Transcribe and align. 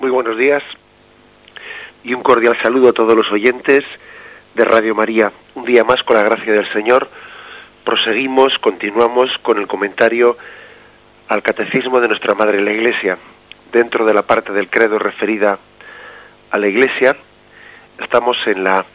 Muy 0.00 0.10
buenos 0.10 0.38
días 0.38 0.62
y 2.04 2.14
un 2.14 2.22
cordial 2.22 2.56
saludo 2.62 2.90
a 2.90 2.92
todos 2.92 3.16
los 3.16 3.28
oyentes 3.32 3.82
de 4.54 4.64
Radio 4.64 4.94
María. 4.94 5.32
Un 5.56 5.64
día 5.64 5.82
más, 5.82 6.04
con 6.04 6.14
la 6.14 6.22
gracia 6.22 6.52
del 6.52 6.72
Señor, 6.72 7.10
proseguimos, 7.82 8.56
continuamos 8.60 9.28
con 9.42 9.58
el 9.58 9.66
comentario 9.66 10.36
al 11.26 11.42
Catecismo 11.42 11.98
de 11.98 12.06
nuestra 12.06 12.36
Madre 12.36 12.62
la 12.62 12.70
Iglesia. 12.70 13.18
Dentro 13.72 14.06
de 14.06 14.14
la 14.14 14.22
parte 14.22 14.52
del 14.52 14.70
credo 14.70 15.00
referida 15.00 15.58
a 16.52 16.58
la 16.58 16.68
Iglesia, 16.68 17.16
estamos 18.00 18.36
en, 18.46 18.62
la, 18.62 18.86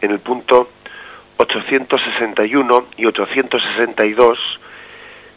en 0.00 0.12
el 0.12 0.20
punto 0.20 0.68
861 1.38 2.86
y 2.98 3.06
862, 3.06 4.38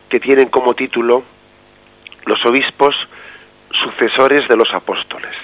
que 0.07 0.19
tienen 0.19 0.49
como 0.49 0.75
título 0.75 1.23
Los 2.27 2.45
obispos 2.45 2.95
sucesores 3.83 4.47
de 4.47 4.55
los 4.55 4.73
apóstoles. 4.73 5.35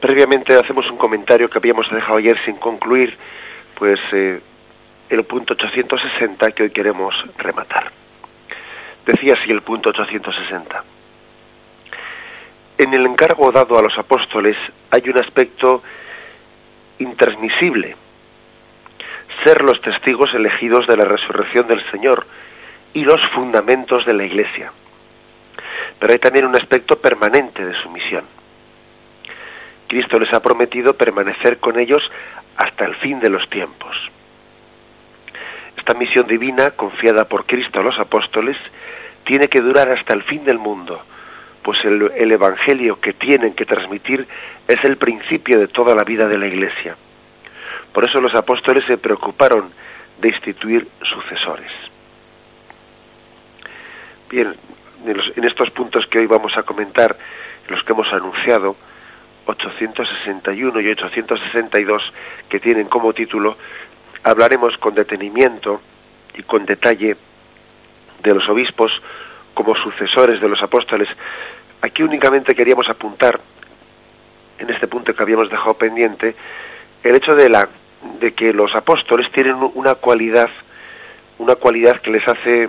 Previamente 0.00 0.54
hacemos 0.54 0.88
un 0.90 0.96
comentario 0.96 1.50
que 1.50 1.58
habíamos 1.58 1.90
dejado 1.90 2.18
ayer 2.18 2.38
sin 2.44 2.56
concluir, 2.56 3.16
pues 3.74 3.98
eh, 4.12 4.40
el 5.10 5.24
punto 5.24 5.54
860 5.54 6.52
que 6.52 6.64
hoy 6.64 6.70
queremos 6.70 7.14
rematar. 7.36 7.90
Decía 9.04 9.34
así 9.34 9.50
el 9.50 9.62
punto 9.62 9.90
860. 9.90 10.84
En 12.78 12.94
el 12.94 13.06
encargo 13.06 13.50
dado 13.50 13.76
a 13.76 13.82
los 13.82 13.98
apóstoles 13.98 14.56
hay 14.90 15.08
un 15.08 15.18
aspecto 15.18 15.82
intransmisible, 16.98 17.96
ser 19.42 19.62
los 19.62 19.80
testigos 19.80 20.32
elegidos 20.34 20.86
de 20.86 20.96
la 20.96 21.04
resurrección 21.04 21.66
del 21.66 21.84
Señor 21.90 22.26
y 22.94 23.02
los 23.02 23.20
fundamentos 23.34 24.06
de 24.06 24.14
la 24.14 24.24
Iglesia. 24.24 24.72
Pero 25.98 26.12
hay 26.12 26.18
también 26.18 26.46
un 26.46 26.54
aspecto 26.54 26.98
permanente 26.98 27.64
de 27.64 27.74
su 27.82 27.90
misión. 27.90 28.24
Cristo 29.88 30.20
les 30.20 30.32
ha 30.32 30.40
prometido 30.40 30.94
permanecer 30.94 31.58
con 31.58 31.78
ellos 31.78 32.02
hasta 32.56 32.84
el 32.84 32.94
fin 32.96 33.20
de 33.20 33.30
los 33.30 33.48
tiempos. 33.48 33.96
Esta 35.76 35.94
misión 35.94 36.26
divina, 36.26 36.70
confiada 36.72 37.24
por 37.24 37.46
Cristo 37.46 37.80
a 37.80 37.82
los 37.82 37.98
apóstoles, 37.98 38.56
tiene 39.24 39.48
que 39.48 39.60
durar 39.60 39.88
hasta 39.90 40.12
el 40.14 40.22
fin 40.22 40.44
del 40.44 40.58
mundo, 40.58 41.02
pues 41.62 41.78
el, 41.84 42.12
el, 42.16 42.32
Evangelio 42.32 43.00
que 43.00 43.14
tienen 43.14 43.54
que 43.54 43.64
transmitir 43.64 44.26
es 44.66 44.84
el 44.84 44.96
principio 44.96 45.58
de 45.58 45.68
toda 45.68 45.94
la 45.94 46.04
vida 46.04 46.26
de 46.26 46.38
la 46.38 46.46
Iglesia. 46.46 46.96
Por 47.92 48.08
eso 48.08 48.20
los 48.20 48.34
apóstoles 48.34 48.84
se 48.86 48.98
preocuparon 48.98 49.70
de 50.20 50.28
instituir 50.28 50.86
sucesores. 51.02 51.70
Bien, 54.30 54.54
en 55.06 55.44
estos 55.44 55.70
puntos 55.70 56.06
que 56.06 56.18
hoy 56.18 56.26
vamos 56.26 56.56
a 56.56 56.62
comentar, 56.62 57.16
los 57.68 57.82
que 57.84 57.92
hemos 57.92 58.12
anunciado, 58.12 58.76
861 59.46 60.80
y 60.80 60.88
862, 60.88 62.02
que 62.48 62.60
tienen 62.60 62.86
como 62.88 63.12
título, 63.12 63.56
hablaremos 64.22 64.76
con 64.78 64.94
detenimiento 64.94 65.80
y 66.36 66.42
con 66.42 66.66
detalle 66.66 67.16
de 68.22 68.34
los 68.34 68.48
obispos 68.48 68.92
como 69.54 69.74
sucesores 69.76 70.40
de 70.40 70.48
los 70.48 70.62
apóstoles. 70.62 71.08
Aquí 71.80 72.02
únicamente 72.02 72.54
queríamos 72.54 72.88
apuntar, 72.88 73.40
en 74.58 74.70
este 74.70 74.86
punto 74.86 75.14
que 75.14 75.22
habíamos 75.22 75.48
dejado 75.48 75.74
pendiente, 75.74 76.34
el 77.02 77.14
hecho 77.14 77.34
de, 77.34 77.48
la, 77.48 77.68
de 78.20 78.34
que 78.34 78.52
los 78.52 78.74
apóstoles 78.74 79.30
tienen 79.32 79.56
una 79.74 79.94
cualidad, 79.94 80.50
una 81.38 81.54
cualidad 81.54 82.00
que 82.00 82.10
les 82.10 82.26
hace 82.26 82.68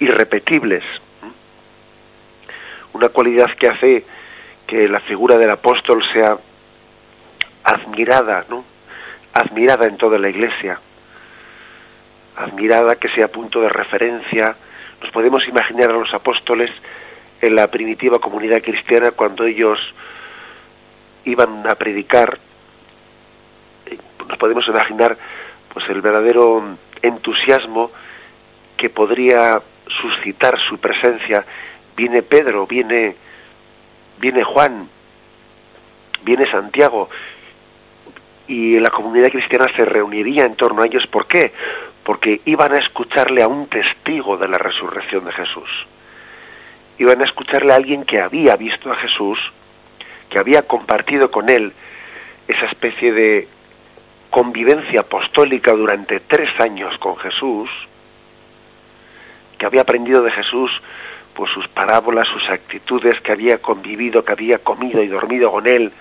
irrepetibles, 0.00 0.82
una 2.92 3.08
cualidad 3.08 3.50
que 3.58 3.68
hace 3.68 4.04
que 4.66 4.88
la 4.88 5.00
figura 5.00 5.36
del 5.36 5.50
apóstol 5.50 6.02
sea 6.12 6.36
admirada, 7.64 8.44
¿no? 8.48 8.64
Admirada 9.34 9.86
en 9.86 9.96
toda 9.96 10.18
la 10.18 10.28
iglesia, 10.28 10.78
admirada 12.36 12.96
que 12.96 13.08
sea 13.10 13.28
punto 13.28 13.60
de 13.60 13.68
referencia. 13.68 14.56
Nos 15.00 15.10
podemos 15.10 15.46
imaginar 15.48 15.90
a 15.90 15.94
los 15.94 16.12
apóstoles 16.12 16.70
en 17.40 17.54
la 17.54 17.68
primitiva 17.68 18.18
comunidad 18.18 18.62
cristiana 18.62 19.10
cuando 19.10 19.44
ellos 19.44 19.78
iban 21.24 21.68
a 21.68 21.74
predicar, 21.74 22.38
nos 24.28 24.38
podemos 24.38 24.66
imaginar 24.68 25.16
pues 25.72 25.88
el 25.88 26.00
verdadero 26.00 26.76
entusiasmo 27.00 27.90
que 28.76 28.90
podría 28.90 29.60
suscitar 30.00 30.58
su 30.68 30.78
presencia 30.78 31.44
viene 31.96 32.22
Pedro, 32.22 32.66
viene, 32.66 33.14
viene 34.18 34.44
Juan, 34.44 34.88
viene 36.24 36.50
Santiago, 36.50 37.08
y 38.46 38.78
la 38.80 38.90
comunidad 38.90 39.30
cristiana 39.30 39.66
se 39.76 39.84
reuniría 39.84 40.44
en 40.44 40.56
torno 40.56 40.82
a 40.82 40.86
ellos. 40.86 41.06
¿Por 41.06 41.26
qué? 41.26 41.52
Porque 42.04 42.40
iban 42.44 42.74
a 42.74 42.78
escucharle 42.78 43.42
a 43.42 43.48
un 43.48 43.66
testigo 43.68 44.36
de 44.36 44.48
la 44.48 44.58
resurrección 44.58 45.24
de 45.24 45.32
Jesús. 45.32 45.70
Iban 46.98 47.22
a 47.22 47.24
escucharle 47.24 47.72
a 47.72 47.76
alguien 47.76 48.04
que 48.04 48.20
había 48.20 48.56
visto 48.56 48.90
a 48.92 48.96
Jesús, 48.96 49.38
que 50.28 50.38
había 50.38 50.62
compartido 50.62 51.30
con 51.30 51.48
él 51.48 51.72
esa 52.48 52.66
especie 52.66 53.12
de 53.12 53.48
convivencia 54.30 55.00
apostólica 55.00 55.72
durante 55.72 56.20
tres 56.20 56.48
años 56.60 56.96
con 56.98 57.16
Jesús, 57.18 57.70
que 59.58 59.66
había 59.66 59.82
aprendido 59.82 60.22
de 60.22 60.30
Jesús 60.32 60.70
pues 61.34 61.50
sus 61.52 61.66
parábolas, 61.68 62.26
sus 62.28 62.48
actitudes, 62.48 63.20
que 63.20 63.32
había 63.32 63.58
convivido, 63.58 64.24
que 64.24 64.32
había 64.32 64.58
comido 64.58 65.02
y 65.02 65.08
dormido 65.08 65.50
con 65.50 65.66
él, 65.66 65.92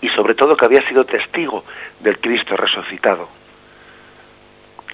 y 0.00 0.08
sobre 0.10 0.34
todo 0.34 0.56
que 0.56 0.64
había 0.64 0.86
sido 0.88 1.04
testigo 1.04 1.64
del 2.00 2.18
Cristo 2.18 2.56
resucitado. 2.56 3.28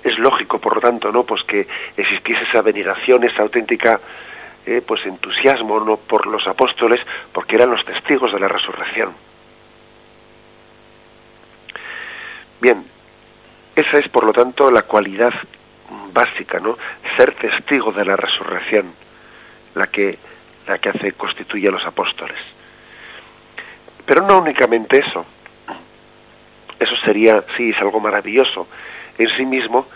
Es 0.03 0.19
lógico, 0.19 0.59
por 0.59 0.75
lo 0.75 0.81
tanto, 0.81 1.13
no, 1.13 1.25
pues 1.25 1.43
que 1.45 1.67
existiese 1.97 2.43
esa 2.45 2.63
veneración, 2.63 3.25
esa 3.25 3.43
auténtica, 3.43 4.01
eh, 4.67 4.83
pues 4.87 5.05
entusiasmo, 5.07 5.81
no, 5.81 5.97
por 5.97 6.27
los 6.27 6.47
apóstoles, 6.47 7.01
porque 7.33 7.57
eran 7.57 7.71
los 7.71 7.85
testigos 7.85 8.33
de 8.33 8.41
la 8.41 8.49
resurrección. 8.49 9.15
Bien, 12.61 12.85
esa 13.75 13.99
es, 13.99 14.09
por 14.09 14.25
lo 14.25 14.33
tanto, 14.33 14.71
la 14.71 14.83
cualidad 14.83 15.33
básica, 16.13 16.59
¿no? 16.61 16.77
Ser 17.17 17.35
testigo 17.35 17.93
de 17.93 18.05
la 18.05 18.17
resurrección, 18.17 18.93
la 19.75 19.87
que, 19.87 20.19
la 20.67 20.79
que 20.79 20.89
hace, 20.91 21.13
constituye 21.13 21.69
a 21.69 21.73
los 21.73 21.85
apóstoles. 21.85 22.39
Pero 24.05 24.27
no 24.27 24.39
únicamente 24.39 24.99
eso. 24.99 25.25
Eso 26.79 26.97
sería, 27.05 27.45
sí, 27.57 27.71
es 27.71 27.79
algo 27.79 28.01
maravilloso 28.01 28.67
en 29.19 29.29
sí 29.37 29.47
mismo, 29.47 29.87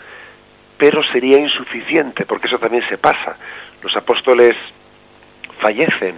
pero 0.77 1.03
sería 1.11 1.37
insuficiente, 1.37 2.25
porque 2.25 2.47
eso 2.47 2.59
también 2.59 2.87
se 2.87 2.97
pasa. 2.97 3.35
Los 3.81 3.95
apóstoles 3.95 4.55
fallecen. 5.59 6.15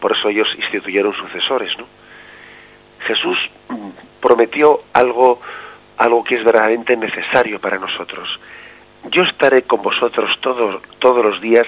Por 0.00 0.12
eso 0.16 0.28
ellos 0.28 0.48
instituyeron 0.56 1.14
sucesores, 1.14 1.76
¿no? 1.78 1.86
Jesús 3.06 3.38
mm, 3.68 3.90
prometió 4.20 4.82
algo 4.92 5.40
algo 5.98 6.24
que 6.24 6.36
es 6.36 6.44
verdaderamente 6.44 6.96
necesario 6.96 7.60
para 7.60 7.78
nosotros. 7.78 8.28
Yo 9.10 9.22
estaré 9.22 9.62
con 9.62 9.82
vosotros 9.82 10.30
todos, 10.40 10.82
todos 10.98 11.24
los 11.24 11.40
días 11.40 11.66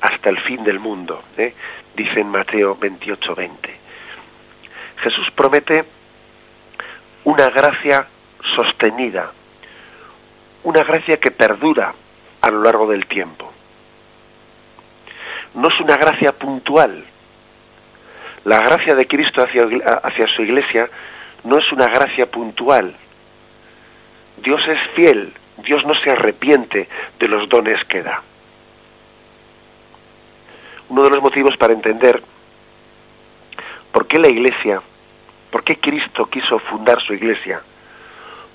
hasta 0.00 0.30
el 0.30 0.38
fin 0.40 0.64
del 0.64 0.78
mundo, 0.78 1.22
¿eh? 1.36 1.54
dice 1.94 2.20
en 2.20 2.28
Mateo 2.28 2.76
28, 2.76 3.34
20. 3.34 3.76
Jesús 5.02 5.28
promete 5.34 5.84
una 7.24 7.50
gracia 7.50 8.06
sostenida, 8.56 9.32
una 10.64 10.82
gracia 10.84 11.18
que 11.18 11.30
perdura 11.30 11.92
a 12.40 12.50
lo 12.50 12.62
largo 12.62 12.86
del 12.86 13.06
tiempo. 13.06 13.52
No 15.54 15.68
es 15.68 15.80
una 15.80 15.96
gracia 15.96 16.32
puntual. 16.32 17.04
La 18.44 18.60
gracia 18.60 18.94
de 18.94 19.06
Cristo 19.06 19.42
hacia, 19.42 19.64
hacia 20.02 20.26
su 20.28 20.42
iglesia 20.42 20.88
no 21.44 21.58
es 21.58 21.72
una 21.72 21.88
gracia 21.88 22.30
puntual, 22.30 22.94
Dios 24.42 24.60
es 24.68 24.78
fiel, 24.94 25.32
Dios 25.58 25.84
no 25.84 25.94
se 26.00 26.10
arrepiente 26.10 26.88
de 27.18 27.28
los 27.28 27.48
dones 27.48 27.82
que 27.86 28.02
da. 28.02 28.22
Uno 30.88 31.04
de 31.04 31.10
los 31.10 31.22
motivos 31.22 31.56
para 31.56 31.72
entender 31.72 32.22
por 33.92 34.06
qué 34.06 34.18
la 34.18 34.28
iglesia, 34.28 34.80
por 35.50 35.64
qué 35.64 35.76
Cristo 35.76 36.26
quiso 36.26 36.58
fundar 36.60 37.00
su 37.02 37.14
iglesia, 37.14 37.60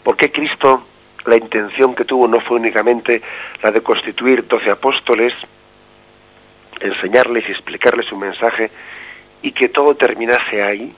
por 0.04 0.18
qué 0.18 0.32
Cristo 0.32 0.86
la 1.26 1.36
intención 1.36 1.96
que 1.96 2.06
tuvo 2.06 2.28
no 2.28 2.40
fue 2.42 2.58
únicamente 2.58 3.22
la 3.62 3.72
de 3.72 3.82
constituir 3.82 4.48
doce 4.48 4.70
apóstoles, 4.72 5.34
enseñarles 6.80 7.48
y 7.48 7.52
explicarles 7.52 8.08
su 8.08 8.18
mensaje 8.18 8.72
y 9.42 9.52
que 9.52 9.70
todo 9.70 9.96
terminase 9.96 10.62
ahí. 10.62 10.94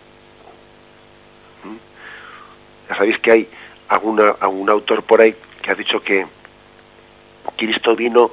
¿Mm? 1.64 2.90
Ya 2.90 2.96
sabéis 2.96 3.20
que 3.20 3.32
hay 3.32 3.50
a 3.90 4.48
un 4.48 4.70
autor 4.70 5.04
por 5.04 5.22
ahí 5.22 5.36
que 5.62 5.72
ha 5.72 5.76
dicho 5.76 6.02
que 6.02 6.26
Cristo 7.58 7.96
vino 7.96 8.32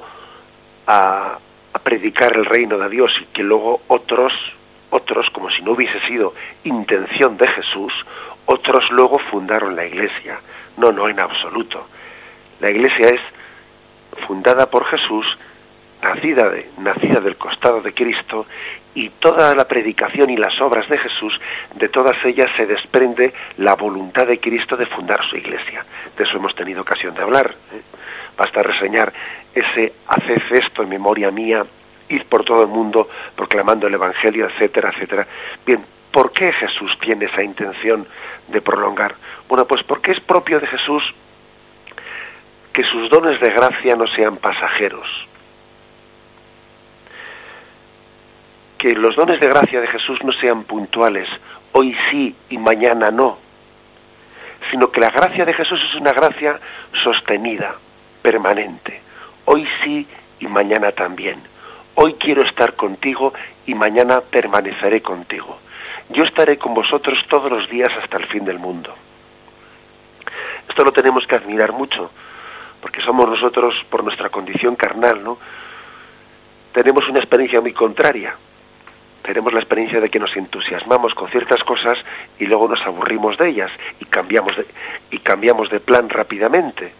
a, 0.87 1.39
predicar 1.83 2.37
el 2.37 2.45
reino 2.45 2.77
de 2.77 2.87
Dios 2.87 3.11
y 3.21 3.25
que 3.25 3.43
luego 3.43 3.81
otros, 3.87 4.31
otros, 4.89 5.29
como 5.31 5.49
si 5.49 5.61
no 5.63 5.71
hubiese 5.71 5.99
sido 6.07 6.33
intención 6.63 7.35
de 7.35 7.47
Jesús, 7.47 7.91
otros 8.45 8.89
luego 8.91 9.19
fundaron 9.31 9.75
la 9.75 9.85
iglesia. 9.85 10.39
No, 10.77 10.91
no, 10.91 11.09
en 11.09 11.19
absoluto. 11.19 11.85
La 12.61 12.69
iglesia 12.69 13.09
es 13.09 13.21
fundada 14.27 14.69
por 14.69 14.85
Jesús, 14.85 15.25
nacida, 16.03 16.49
de, 16.49 16.69
nacida 16.79 17.19
del 17.19 17.37
costado 17.37 17.81
de 17.81 17.93
Cristo, 17.93 18.45
y 18.95 19.09
toda 19.09 19.55
la 19.55 19.67
predicación 19.67 20.29
y 20.29 20.37
las 20.37 20.59
obras 20.61 20.87
de 20.87 20.97
Jesús, 20.97 21.39
de 21.75 21.89
todas 21.89 22.15
ellas 22.25 22.49
se 22.55 22.65
desprende 22.65 23.33
la 23.57 23.75
voluntad 23.75 24.27
de 24.27 24.39
Cristo 24.39 24.77
de 24.77 24.85
fundar 24.85 25.19
su 25.27 25.35
iglesia. 25.35 25.83
De 26.15 26.23
eso 26.23 26.37
hemos 26.37 26.53
tenido 26.53 26.81
ocasión 26.81 27.15
de 27.15 27.23
hablar. 27.23 27.55
¿eh? 27.73 27.81
Basta 28.37 28.61
reseñar 28.61 29.11
ese 29.53 29.93
haced 30.07 30.41
esto 30.51 30.83
en 30.83 30.89
memoria 30.89 31.31
mía, 31.31 31.65
ir 32.09 32.25
por 32.25 32.43
todo 32.43 32.61
el 32.61 32.67
mundo 32.67 33.09
proclamando 33.35 33.87
el 33.87 33.93
Evangelio, 33.95 34.47
etcétera, 34.47 34.91
etcétera. 34.93 35.27
Bien, 35.65 35.83
¿por 36.11 36.31
qué 36.31 36.51
Jesús 36.51 36.91
tiene 36.99 37.25
esa 37.25 37.41
intención 37.41 38.05
de 38.47 38.61
prolongar? 38.61 39.15
Bueno, 39.47 39.65
pues 39.65 39.83
porque 39.83 40.11
es 40.11 40.19
propio 40.19 40.59
de 40.59 40.67
Jesús 40.67 41.03
que 42.71 42.83
sus 42.83 43.09
dones 43.09 43.39
de 43.39 43.49
gracia 43.49 43.95
no 43.95 44.07
sean 44.07 44.37
pasajeros. 44.37 45.07
Que 48.83 48.91
los 48.97 49.15
dones 49.15 49.39
de 49.39 49.47
gracia 49.47 49.79
de 49.79 49.87
Jesús 49.87 50.21
no 50.25 50.33
sean 50.33 50.65
puntuales, 50.65 51.29
hoy 51.71 51.95
sí 52.11 52.35
y 52.49 52.57
mañana 52.57 53.11
no, 53.11 53.37
sino 54.69 54.91
que 54.91 54.99
la 54.99 55.07
gracia 55.07 55.45
de 55.45 55.53
Jesús 55.53 55.79
es 55.89 55.95
una 55.95 56.11
gracia 56.11 56.59
sostenida, 57.01 57.75
permanente. 58.21 58.99
Hoy 59.45 59.65
sí 59.81 60.05
y 60.41 60.47
mañana 60.47 60.91
también. 60.91 61.41
Hoy 61.95 62.15
quiero 62.15 62.43
estar 62.43 62.73
contigo 62.73 63.33
y 63.65 63.73
mañana 63.73 64.19
permaneceré 64.19 65.01
contigo. 65.01 65.59
Yo 66.09 66.25
estaré 66.25 66.57
con 66.57 66.73
vosotros 66.73 67.17
todos 67.29 67.49
los 67.49 67.69
días 67.69 67.89
hasta 68.03 68.17
el 68.17 68.25
fin 68.25 68.43
del 68.43 68.59
mundo. 68.59 68.93
Esto 70.67 70.83
lo 70.83 70.91
tenemos 70.91 71.25
que 71.25 71.35
admirar 71.35 71.71
mucho, 71.71 72.11
porque 72.81 72.99
somos 72.99 73.29
nosotros, 73.29 73.75
por 73.89 74.03
nuestra 74.03 74.27
condición 74.27 74.75
carnal, 74.75 75.23
¿no? 75.23 75.37
Tenemos 76.73 77.07
una 77.07 77.19
experiencia 77.19 77.61
muy 77.61 77.71
contraria. 77.71 78.35
Tenemos 79.23 79.53
la 79.53 79.59
experiencia 79.59 80.01
de 80.01 80.09
que 80.09 80.19
nos 80.19 80.35
entusiasmamos 80.35 81.13
con 81.13 81.29
ciertas 81.29 81.63
cosas 81.63 81.97
y 82.39 82.45
luego 82.45 82.67
nos 82.67 82.81
aburrimos 82.85 83.37
de 83.37 83.49
ellas 83.49 83.71
y 83.99 84.05
cambiamos 84.05 84.55
de, 84.57 84.65
y 85.11 85.19
cambiamos 85.19 85.69
de 85.69 85.79
plan 85.79 86.09
rápidamente. 86.09 86.91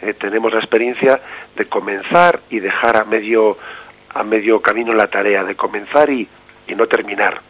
Eh, 0.00 0.14
tenemos 0.14 0.52
la 0.52 0.60
experiencia 0.60 1.20
de 1.54 1.66
comenzar 1.66 2.40
y 2.48 2.60
dejar 2.60 2.96
a 2.96 3.04
medio 3.04 3.58
a 4.14 4.22
medio 4.22 4.62
camino 4.62 4.94
la 4.94 5.08
tarea, 5.08 5.44
de 5.44 5.54
comenzar 5.54 6.08
y, 6.08 6.26
y 6.66 6.74
no 6.74 6.86
terminar, 6.86 7.42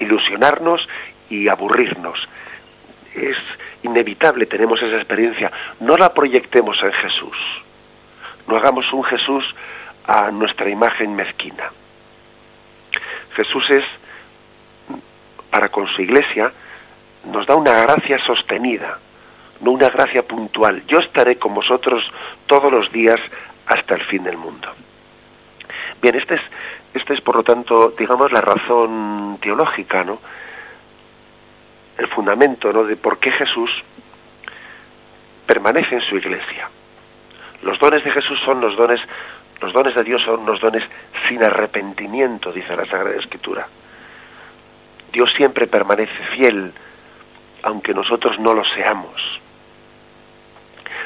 ilusionarnos 0.00 0.86
y 1.30 1.48
aburrirnos. 1.48 2.18
Es 3.14 3.36
inevitable, 3.84 4.46
tenemos 4.46 4.82
esa 4.82 4.96
experiencia. 4.96 5.52
No 5.78 5.96
la 5.96 6.12
proyectemos 6.12 6.76
en 6.82 6.92
Jesús. 6.92 7.36
No 8.48 8.56
hagamos 8.56 8.92
un 8.92 9.04
Jesús 9.04 9.44
a 10.06 10.32
nuestra 10.32 10.68
imagen 10.68 11.14
mezquina. 11.14 11.70
Jesús 13.34 13.64
es, 13.70 13.84
para 15.50 15.68
con 15.68 15.86
su 15.88 16.02
iglesia, 16.02 16.52
nos 17.24 17.46
da 17.46 17.54
una 17.54 17.82
gracia 17.82 18.18
sostenida, 18.26 18.98
no 19.60 19.72
una 19.72 19.90
gracia 19.90 20.22
puntual. 20.22 20.82
Yo 20.86 20.98
estaré 20.98 21.36
con 21.36 21.54
vosotros 21.54 22.02
todos 22.46 22.70
los 22.72 22.90
días 22.92 23.18
hasta 23.66 23.94
el 23.94 24.02
fin 24.02 24.24
del 24.24 24.36
mundo. 24.36 24.68
Bien, 26.00 26.16
este 26.16 26.34
es, 26.34 26.42
este 26.94 27.14
es 27.14 27.20
por 27.20 27.36
lo 27.36 27.42
tanto, 27.42 27.94
digamos, 27.96 28.32
la 28.32 28.40
razón 28.40 29.38
teológica, 29.40 30.02
¿no? 30.02 30.18
El 31.96 32.08
fundamento, 32.08 32.72
¿no? 32.72 32.84
De 32.84 32.96
por 32.96 33.18
qué 33.18 33.30
Jesús 33.30 33.70
permanece 35.46 35.94
en 35.94 36.00
su 36.02 36.16
iglesia. 36.16 36.68
Los 37.62 37.78
dones 37.78 38.02
de 38.02 38.10
Jesús 38.10 38.40
son 38.44 38.60
los 38.60 38.76
dones, 38.76 39.00
los 39.62 39.72
dones 39.72 39.94
de 39.94 40.02
Dios 40.02 40.20
son 40.22 40.44
los 40.44 40.60
dones 40.60 40.82
sin 41.28 41.42
arrepentimiento, 41.42 42.52
dice 42.52 42.74
la 42.74 42.84
Sagrada 42.86 43.16
Escritura. 43.16 43.66
Dios 45.12 45.30
siempre 45.36 45.66
permanece 45.66 46.12
fiel, 46.34 46.72
aunque 47.62 47.94
nosotros 47.94 48.38
no 48.40 48.54
lo 48.54 48.64
seamos. 48.64 49.20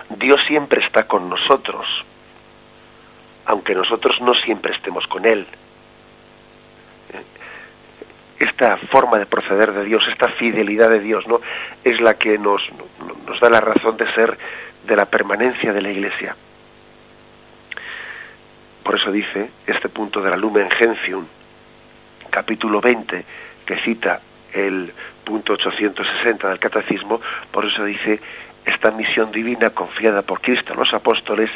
Dios 0.09 0.41
siempre 0.47 0.85
está 0.85 1.07
con 1.07 1.29
nosotros, 1.29 1.87
aunque 3.45 3.75
nosotros 3.75 4.21
no 4.21 4.33
siempre 4.35 4.73
estemos 4.73 5.07
con 5.07 5.27
Él. 5.27 5.47
Esta 8.39 8.77
forma 8.77 9.19
de 9.19 9.27
proceder 9.27 9.73
de 9.73 9.85
Dios, 9.85 10.03
esta 10.11 10.29
fidelidad 10.29 10.91
de 10.91 11.01
Dios, 11.01 11.27
¿no? 11.27 11.41
Es 11.85 12.01
la 12.01 12.15
que 12.15 12.39
nos, 12.39 12.63
nos 13.27 13.41
da 13.41 13.51
la 13.51 13.61
razón 13.61 13.97
de 13.97 14.11
ser 14.15 14.39
de 14.87 14.97
la 14.97 15.07
permanencia 15.07 15.73
de 15.73 15.83
la 15.83 15.91
Iglesia. 15.91 16.37
Por 18.87 18.95
eso 18.95 19.11
dice 19.11 19.51
este 19.67 19.89
punto 19.89 20.23
de 20.23 20.31
la 20.31 20.37
Lumen 20.37 20.71
Gentium, 20.71 21.27
capítulo 22.31 22.81
20, 22.81 23.25
que 23.67 23.77
cita 23.81 24.21
el 24.53 24.93
punto 25.25 25.55
860 25.55 26.49
del 26.49 26.61
Catecismo, 26.61 27.21
por 27.51 27.65
eso 27.65 27.83
dice 27.83 28.21
esta 28.65 28.93
misión 28.93 29.33
divina 29.33 29.71
confiada 29.71 30.23
por 30.23 30.41
Cristo 30.41 30.73
a 30.73 30.77
los 30.77 30.95
apóstoles 30.95 31.51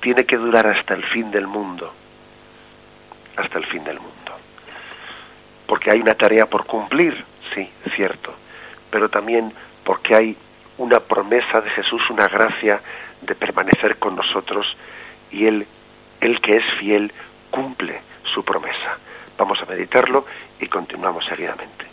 tiene 0.00 0.26
que 0.26 0.36
durar 0.36 0.66
hasta 0.66 0.92
el 0.92 1.02
fin 1.04 1.30
del 1.30 1.46
mundo. 1.46 1.90
Hasta 3.36 3.56
el 3.56 3.64
fin 3.64 3.82
del 3.82 3.98
mundo. 3.98 4.32
Porque 5.66 5.90
hay 5.90 6.02
una 6.02 6.14
tarea 6.14 6.44
por 6.44 6.66
cumplir, 6.66 7.24
sí, 7.54 7.66
cierto, 7.96 8.34
pero 8.90 9.08
también 9.08 9.54
porque 9.84 10.14
hay 10.14 10.36
una 10.76 11.00
promesa 11.00 11.62
de 11.62 11.70
Jesús, 11.70 12.02
una 12.10 12.28
gracia 12.28 12.78
de 13.22 13.34
permanecer 13.34 13.96
con 13.96 14.16
nosotros 14.16 14.66
y 15.30 15.46
Él, 15.46 15.66
el 16.20 16.40
que 16.40 16.56
es 16.56 16.64
fiel, 16.78 17.12
cumple 17.50 18.00
su 18.32 18.44
promesa. 18.44 18.98
Vamos 19.36 19.58
a 19.60 19.66
meditarlo 19.66 20.26
y 20.60 20.66
continuamos 20.66 21.24
seguidamente. 21.26 21.84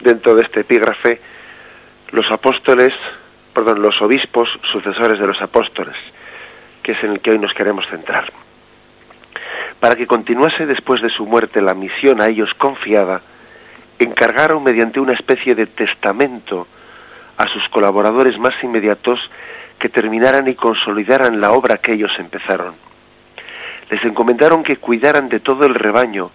Dentro 0.00 0.34
de 0.34 0.42
este 0.42 0.60
epígrafe, 0.60 1.20
los 2.12 2.30
apóstoles, 2.30 2.92
perdón, 3.54 3.82
los 3.82 4.00
obispos 4.00 4.48
sucesores 4.72 5.18
de 5.18 5.26
los 5.26 5.40
apóstoles, 5.42 5.96
que 6.82 6.92
es 6.92 7.04
en 7.04 7.12
el 7.12 7.20
que 7.20 7.30
hoy 7.30 7.38
nos 7.38 7.52
queremos 7.54 7.86
centrar. 7.88 8.32
Para 9.78 9.96
que 9.96 10.06
continuase 10.06 10.66
después 10.66 11.02
de 11.02 11.10
su 11.10 11.26
muerte 11.26 11.62
la 11.62 11.74
misión 11.74 12.20
a 12.20 12.26
ellos 12.26 12.50
confiada, 12.54 13.22
encargaron 13.98 14.62
mediante 14.62 15.00
una 15.00 15.12
especie 15.12 15.54
de 15.54 15.66
testamento 15.66 16.66
a 17.36 17.46
sus 17.48 17.66
colaboradores 17.68 18.38
más 18.38 18.54
inmediatos 18.62 19.18
que 19.78 19.88
terminaran 19.88 20.46
y 20.48 20.54
consolidaran 20.54 21.40
la 21.40 21.52
obra 21.52 21.78
que 21.78 21.92
ellos 21.92 22.12
empezaron. 22.18 22.74
Les 23.90 24.04
encomendaron 24.04 24.62
que 24.62 24.76
cuidaran 24.76 25.28
de 25.28 25.40
todo 25.40 25.64
el 25.64 25.74
rebaño, 25.74 26.30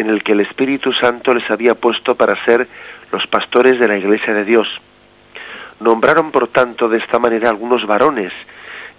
en 0.00 0.08
el 0.08 0.22
que 0.22 0.32
el 0.32 0.40
Espíritu 0.40 0.92
Santo 0.92 1.34
les 1.34 1.48
había 1.50 1.74
puesto 1.74 2.14
para 2.14 2.42
ser 2.44 2.66
los 3.12 3.26
pastores 3.26 3.78
de 3.78 3.86
la 3.86 3.98
Iglesia 3.98 4.32
de 4.32 4.44
Dios. 4.44 4.66
Nombraron, 5.80 6.30
por 6.30 6.48
tanto, 6.48 6.88
de 6.88 6.98
esta 6.98 7.18
manera 7.18 7.50
algunos 7.50 7.86
varones, 7.86 8.32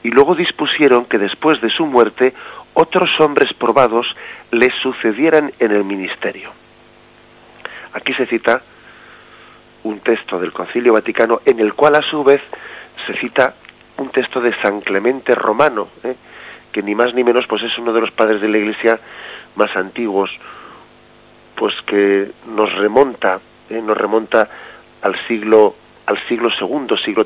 y 0.03 0.09
luego 0.09 0.35
dispusieron 0.35 1.05
que 1.05 1.17
después 1.17 1.59
de 1.61 1.69
su 1.69 1.85
muerte 1.85 2.33
otros 2.73 3.09
hombres 3.19 3.51
probados 3.53 4.07
les 4.51 4.73
sucedieran 4.81 5.51
en 5.59 5.71
el 5.71 5.83
ministerio. 5.83 6.51
Aquí 7.93 8.13
se 8.13 8.25
cita 8.25 8.61
un 9.83 9.99
texto 9.99 10.39
del 10.39 10.53
Concilio 10.53 10.93
Vaticano 10.93 11.41
en 11.45 11.59
el 11.59 11.73
cual 11.73 11.95
a 11.95 12.01
su 12.01 12.23
vez 12.23 12.41
se 13.05 13.13
cita 13.15 13.55
un 13.97 14.09
texto 14.09 14.39
de 14.39 14.55
San 14.61 14.81
Clemente 14.81 15.35
Romano, 15.35 15.89
¿eh? 16.03 16.15
que 16.71 16.81
ni 16.81 16.95
más 16.95 17.13
ni 17.13 17.23
menos 17.23 17.45
pues 17.47 17.63
es 17.63 17.77
uno 17.77 17.91
de 17.91 18.01
los 18.01 18.11
padres 18.11 18.41
de 18.41 18.47
la 18.47 18.57
Iglesia 18.57 18.99
más 19.55 19.75
antiguos, 19.75 20.31
pues 21.55 21.73
que 21.85 22.31
nos 22.47 22.73
remonta, 22.73 23.39
¿eh? 23.69 23.81
nos 23.81 23.97
remonta 23.97 24.49
al 25.01 25.15
siglo 25.27 25.75
al 26.05 26.17
siglo 26.27 26.49
segundo, 26.51 26.97
siglo 26.97 27.25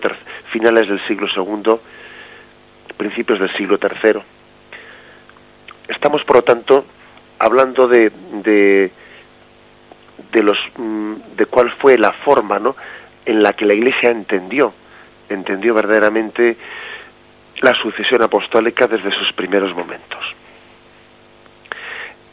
finales 0.52 0.88
del 0.88 1.06
siglo 1.08 1.28
segundo, 1.30 1.82
principios 2.98 3.40
del 3.40 3.52
siglo 3.56 3.78
tercero. 3.78 4.24
Estamos, 5.88 6.24
por 6.24 6.38
lo 6.38 6.42
tanto, 6.44 6.86
hablando 7.40 7.88
de, 7.88 8.12
de, 8.44 8.92
de 10.32 10.44
los 10.44 10.58
mm, 10.78 11.14
de 11.36 11.46
cuál 11.48 11.72
fue 11.72 11.98
la 11.98 12.12
forma, 12.12 12.60
¿no? 12.60 12.76
en 13.26 13.42
la 13.42 13.54
que 13.54 13.66
la 13.66 13.74
Iglesia 13.74 14.12
entendió, 14.12 14.74
entendió 15.30 15.74
verdaderamente 15.74 16.58
la 17.62 17.74
sucesión 17.82 18.22
apostólica 18.22 18.88
desde 18.88 19.12
sus 19.12 19.34
primeros 19.34 19.76
momentos. 19.76 20.20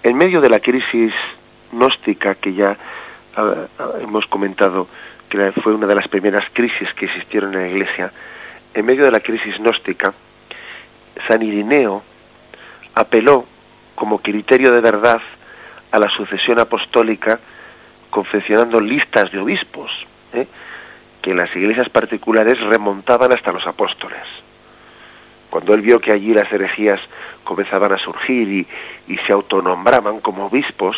En 0.03 0.17
medio 0.17 0.41
de 0.41 0.51
la 0.51 0.61
crisis 0.61 1.13
gnóstica 1.73 2.35
que 2.37 2.55
ya 2.55 2.77
ah, 3.37 3.55
ah, 3.79 3.91
hemos 4.01 4.27
comentado, 4.27 4.87
que 5.29 5.53
fue 5.63 5.75
una 5.75 5.87
de 5.87 5.95
las 5.95 6.09
primeras 6.09 6.49
crisis 6.53 6.89
que 6.95 7.07
existieron 7.07 7.55
en 7.55 7.63
la 7.63 7.69
Iglesia, 7.69 8.13
en 8.75 8.87
medio 8.87 9.05
de 9.05 9.11
la 9.11 9.21
crisis 9.21 9.59
gnóstica, 9.59 10.15
San 11.27 11.43
Irineo 11.43 12.03
apeló 12.95 13.47
como 13.95 14.19
criterio 14.19 14.73
de 14.73 14.81
verdad 14.81 15.21
a 15.91 15.99
la 15.99 16.09
sucesión 16.09 16.59
apostólica 16.59 17.39
confeccionando 18.11 18.81
listas 18.81 19.31
de 19.31 19.39
obispos, 19.39 19.91
¿eh? 20.33 20.47
que 21.23 21.35
las 21.35 21.55
iglesias 21.55 21.89
particulares 21.89 22.59
remontaban 22.61 23.33
hasta 23.33 23.53
los 23.53 23.67
apóstoles. 23.67 24.23
Cuando 25.51 25.75
él 25.75 25.83
vio 25.83 26.01
que 26.01 26.13
allí 26.13 26.33
las 26.33 26.51
herejías 26.53 27.01
comenzaban 27.45 27.93
a 27.93 27.99
surgir 27.99 28.49
y, 28.49 28.67
y 29.13 29.17
se 29.19 29.33
autonombraban 29.33 30.21
como 30.21 30.47
obispos, 30.47 30.97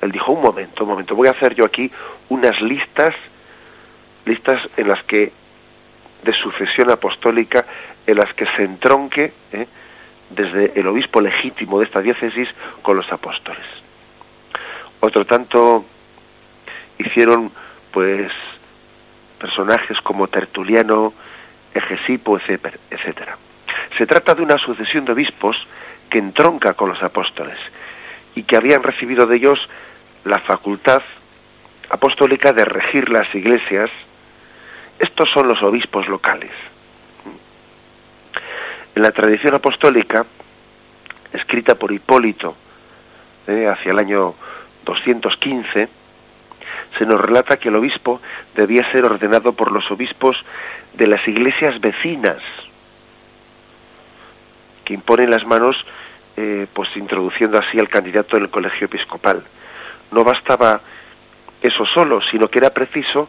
él 0.00 0.12
dijo, 0.12 0.32
un 0.32 0.42
momento, 0.42 0.84
un 0.84 0.90
momento, 0.90 1.14
voy 1.14 1.28
a 1.28 1.32
hacer 1.32 1.54
yo 1.54 1.64
aquí 1.64 1.90
unas 2.28 2.60
listas, 2.60 3.14
listas 4.24 4.60
en 4.76 4.88
las 4.88 5.02
que, 5.04 5.32
de 6.22 6.32
sucesión 6.34 6.90
apostólica, 6.90 7.66
en 8.06 8.16
las 8.16 8.32
que 8.34 8.46
se 8.56 8.64
entronque 8.64 9.32
¿eh? 9.52 9.66
desde 10.30 10.78
el 10.78 10.86
obispo 10.86 11.20
legítimo 11.20 11.78
de 11.78 11.86
esta 11.86 12.00
diócesis 12.00 12.48
con 12.82 12.96
los 12.96 13.10
apóstoles. 13.12 13.64
Otro 15.00 15.24
tanto 15.24 15.84
hicieron 16.98 17.50
pues 17.90 18.30
personajes 19.38 19.98
como 20.02 20.28
Tertuliano, 20.28 21.14
Egesipo, 21.74 22.38
etcétera. 22.38 23.38
Se 23.96 24.06
trata 24.06 24.34
de 24.34 24.42
una 24.42 24.58
sucesión 24.58 25.04
de 25.04 25.12
obispos 25.12 25.56
que 26.10 26.18
entronca 26.18 26.74
con 26.74 26.90
los 26.90 27.02
apóstoles 27.02 27.58
y 28.34 28.42
que 28.42 28.56
habían 28.56 28.82
recibido 28.82 29.26
de 29.26 29.36
ellos 29.36 29.58
la 30.24 30.38
facultad 30.40 31.02
apostólica 31.88 32.52
de 32.52 32.64
regir 32.64 33.08
las 33.10 33.32
iglesias. 33.34 33.90
Estos 34.98 35.30
son 35.30 35.48
los 35.48 35.62
obispos 35.62 36.08
locales. 36.08 36.52
En 38.94 39.02
la 39.02 39.10
tradición 39.12 39.54
apostólica, 39.54 40.26
escrita 41.32 41.74
por 41.74 41.92
Hipólito 41.92 42.56
eh, 43.46 43.66
hacia 43.66 43.92
el 43.92 43.98
año 43.98 44.34
215, 44.84 45.88
se 46.98 47.06
nos 47.06 47.20
relata 47.20 47.56
que 47.56 47.68
el 47.68 47.76
obispo 47.76 48.20
debía 48.54 48.90
ser 48.90 49.04
ordenado 49.04 49.52
por 49.52 49.70
los 49.70 49.88
obispos 49.90 50.36
de 50.94 51.06
las 51.06 51.26
iglesias 51.26 51.80
vecinas, 51.80 52.42
que 54.84 54.94
imponen 54.94 55.30
las 55.30 55.46
manos, 55.46 55.76
eh, 56.36 56.66
pues 56.72 56.88
introduciendo 56.96 57.58
así 57.58 57.78
al 57.78 57.88
candidato 57.88 58.36
en 58.36 58.44
el 58.44 58.50
colegio 58.50 58.86
episcopal. 58.86 59.44
No 60.10 60.24
bastaba 60.24 60.80
eso 61.62 61.84
solo, 61.86 62.20
sino 62.30 62.48
que 62.48 62.58
era 62.58 62.70
preciso 62.70 63.28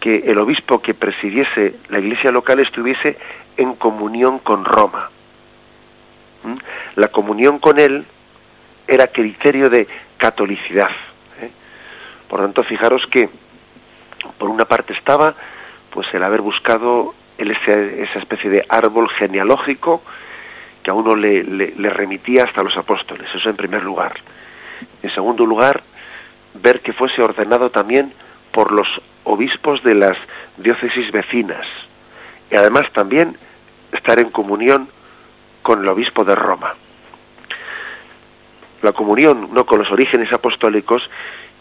que 0.00 0.18
el 0.26 0.38
obispo 0.38 0.80
que 0.80 0.94
presidiese 0.94 1.76
la 1.88 1.98
iglesia 1.98 2.30
local 2.30 2.60
estuviese 2.60 3.16
en 3.56 3.74
comunión 3.74 4.38
con 4.40 4.64
Roma. 4.64 5.10
¿Mm? 6.44 6.56
La 6.96 7.08
comunión 7.08 7.58
con 7.58 7.78
él 7.78 8.04
era 8.86 9.08
criterio 9.08 9.68
de 9.70 9.88
catolicidad. 10.18 10.90
¿eh? 11.40 11.50
Por 12.28 12.40
lo 12.40 12.46
tanto, 12.46 12.62
fijaros 12.64 13.02
que 13.10 13.28
por 14.38 14.50
una 14.50 14.64
parte 14.64 14.92
estaba 14.92 15.34
pues 15.90 16.06
el 16.12 16.22
haber 16.22 16.42
buscado 16.42 17.14
esa 17.38 18.18
especie 18.18 18.50
de 18.50 18.64
árbol 18.68 19.08
genealógico 19.10 20.02
que 20.82 20.90
a 20.90 20.94
uno 20.94 21.16
le, 21.16 21.42
le 21.42 21.90
remitía 21.90 22.44
hasta 22.44 22.62
los 22.62 22.76
apóstoles, 22.76 23.28
eso 23.34 23.50
en 23.50 23.56
primer 23.56 23.82
lugar. 23.82 24.14
En 25.02 25.10
segundo 25.10 25.44
lugar, 25.44 25.82
ver 26.62 26.80
que 26.80 26.92
fuese 26.92 27.22
ordenado 27.22 27.70
también 27.70 28.12
por 28.52 28.72
los 28.72 28.88
obispos 29.24 29.82
de 29.82 29.94
las 29.94 30.16
diócesis 30.56 31.10
vecinas 31.12 31.66
y 32.50 32.56
además 32.56 32.84
también 32.92 33.36
estar 33.92 34.18
en 34.18 34.30
comunión 34.30 34.88
con 35.62 35.82
el 35.82 35.88
obispo 35.88 36.24
de 36.24 36.34
Roma. 36.34 36.74
La 38.82 38.92
comunión 38.92 39.48
no 39.52 39.66
con 39.66 39.80
los 39.80 39.90
orígenes 39.90 40.32
apostólicos 40.32 41.02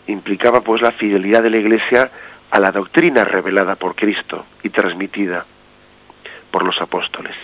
implicaba 0.08 0.62
pues 0.62 0.82
la 0.82 0.92
fidelidad 0.92 1.42
de 1.42 1.50
la 1.50 1.58
Iglesia 1.58 2.12
a 2.52 2.60
la 2.60 2.72
doctrina 2.72 3.26
revelada 3.26 3.76
por 3.76 3.96
Cristo 3.96 4.46
y 4.64 4.70
transmitida 4.70 5.46
por 6.52 6.64
los 6.64 6.80
apóstoles. 6.80 7.36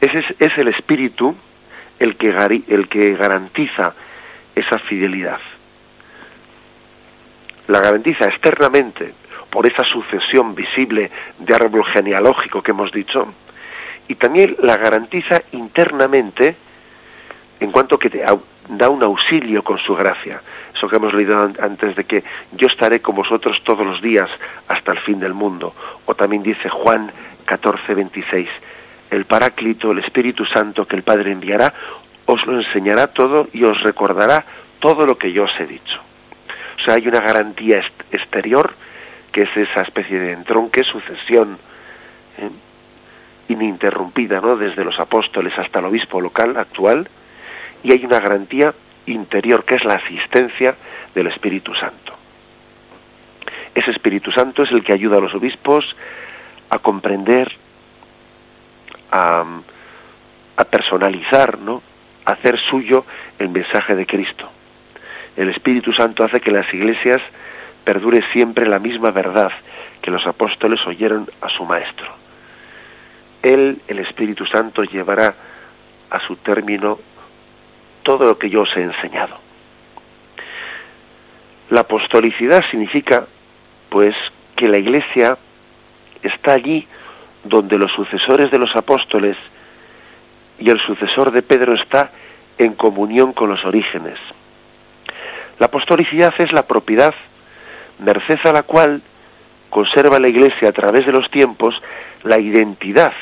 Ese 0.00 0.24
es, 0.38 0.58
el 0.58 0.68
espíritu 0.68 1.34
el 1.98 2.16
que, 2.16 2.28
el 2.68 2.88
que 2.88 3.14
garantiza 3.14 3.94
esa 4.54 4.78
fidelidad. 4.80 5.40
La 7.68 7.80
garantiza 7.80 8.26
externamente 8.26 9.14
por 9.50 9.66
esa 9.66 9.84
sucesión 9.84 10.54
visible 10.54 11.10
de 11.38 11.54
árbol 11.54 11.84
genealógico 11.86 12.62
que 12.62 12.72
hemos 12.72 12.90
dicho, 12.92 13.32
y 14.08 14.16
también 14.16 14.56
la 14.60 14.76
garantiza 14.76 15.42
internamente 15.52 16.56
en 17.60 17.70
cuanto 17.70 17.98
que 17.98 18.10
te 18.10 18.24
da 18.68 18.88
un 18.90 19.02
auxilio 19.02 19.62
con 19.62 19.78
su 19.78 19.94
gracia. 19.94 20.40
Eso 20.74 20.88
que 20.88 20.96
hemos 20.96 21.14
leído 21.14 21.38
antes 21.40 21.96
de 21.96 22.04
que 22.04 22.24
yo 22.52 22.66
estaré 22.66 23.00
con 23.00 23.14
vosotros 23.14 23.56
todos 23.64 23.86
los 23.86 24.02
días 24.02 24.28
hasta 24.68 24.92
el 24.92 24.98
fin 25.00 25.20
del 25.20 25.34
mundo. 25.34 25.74
O 26.04 26.14
también 26.14 26.42
dice 26.42 26.68
Juan 26.68 27.10
14, 27.44 27.94
26, 27.94 28.48
el 29.10 29.24
Paráclito, 29.24 29.92
el 29.92 30.00
Espíritu 30.00 30.44
Santo 30.44 30.86
que 30.86 30.96
el 30.96 31.02
Padre 31.02 31.32
enviará, 31.32 31.72
os 32.26 32.44
lo 32.46 32.60
enseñará 32.60 33.08
todo 33.08 33.48
y 33.52 33.64
os 33.64 33.80
recordará 33.82 34.44
todo 34.80 35.06
lo 35.06 35.16
que 35.16 35.32
yo 35.32 35.44
os 35.44 35.60
he 35.60 35.66
dicho. 35.66 36.00
O 36.78 36.84
sea, 36.84 36.94
hay 36.94 37.06
una 37.06 37.20
garantía 37.20 37.82
exterior 38.10 38.74
que 39.32 39.42
es 39.42 39.56
esa 39.56 39.82
especie 39.82 40.18
de 40.18 40.32
entronque, 40.32 40.84
sucesión, 40.84 41.58
¿eh? 42.38 42.50
ininterrumpida, 43.48 44.40
¿no? 44.40 44.56
Desde 44.56 44.84
los 44.84 44.98
apóstoles 45.00 45.52
hasta 45.58 45.80
el 45.80 45.86
obispo 45.86 46.20
local 46.20 46.56
actual, 46.56 47.08
y 47.82 47.92
hay 47.92 48.04
una 48.04 48.20
garantía 48.20 48.72
interior 49.06 49.64
que 49.64 49.74
es 49.74 49.84
la 49.84 49.94
asistencia 49.94 50.76
del 51.14 51.26
Espíritu 51.26 51.74
Santo. 51.74 52.14
Ese 53.74 53.90
Espíritu 53.90 54.30
Santo 54.30 54.62
es 54.62 54.70
el 54.70 54.84
que 54.84 54.92
ayuda 54.92 55.18
a 55.18 55.20
los 55.20 55.34
obispos 55.34 55.84
a 56.70 56.78
comprender, 56.78 57.52
a, 59.10 59.44
personalizar, 60.70 61.58
¿no? 61.58 61.82
a 62.24 62.32
hacer 62.32 62.58
suyo 62.70 63.04
el 63.38 63.48
mensaje 63.48 63.94
de 63.94 64.06
Cristo. 64.06 64.48
El 65.36 65.50
Espíritu 65.50 65.92
Santo 65.92 66.24
hace 66.24 66.40
que 66.40 66.50
las 66.50 66.72
iglesias 66.72 67.20
perdure 67.84 68.22
siempre 68.32 68.66
la 68.66 68.78
misma 68.78 69.10
verdad 69.10 69.50
que 70.00 70.10
los 70.10 70.26
apóstoles 70.26 70.80
oyeron 70.86 71.28
a 71.40 71.48
su 71.48 71.64
Maestro. 71.64 72.06
Él, 73.42 73.80
el 73.88 73.98
Espíritu 73.98 74.46
Santo, 74.46 74.84
llevará 74.84 75.34
a 76.10 76.20
su 76.26 76.36
término 76.36 76.98
todo 78.02 78.26
lo 78.26 78.38
que 78.38 78.48
yo 78.50 78.62
os 78.62 78.76
he 78.76 78.82
enseñado. 78.82 79.38
La 81.70 81.80
apostolicidad 81.80 82.62
significa, 82.70 83.26
pues, 83.88 84.14
que 84.56 84.68
la 84.68 84.78
Iglesia 84.78 85.36
está 86.22 86.52
allí 86.52 86.86
donde 87.42 87.78
los 87.78 87.92
sucesores 87.92 88.50
de 88.50 88.58
los 88.58 88.74
apóstoles 88.76 89.36
y 90.58 90.70
el 90.70 90.80
sucesor 90.80 91.30
de 91.32 91.42
Pedro 91.42 91.74
está 91.74 92.10
en 92.58 92.74
comunión 92.74 93.32
con 93.32 93.50
los 93.50 93.64
orígenes. 93.64 94.18
La 95.58 95.66
apostolicidad 95.66 96.34
es 96.38 96.52
la 96.52 96.66
propiedad, 96.66 97.14
merced 97.98 98.38
a 98.44 98.52
la 98.52 98.62
cual 98.62 99.02
conserva 99.70 100.18
la 100.18 100.28
Iglesia 100.28 100.68
a 100.68 100.72
través 100.72 101.06
de 101.06 101.12
los 101.12 101.30
tiempos 101.30 101.74
la 102.22 102.38
identidad 102.38 103.12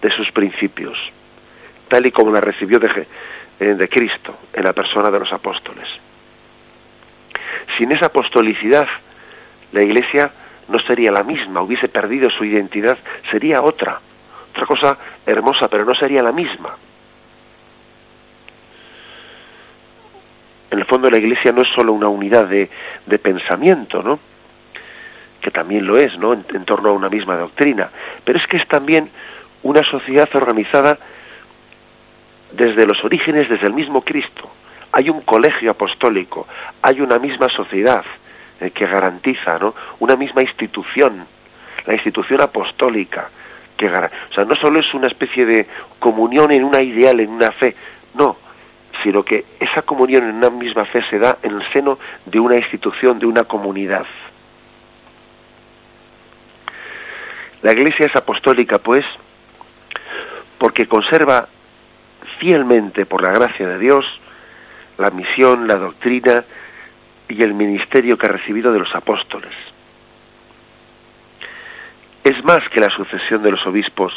de 0.00 0.10
sus 0.10 0.30
principios, 0.32 0.98
tal 1.88 2.06
y 2.06 2.12
como 2.12 2.32
la 2.32 2.40
recibió 2.40 2.78
de, 2.78 3.06
eh, 3.60 3.88
Cristo 3.90 4.38
en 4.52 4.64
la 4.64 4.72
persona 4.72 5.10
de 5.10 5.20
los 5.20 5.32
apóstoles. 5.32 5.86
Sin 7.76 7.92
esa 7.92 8.06
apostolicidad, 8.06 8.86
la 9.72 9.82
Iglesia 9.82 10.30
no 10.68 10.78
sería 10.80 11.12
la 11.12 11.22
misma, 11.22 11.62
hubiese 11.62 11.88
perdido 11.88 12.30
su 12.30 12.44
identidad, 12.44 12.98
sería 13.30 13.62
otra, 13.62 14.00
otra 14.52 14.66
cosa 14.66 14.98
hermosa, 15.26 15.68
pero 15.68 15.84
no 15.84 15.94
sería 15.94 16.22
la 16.22 16.32
misma. 16.32 16.76
En 20.70 20.78
el 20.78 20.84
fondo 20.84 21.10
la 21.10 21.18
Iglesia 21.18 21.52
no 21.52 21.62
es 21.62 21.68
solo 21.74 21.92
una 21.92 22.08
unidad 22.08 22.46
de, 22.46 22.68
pensamiento, 23.18 24.02
¿no? 24.02 24.18
que 25.40 25.50
también 25.50 25.86
lo 25.86 25.98
es, 25.98 26.16
¿no? 26.18 26.34
En, 26.34 26.64
torno 26.64 26.90
a 26.90 26.92
una 26.92 27.08
misma 27.08 27.36
doctrina, 27.36 27.88
pero 28.24 28.38
es 28.38 28.46
que 28.46 28.58
es 28.58 28.68
también 28.68 29.08
una 29.62 29.82
sociedad 29.82 30.28
organizada 30.34 30.98
desde 32.52 32.86
los 32.86 33.02
orígenes, 33.02 33.48
desde 33.48 33.66
el 33.66 33.72
mismo 33.72 34.02
Cristo. 34.02 34.50
Hay 34.92 35.08
un 35.08 35.22
colegio 35.22 35.70
apostólico, 35.70 36.46
hay 36.82 37.00
una 37.00 37.18
misma 37.18 37.48
sociedad 37.48 38.04
eh, 38.60 38.70
que 38.70 38.86
garantiza, 38.86 39.58
¿no? 39.58 39.74
Una 40.00 40.16
misma 40.16 40.42
institución, 40.42 41.24
la 41.86 41.94
institución 41.94 42.42
apostólica, 42.42 43.30
que 43.78 43.86
o 43.86 44.34
sea, 44.34 44.44
no 44.44 44.54
solo 44.56 44.80
es 44.80 44.92
una 44.92 45.06
especie 45.06 45.46
de 45.46 45.66
comunión 45.98 46.52
en 46.52 46.64
una 46.64 46.82
ideal, 46.82 47.18
en 47.18 47.30
una 47.30 47.50
fe, 47.52 47.74
no, 48.14 48.36
sino 49.02 49.22
que 49.22 49.44
esa 49.58 49.82
comunión 49.82 50.24
en 50.24 50.36
una 50.36 50.50
misma 50.50 50.84
fe 50.84 51.02
se 51.08 51.18
da 51.18 51.38
en 51.42 51.56
el 51.56 51.72
seno 51.72 51.98
de 52.26 52.40
una 52.40 52.56
institución, 52.56 53.18
de 53.18 53.26
una 53.26 53.44
comunidad. 53.44 54.06
La 57.62 57.72
Iglesia 57.72 58.06
es 58.06 58.16
apostólica, 58.16 58.78
pues, 58.78 59.04
porque 60.58 60.86
conserva 60.86 61.48
fielmente, 62.38 63.04
por 63.06 63.22
la 63.22 63.32
gracia 63.32 63.68
de 63.68 63.78
Dios, 63.78 64.04
la 64.98 65.10
misión, 65.10 65.66
la 65.66 65.76
doctrina 65.76 66.44
y 67.28 67.42
el 67.42 67.54
ministerio 67.54 68.16
que 68.16 68.26
ha 68.26 68.30
recibido 68.30 68.72
de 68.72 68.78
los 68.78 68.94
apóstoles. 68.94 69.52
Es 72.24 72.42
más 72.44 72.60
que 72.70 72.80
la 72.80 72.90
sucesión 72.90 73.42
de 73.42 73.50
los 73.50 73.66
obispos 73.66 74.12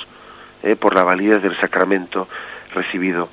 eh, 0.62 0.76
por 0.76 0.96
la 0.96 1.04
validez 1.04 1.42
del 1.42 1.58
sacramento 1.60 2.28
recibido, 2.74 3.30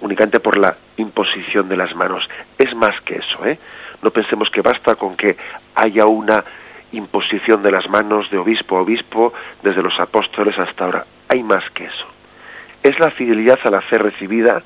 únicamente 0.00 0.40
por 0.40 0.56
la 0.56 0.76
imposición 0.96 1.68
de 1.68 1.76
las 1.76 1.94
manos. 1.94 2.28
Es 2.58 2.74
más 2.74 3.00
que 3.02 3.16
eso, 3.16 3.44
¿eh? 3.44 3.58
No 4.02 4.10
pensemos 4.10 4.48
que 4.50 4.62
basta 4.62 4.94
con 4.94 5.16
que 5.16 5.36
haya 5.74 6.06
una 6.06 6.44
imposición 6.92 7.62
de 7.62 7.70
las 7.70 7.88
manos 7.88 8.30
de 8.30 8.38
obispo 8.38 8.76
a 8.76 8.82
obispo 8.82 9.32
desde 9.62 9.82
los 9.82 9.98
apóstoles 9.98 10.58
hasta 10.58 10.84
ahora. 10.84 11.06
Hay 11.28 11.42
más 11.42 11.68
que 11.70 11.84
eso. 11.84 12.06
Es 12.82 12.98
la 12.98 13.10
fidelidad 13.10 13.58
a 13.64 13.70
la 13.70 13.80
fe 13.80 13.98
recibida 13.98 14.62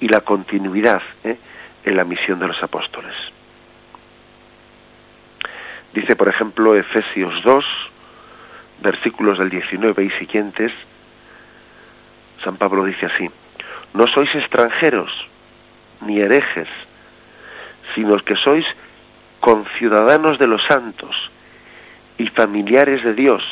y 0.00 0.08
la 0.08 0.20
continuidad 0.20 1.02
¿eh? 1.24 1.36
en 1.84 1.96
la 1.96 2.04
misión 2.04 2.38
de 2.38 2.48
los 2.48 2.62
apóstoles. 2.62 3.14
Dice, 5.94 6.14
por 6.14 6.28
ejemplo, 6.28 6.76
Efesios 6.76 7.42
2, 7.42 7.64
versículos 8.82 9.38
del 9.38 9.48
19 9.48 10.04
y 10.04 10.10
siguientes, 10.18 10.70
San 12.44 12.58
Pablo 12.58 12.84
dice 12.84 13.06
así, 13.06 13.30
no 13.96 14.06
sois 14.08 14.32
extranjeros 14.34 15.10
ni 16.02 16.20
herejes, 16.20 16.68
sino 17.94 18.18
que 18.18 18.36
sois 18.36 18.64
conciudadanos 19.40 20.38
de 20.38 20.46
los 20.46 20.62
santos 20.66 21.16
y 22.18 22.26
familiares 22.28 23.02
de 23.02 23.14
Dios, 23.14 23.42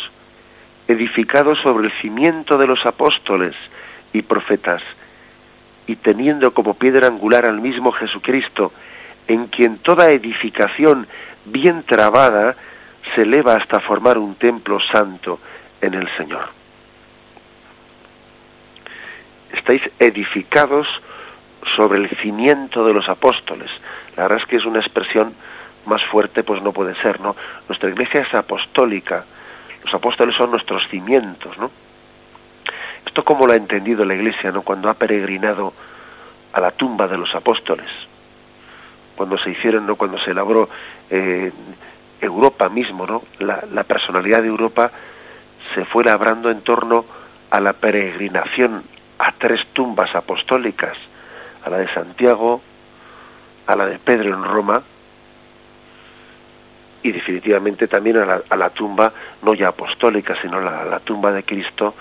edificados 0.86 1.58
sobre 1.62 1.86
el 1.86 1.92
cimiento 2.00 2.58
de 2.58 2.66
los 2.66 2.84
apóstoles 2.84 3.54
y 4.12 4.20
profetas, 4.22 4.82
y 5.86 5.96
teniendo 5.96 6.52
como 6.52 6.74
piedra 6.74 7.08
angular 7.08 7.46
al 7.46 7.60
mismo 7.60 7.92
Jesucristo, 7.92 8.72
en 9.28 9.46
quien 9.46 9.78
toda 9.78 10.10
edificación 10.10 11.06
bien 11.46 11.84
trabada 11.84 12.54
se 13.14 13.22
eleva 13.22 13.56
hasta 13.56 13.80
formar 13.80 14.18
un 14.18 14.34
templo 14.34 14.78
santo 14.92 15.40
en 15.80 15.94
el 15.94 16.08
Señor. 16.16 16.63
Estáis 19.64 19.90
edificados 19.98 20.86
sobre 21.74 21.98
el 21.98 22.10
cimiento 22.18 22.84
de 22.84 22.92
los 22.92 23.08
apóstoles. 23.08 23.70
La 24.14 24.24
verdad 24.24 24.40
es 24.42 24.46
que 24.46 24.56
es 24.56 24.66
una 24.66 24.80
expresión 24.80 25.32
más 25.86 26.02
fuerte, 26.04 26.42
pues 26.42 26.62
no 26.62 26.72
puede 26.72 26.94
ser, 26.96 27.18
¿no? 27.18 27.34
Nuestra 27.66 27.88
iglesia 27.88 28.20
es 28.20 28.34
apostólica. 28.34 29.24
Los 29.82 29.94
apóstoles 29.94 30.36
son 30.36 30.50
nuestros 30.50 30.86
cimientos, 30.90 31.56
¿no? 31.56 31.70
Esto 33.06 33.24
como 33.24 33.46
lo 33.46 33.54
ha 33.54 33.56
entendido 33.56 34.04
la 34.04 34.14
iglesia, 34.14 34.52
¿no? 34.52 34.60
Cuando 34.60 34.90
ha 34.90 34.94
peregrinado 34.94 35.72
a 36.52 36.60
la 36.60 36.70
tumba 36.72 37.08
de 37.08 37.16
los 37.16 37.34
apóstoles. 37.34 37.88
Cuando 39.16 39.38
se 39.38 39.50
hicieron, 39.50 39.86
¿no? 39.86 39.96
Cuando 39.96 40.18
se 40.18 40.32
elaboró 40.32 40.68
eh, 41.08 41.50
Europa 42.20 42.68
mismo, 42.68 43.06
¿no? 43.06 43.22
La, 43.38 43.64
la 43.72 43.84
personalidad 43.84 44.42
de 44.42 44.48
Europa 44.48 44.90
se 45.74 45.86
fue 45.86 46.04
labrando 46.04 46.50
en 46.50 46.60
torno 46.60 47.06
a 47.50 47.60
la 47.60 47.72
peregrinación 47.72 48.92
a 49.18 49.32
tres 49.32 49.60
tumbas 49.72 50.14
apostólicas, 50.14 50.96
a 51.64 51.70
la 51.70 51.78
de 51.78 51.92
Santiago, 51.92 52.60
a 53.66 53.76
la 53.76 53.86
de 53.86 53.98
Pedro 53.98 54.34
en 54.34 54.44
Roma 54.44 54.82
y 57.02 57.12
definitivamente 57.12 57.86
también 57.86 58.18
a 58.18 58.24
la, 58.24 58.66
a 58.66 58.70
tumba 58.70 59.12
no 59.42 59.54
ya 59.54 59.68
apostólica, 59.68 60.34
sino 60.40 60.60
la, 60.60 60.84
la 60.84 61.00
tumba 61.00 61.32
de 61.32 61.42
Cristo 61.42 61.94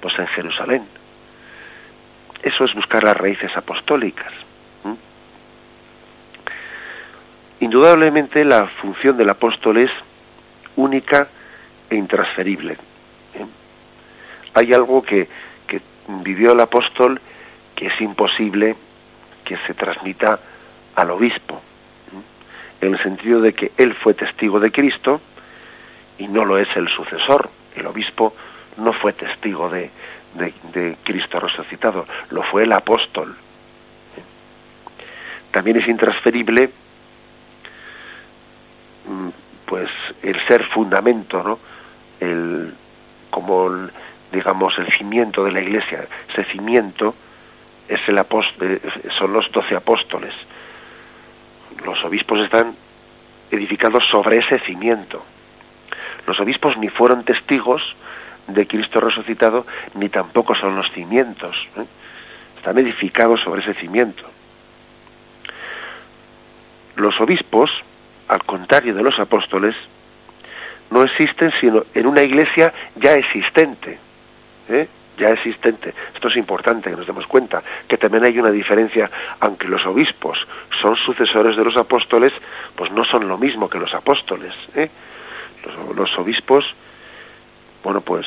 pues 0.00 0.18
en 0.18 0.26
Jerusalén. 0.28 0.82
Eso 2.42 2.64
es 2.64 2.74
buscar 2.74 3.02
las 3.04 3.16
raíces 3.16 3.54
apostólicas. 3.56 4.32
Indudablemente 7.60 8.44
la 8.44 8.66
función 8.66 9.16
del 9.16 9.30
apóstol 9.30 9.78
es 9.78 9.90
única 10.76 11.28
e 11.88 11.96
intransferible. 11.96 12.76
Hay 14.54 14.72
algo 14.72 15.02
que 15.02 15.28
vivió 16.08 16.52
el 16.52 16.60
apóstol 16.60 17.20
que 17.74 17.86
es 17.86 18.00
imposible 18.00 18.76
que 19.44 19.56
se 19.66 19.74
transmita 19.74 20.40
al 20.94 21.10
obispo, 21.10 21.60
en 22.80 22.94
el 22.94 23.02
sentido 23.02 23.40
de 23.40 23.52
que 23.52 23.72
él 23.76 23.94
fue 23.94 24.14
testigo 24.14 24.60
de 24.60 24.72
Cristo 24.72 25.20
y 26.18 26.26
no 26.28 26.44
lo 26.44 26.58
es 26.58 26.68
el 26.76 26.88
sucesor. 26.88 27.50
El 27.74 27.86
obispo 27.86 28.34
no 28.78 28.92
fue 28.92 29.12
testigo 29.12 29.68
de, 29.68 29.90
de, 30.34 30.96
Cristo 31.04 31.40
resucitado, 31.40 32.06
lo 32.30 32.42
fue 32.44 32.64
el 32.64 32.72
apóstol. 32.72 33.36
También 35.50 35.78
es 35.78 35.88
intransferible 35.88 36.70
mm, 39.08 39.28
pues 39.66 39.88
el 40.22 40.46
ser 40.46 40.64
fundamento, 40.66 41.42
¿no? 41.42 41.58
El, 42.20 42.74
como 43.30 43.68
el, 43.68 43.90
digamos 44.32 44.76
el 44.78 44.90
cimiento 44.96 45.44
de 45.44 45.52
la 45.52 45.60
iglesia, 45.60 46.06
ese 46.28 46.44
cimiento 46.52 47.14
es 47.88 48.00
el 48.08 48.18
apóstol, 48.18 48.80
son 49.18 49.32
los 49.32 49.50
doce 49.52 49.76
apóstoles. 49.76 50.34
Los 51.84 52.02
obispos 52.04 52.40
están 52.40 52.74
edificados 53.50 54.04
sobre 54.10 54.38
ese 54.38 54.58
cimiento. 54.60 55.24
Los 56.26 56.40
obispos 56.40 56.76
ni 56.78 56.88
fueron 56.88 57.24
testigos 57.24 57.82
de 58.48 58.66
Cristo 58.66 59.00
resucitado, 59.00 59.66
ni 59.94 60.08
tampoco 60.08 60.54
son 60.54 60.76
los 60.76 60.90
cimientos. 60.92 61.56
¿eh? 61.76 61.84
Están 62.56 62.78
edificados 62.78 63.40
sobre 63.40 63.62
ese 63.62 63.74
cimiento. 63.74 64.24
Los 66.96 67.20
obispos, 67.20 67.70
al 68.28 68.42
contrario 68.44 68.94
de 68.94 69.02
los 69.02 69.18
apóstoles, 69.18 69.76
no 70.90 71.02
existen 71.02 71.52
sino 71.60 71.84
en 71.94 72.06
una 72.06 72.22
iglesia 72.22 72.72
ya 72.96 73.14
existente. 73.14 73.98
¿Eh? 74.68 74.88
ya 75.18 75.30
existente. 75.30 75.94
Esto 76.14 76.28
es 76.28 76.36
importante 76.36 76.90
que 76.90 76.96
nos 76.96 77.06
demos 77.06 77.26
cuenta, 77.26 77.62
que 77.88 77.96
también 77.96 78.24
hay 78.24 78.38
una 78.38 78.50
diferencia, 78.50 79.10
aunque 79.40 79.66
los 79.66 79.84
obispos 79.86 80.38
son 80.82 80.96
sucesores 80.96 81.56
de 81.56 81.64
los 81.64 81.76
apóstoles, 81.76 82.32
pues 82.74 82.90
no 82.92 83.04
son 83.04 83.26
lo 83.26 83.38
mismo 83.38 83.68
que 83.68 83.78
los 83.78 83.94
apóstoles. 83.94 84.52
¿eh? 84.74 84.90
Los, 85.64 85.96
los 85.96 86.18
obispos 86.18 86.64
bueno, 87.86 88.00
pues 88.00 88.26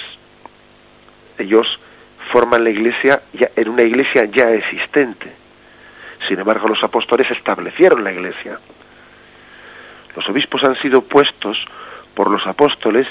ellos 1.38 1.68
forman 2.32 2.64
la 2.64 2.70
iglesia 2.70 3.24
ya, 3.34 3.50
en 3.58 3.68
una 3.68 3.84
iglesia 3.84 4.24
ya 4.24 4.54
existente. 4.54 5.34
Sin 6.30 6.40
embargo, 6.40 6.70
los 6.70 6.82
apóstoles 6.82 7.30
establecieron 7.30 8.02
la 8.02 8.14
iglesia. 8.14 8.58
Los 10.16 10.30
obispos 10.30 10.64
han 10.64 10.82
sido 10.82 11.02
puestos 11.02 11.58
por 12.14 12.32
los 12.32 12.48
apóstoles 12.48 13.06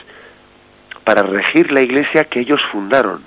para 1.09 1.23
regir 1.23 1.73
la 1.73 1.81
iglesia 1.81 2.25
que 2.25 2.41
ellos 2.41 2.61
fundaron. 2.71 3.25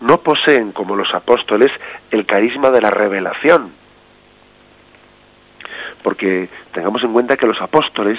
No 0.00 0.18
poseen, 0.18 0.70
como 0.70 0.94
los 0.94 1.12
apóstoles, 1.12 1.72
el 2.12 2.24
carisma 2.24 2.70
de 2.70 2.80
la 2.80 2.90
revelación. 2.90 3.72
porque 6.04 6.48
tengamos 6.72 7.02
en 7.02 7.12
cuenta 7.12 7.36
que 7.36 7.48
los 7.48 7.60
apóstoles 7.60 8.16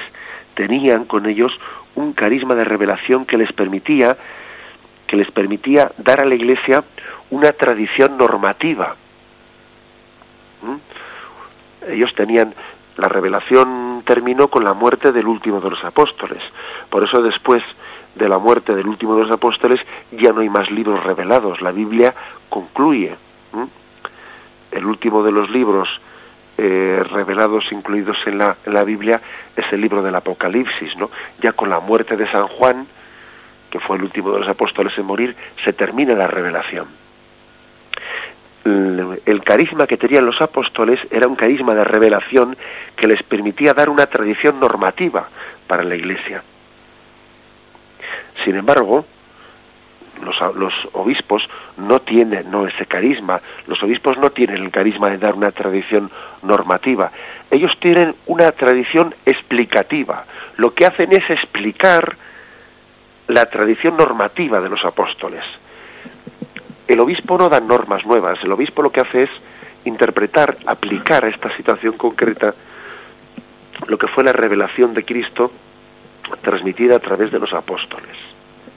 tenían 0.56 1.06
con 1.06 1.26
ellos 1.26 1.54
un 1.96 2.12
carisma 2.12 2.54
de 2.54 2.66
revelación 2.66 3.26
que 3.26 3.38
les 3.38 3.54
permitía 3.54 4.18
que 5.08 5.16
les 5.16 5.32
permitía 5.32 5.90
dar 5.98 6.20
a 6.20 6.26
la 6.26 6.36
Iglesia 6.36 6.84
una 7.30 7.54
tradición 7.54 8.18
normativa. 8.18 8.98
¿Mm? 10.64 11.92
Ellos 11.94 12.14
tenían 12.14 12.54
la 12.98 13.08
revelación 13.08 13.83
terminó 14.06 14.48
con 14.48 14.64
la 14.64 14.74
muerte 14.74 15.12
del 15.12 15.28
último 15.28 15.62
de 15.62 15.70
los 15.70 15.84
apóstoles. 15.84 16.42
Por 16.90 17.04
eso 17.04 17.22
después 17.22 17.64
de 18.16 18.30
la 18.30 18.38
muerte 18.38 18.76
del 18.76 18.88
último 18.88 19.16
de 19.16 19.24
los 19.24 19.32
apóstoles 19.32 19.80
ya 20.12 20.32
no 20.32 20.42
hay 20.42 20.50
más 20.50 20.70
libros 20.70 21.04
revelados. 21.04 21.62
La 21.62 21.72
Biblia 21.72 22.14
concluye. 22.50 23.16
El 24.72 24.86
último 24.86 25.24
de 25.24 25.32
los 25.32 25.50
libros 25.52 25.88
eh, 26.58 27.04
revelados 27.12 27.64
incluidos 27.72 28.18
en 28.26 28.40
la, 28.40 28.58
en 28.66 28.74
la 28.74 28.84
Biblia 28.84 29.22
es 29.56 29.66
el 29.72 29.82
libro 29.82 30.02
del 30.02 30.16
Apocalipsis, 30.16 30.96
¿no? 30.98 31.12
Ya 31.42 31.54
con 31.54 31.70
la 31.70 31.80
muerte 31.80 32.16
de 32.16 32.30
San 32.32 32.48
Juan, 32.48 32.88
que 33.70 33.80
fue 33.80 33.98
el 33.98 34.04
último 34.04 34.32
de 34.32 34.40
los 34.40 34.50
apóstoles 34.50 34.98
en 34.98 35.06
morir, 35.06 35.36
se 35.64 35.74
termina 35.74 36.16
la 36.16 36.28
revelación. 36.28 37.03
El, 38.66 39.44
carisma 39.44 39.88
que 39.88 39.98
tenían 39.98 40.26
los 40.26 40.42
apóstoles 40.42 41.00
era 41.12 41.28
un 41.28 41.36
carisma 41.36 41.76
de 41.76 41.84
revelación 41.84 42.56
que 42.96 43.08
les 43.08 43.22
permitía 43.24 43.74
dar 43.74 43.90
una 43.90 44.06
tradición 44.06 44.60
normativa 44.60 45.28
para 45.68 45.84
la 45.84 45.96
Iglesia. 45.96 46.44
Sin 48.46 48.56
embargo, 48.56 49.06
los, 50.24 50.74
obispos 50.94 51.44
no 51.78 52.00
tienen 52.00 52.50
no 52.50 52.66
ese 52.66 52.86
carisma, 52.86 53.42
los 53.68 53.82
obispos 53.84 54.18
no 54.18 54.32
tienen 54.32 54.64
el 54.64 54.72
carisma 54.72 55.10
de 55.10 55.18
dar 55.18 55.34
una 55.36 55.52
tradición 55.52 56.10
normativa, 56.42 57.12
ellos 57.52 57.72
tienen 57.80 58.16
una 58.28 58.52
tradición 58.52 59.14
explicativa, 59.26 60.26
lo 60.58 60.74
que 60.74 60.86
hacen 60.86 61.12
es 61.12 61.30
explicar 61.30 62.16
la 63.28 63.46
tradición 63.46 63.98
normativa 63.98 64.62
de 64.62 64.70
los 64.70 64.84
apóstoles. 64.86 65.44
El 66.88 67.00
obispo 67.00 67.38
no 67.38 67.50
da 67.50 67.60
normas 67.60 68.06
nuevas, 68.06 68.40
el 68.44 68.52
obispo 68.52 68.82
lo 68.82 68.92
que 68.92 69.02
hace 69.02 69.24
es 69.24 69.30
interpretar, 69.86 70.58
aplicar 70.66 71.26
a 71.26 71.30
esta 71.30 71.56
situación 71.56 71.98
concreta 71.98 72.54
lo 73.88 73.98
que 73.98 74.08
fue 74.08 74.24
la 74.24 74.34
revelación 74.34 74.94
de 74.94 75.04
Cristo 75.04 75.52
transmitida 76.42 76.96
a 76.96 77.00
través 77.00 77.32
de 77.32 77.40
los 77.40 77.54
apóstoles. 77.54 78.16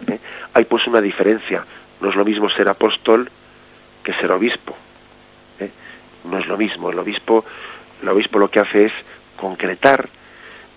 ¿eh? 0.08 0.18
Hay 0.54 0.64
pues 0.64 0.86
una 0.86 1.00
diferencia. 1.00 1.64
No 2.00 2.10
es 2.10 2.16
lo 2.16 2.24
mismo 2.24 2.48
ser 2.50 2.68
apóstol 2.68 3.30
que 4.02 4.12
ser 4.14 4.30
obispo. 4.32 4.76
¿eh? 5.60 5.70
No 6.24 6.38
es 6.38 6.46
lo 6.46 6.56
mismo. 6.56 6.90
El 6.90 6.98
obispo, 6.98 7.44
el 8.02 8.08
obispo 8.08 8.38
lo 8.38 8.50
que 8.50 8.60
hace 8.60 8.86
es 8.86 8.92
concretar, 9.36 10.08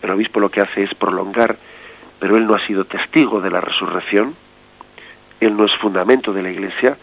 el 0.02 0.12
obispo 0.12 0.39
lo 0.39 0.50
que 0.50 0.62
hace 0.62 0.84
es 0.84 0.94
prolongar, 0.96 1.58
pero 2.20 2.38
él 2.38 2.46
no 2.46 2.56
ha 2.56 2.65
sido 2.65 2.86
testigo 2.86 3.42
de 3.42 3.50
la 3.50 3.62
resurrección, 3.62 4.36
él 5.39 5.56
no 5.56 5.65
es 5.65 5.75
fundamento 5.80 6.34
de 6.34 6.43
la 6.43 6.49
Iglesia, 6.49 6.97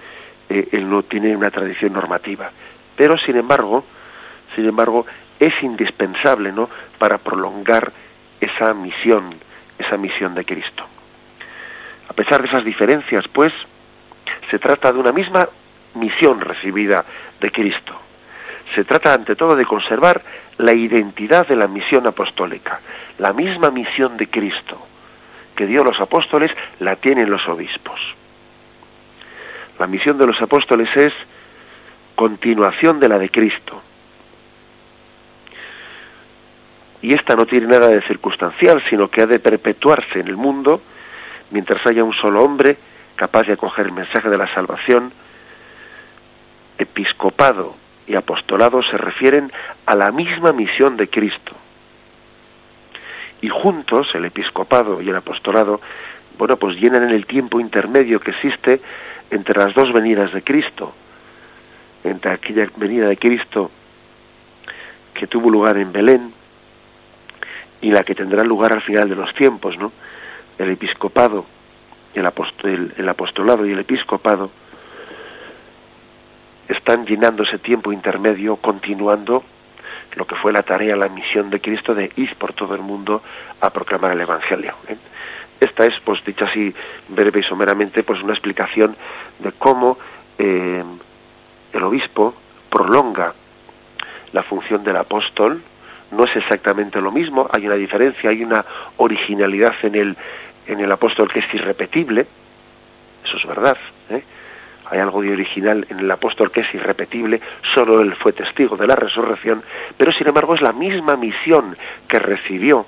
eh, 0.49 0.69
él 0.73 0.89
no 0.89 1.03
tiene 1.03 1.37
una 1.37 1.51
tradición 1.51 1.93
normativa. 1.93 2.51
Pero 2.97 3.19
sin 3.19 3.37
embargo, 3.37 3.85
sin 4.55 4.67
embargo, 4.67 5.07
es 5.39 5.53
indispensable, 5.63 6.53
¿no? 6.53 6.69
para 6.99 7.19
prolongar 7.19 7.93
esa 8.41 8.73
misión, 8.75 9.35
esa 9.79 9.97
misión 9.97 10.35
de 10.35 10.45
Cristo. 10.45 10.85
A 12.09 12.13
pesar 12.13 12.41
de 12.41 12.49
esas 12.49 12.65
diferencias, 12.65 13.25
pues, 13.33 13.53
se 14.51 14.59
trata 14.59 14.93
de 14.93 14.99
una 14.99 15.13
misma 15.13 15.49
misión 15.95 16.41
recibida 16.41 17.05
de 17.41 17.51
Cristo. 17.51 17.95
Se 18.75 18.85
trata 18.85 19.15
ante 19.15 19.37
todo 19.37 19.57
de 19.57 19.65
conservar 19.65 20.23
la 20.59 20.73
identidad 20.73 21.47
de 21.47 21.57
la 21.57 21.67
misión 21.67 22.07
apostólica. 22.07 22.81
La 23.19 23.33
misma 23.33 23.71
misión 23.71 24.17
de 24.17 24.29
Cristo 24.29 24.87
que 25.57 25.67
dio 25.67 25.83
los 25.83 25.99
apóstoles 26.01 26.53
la 26.79 26.97
tienen 26.97 27.31
los 27.31 27.49
obispos. 27.49 27.99
La 29.79 29.87
misión 29.87 30.19
de 30.19 30.27
los 30.27 30.41
apóstoles 30.41 30.89
es 30.97 31.13
continuación 32.15 32.99
de 32.99 33.09
la 33.09 33.19
de 33.19 33.29
Cristo. 33.29 33.83
Y 37.03 37.13
esta 37.13 37.37
no 37.37 37.47
tiene 37.47 37.67
nada 37.67 37.89
de 37.89 38.03
circunstancial, 38.03 38.83
sino 38.89 39.09
que 39.09 39.23
ha 39.23 39.27
de 39.27 39.39
perpetuarse 39.39 40.21
en 40.21 40.29
el 40.29 40.37
mundo 40.37 40.81
mientras 41.51 41.87
haya 41.87 42.03
un 42.03 42.15
solo 42.15 42.43
hombre 42.43 42.77
capaz 43.17 43.45
de 43.47 43.53
acoger 43.55 43.87
el 43.87 43.93
mensaje 43.93 44.29
de 44.29 44.39
la 44.39 44.53
salvación, 44.53 45.13
episcopado 46.79 47.77
y 48.07 48.15
apostolado 48.15 48.83
se 48.83 48.97
refieren 48.97 49.53
a 49.87 49.95
la 49.95 50.11
misma 50.11 50.53
misión 50.53 50.97
de 50.97 51.09
Cristo. 51.09 51.53
Y 53.41 53.49
juntos, 53.49 54.09
el 54.15 54.25
episcopado 54.25 55.01
y 55.03 55.09
el 55.09 55.17
apostolado, 55.17 55.81
bueno, 56.39 56.57
pues 56.57 56.77
llenan 56.77 57.05
en 57.05 57.11
el 57.11 57.27
tiempo 57.27 57.61
intermedio 57.61 58.21
que 58.21 58.31
existe 58.33 58.81
entre 59.31 59.59
las 59.59 59.75
dos 59.75 59.93
venidas 59.93 60.33
de 60.33 60.43
Cristo, 60.43 60.95
entre 62.05 62.33
aquella 62.33 62.69
venida 62.77 63.09
de 63.09 63.17
Cristo 63.17 63.71
que 65.15 65.27
tuvo 65.27 65.51
lugar 65.51 65.77
en 65.79 65.93
Belén 65.93 66.33
y 67.81 67.91
la 67.91 68.03
que 68.03 68.15
tendrá 68.15 68.45
lugar 68.45 68.73
al 68.73 68.83
final 68.83 69.09
de 69.09 69.17
los 69.17 69.35
tiempos, 69.35 69.77
¿no? 69.79 69.93
el 70.59 70.71
episcopado, 70.71 71.45
el, 72.15 72.95
el, 72.97 73.09
apostolado 73.09 73.67
y 73.67 73.73
el 73.73 73.79
episcopado 73.79 74.51
están 76.69 77.07
llenando 77.07 77.43
ese 77.43 77.59
tiempo 77.59 77.93
intermedio, 77.93 78.57
continuando 78.57 79.45
lo 80.17 80.27
que 80.27 80.35
fue 80.37 80.53
la 80.53 80.63
tarea, 80.63 80.97
la 80.97 81.09
misión 81.09 81.51
de 81.51 81.61
Cristo 81.61 81.95
de 81.95 82.11
ir 82.17 82.35
por 82.37 82.55
todo 82.55 82.75
el 82.75 82.81
mundo 82.81 83.23
a 83.61 83.71
proclamar 83.71 84.13
el 84.13 84.21
Evangelio. 84.23 84.75
¿eh? 84.89 84.97
Esta 85.61 85.87
es, 85.87 85.95
pues 86.05 86.23
dicho 86.25 86.45
así 86.45 86.75
breve 87.09 87.41
y 87.41 87.43
someramente, 87.43 88.03
pues 88.03 88.23
una 88.23 88.35
explicación 88.35 88.95
de 89.39 89.53
cómo 89.53 89.99
eh, 90.39 90.85
el 91.73 91.83
obispo 91.83 92.35
prolonga 92.71 93.35
la 94.33 94.43
función 94.43 94.85
del 94.85 94.97
apóstol, 94.97 95.63
no 96.11 96.25
es 96.25 96.37
exactamente 96.37 97.01
lo 97.01 97.11
mismo, 97.11 97.49
hay 97.51 97.67
una 97.67 97.77
diferencia, 97.77 98.31
hay 98.31 98.43
una 98.43 98.65
originalidad 98.99 99.75
en 99.83 99.95
el, 99.95 100.17
en 100.67 100.81
el 100.81 100.93
apóstol 100.93 101.31
que 101.33 101.41
es 101.41 101.55
irrepetible, 101.55 102.27
eso 103.25 103.37
es 103.39 103.47
verdad, 103.47 103.77
¿eh? 104.11 104.23
hay 104.89 105.01
algo 105.01 105.23
de 105.23 105.33
original 105.33 105.87
en 105.89 106.01
el 106.01 106.11
apóstol 106.11 106.51
que 106.51 106.61
es 106.61 106.75
irrepetible, 106.75 107.41
solo 107.75 108.01
él 108.01 108.15
fue 108.15 108.33
testigo 108.33 108.77
de 108.77 108.87
la 108.87 108.95
resurrección, 108.95 109.63
pero 109.97 110.13
sin 110.13 110.29
embargo 110.29 110.55
es 110.55 110.61
la 110.61 110.73
misma 110.73 111.17
misión 111.17 111.77
que 112.09 112.19
recibió 112.19 112.87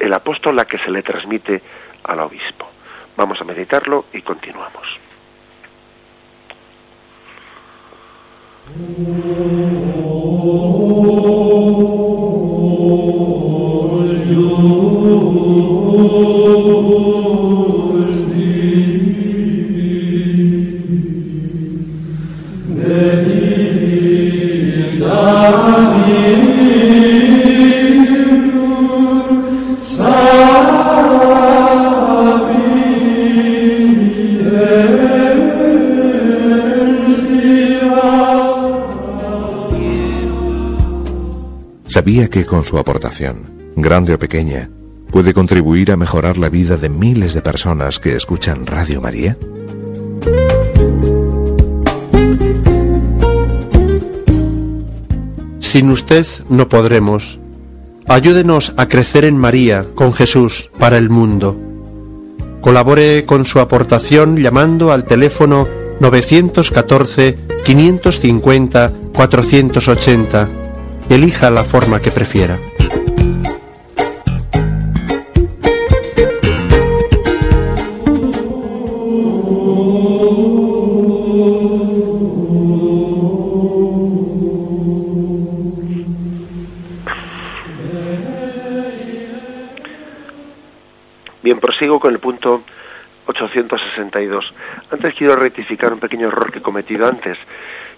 el 0.00 0.12
apóstol 0.12 0.56
la 0.56 0.64
que 0.64 0.78
se 0.78 0.90
le 0.90 1.02
transmite 1.02 1.62
al 2.04 2.20
obispo. 2.20 2.66
Vamos 3.16 3.40
a 3.40 3.44
meditarlo 3.44 4.06
y 4.12 4.22
continuamos. 4.22 4.80
Sabía 42.00 42.30
que 42.30 42.46
con 42.46 42.64
su 42.64 42.78
aportación, 42.78 43.72
grande 43.76 44.14
o 44.14 44.18
pequeña, 44.18 44.70
puede 45.10 45.34
contribuir 45.34 45.92
a 45.92 45.98
mejorar 45.98 46.38
la 46.38 46.48
vida 46.48 46.78
de 46.78 46.88
miles 46.88 47.34
de 47.34 47.42
personas 47.42 48.00
que 48.00 48.16
escuchan 48.16 48.64
Radio 48.64 49.02
María. 49.02 49.36
Sin 55.58 55.90
usted 55.90 56.26
no 56.48 56.70
podremos. 56.70 57.38
Ayúdenos 58.08 58.72
a 58.78 58.88
crecer 58.88 59.26
en 59.26 59.36
María, 59.36 59.84
con 59.94 60.14
Jesús, 60.14 60.70
para 60.78 60.96
el 60.96 61.10
mundo. 61.10 61.54
Colabore 62.62 63.26
con 63.26 63.44
su 63.44 63.60
aportación 63.60 64.38
llamando 64.38 64.90
al 64.90 65.04
teléfono 65.04 65.68
914 66.00 67.36
550 67.66 68.92
480 69.12 70.59
elija 71.10 71.50
la 71.50 71.64
forma 71.64 72.00
que 72.00 72.12
prefiera. 72.12 72.56
Bien, 91.42 91.58
prosigo 91.58 91.98
con 91.98 92.12
el 92.12 92.20
punto 92.20 92.62
862. 93.26 94.54
Antes 94.92 95.14
quiero 95.14 95.34
rectificar 95.34 95.92
un 95.92 95.98
pequeño 95.98 96.28
error 96.28 96.52
que 96.52 96.58
he 96.58 96.62
cometido 96.62 97.08
antes, 97.08 97.36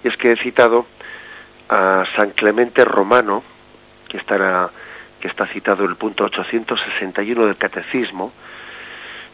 y 0.03 0.09
es 0.09 0.16
que 0.16 0.33
he 0.33 0.37
citado 0.37 0.87
a 1.68 2.05
San 2.16 2.31
Clemente 2.31 2.85
Romano, 2.85 3.42
que, 4.09 4.18
estará, 4.18 4.70
que 5.20 5.29
está 5.29 5.46
citado 5.46 5.85
en 5.85 5.90
el 5.90 5.96
punto 5.96 6.25
861 6.25 7.46
del 7.46 7.57
Catecismo, 7.57 8.33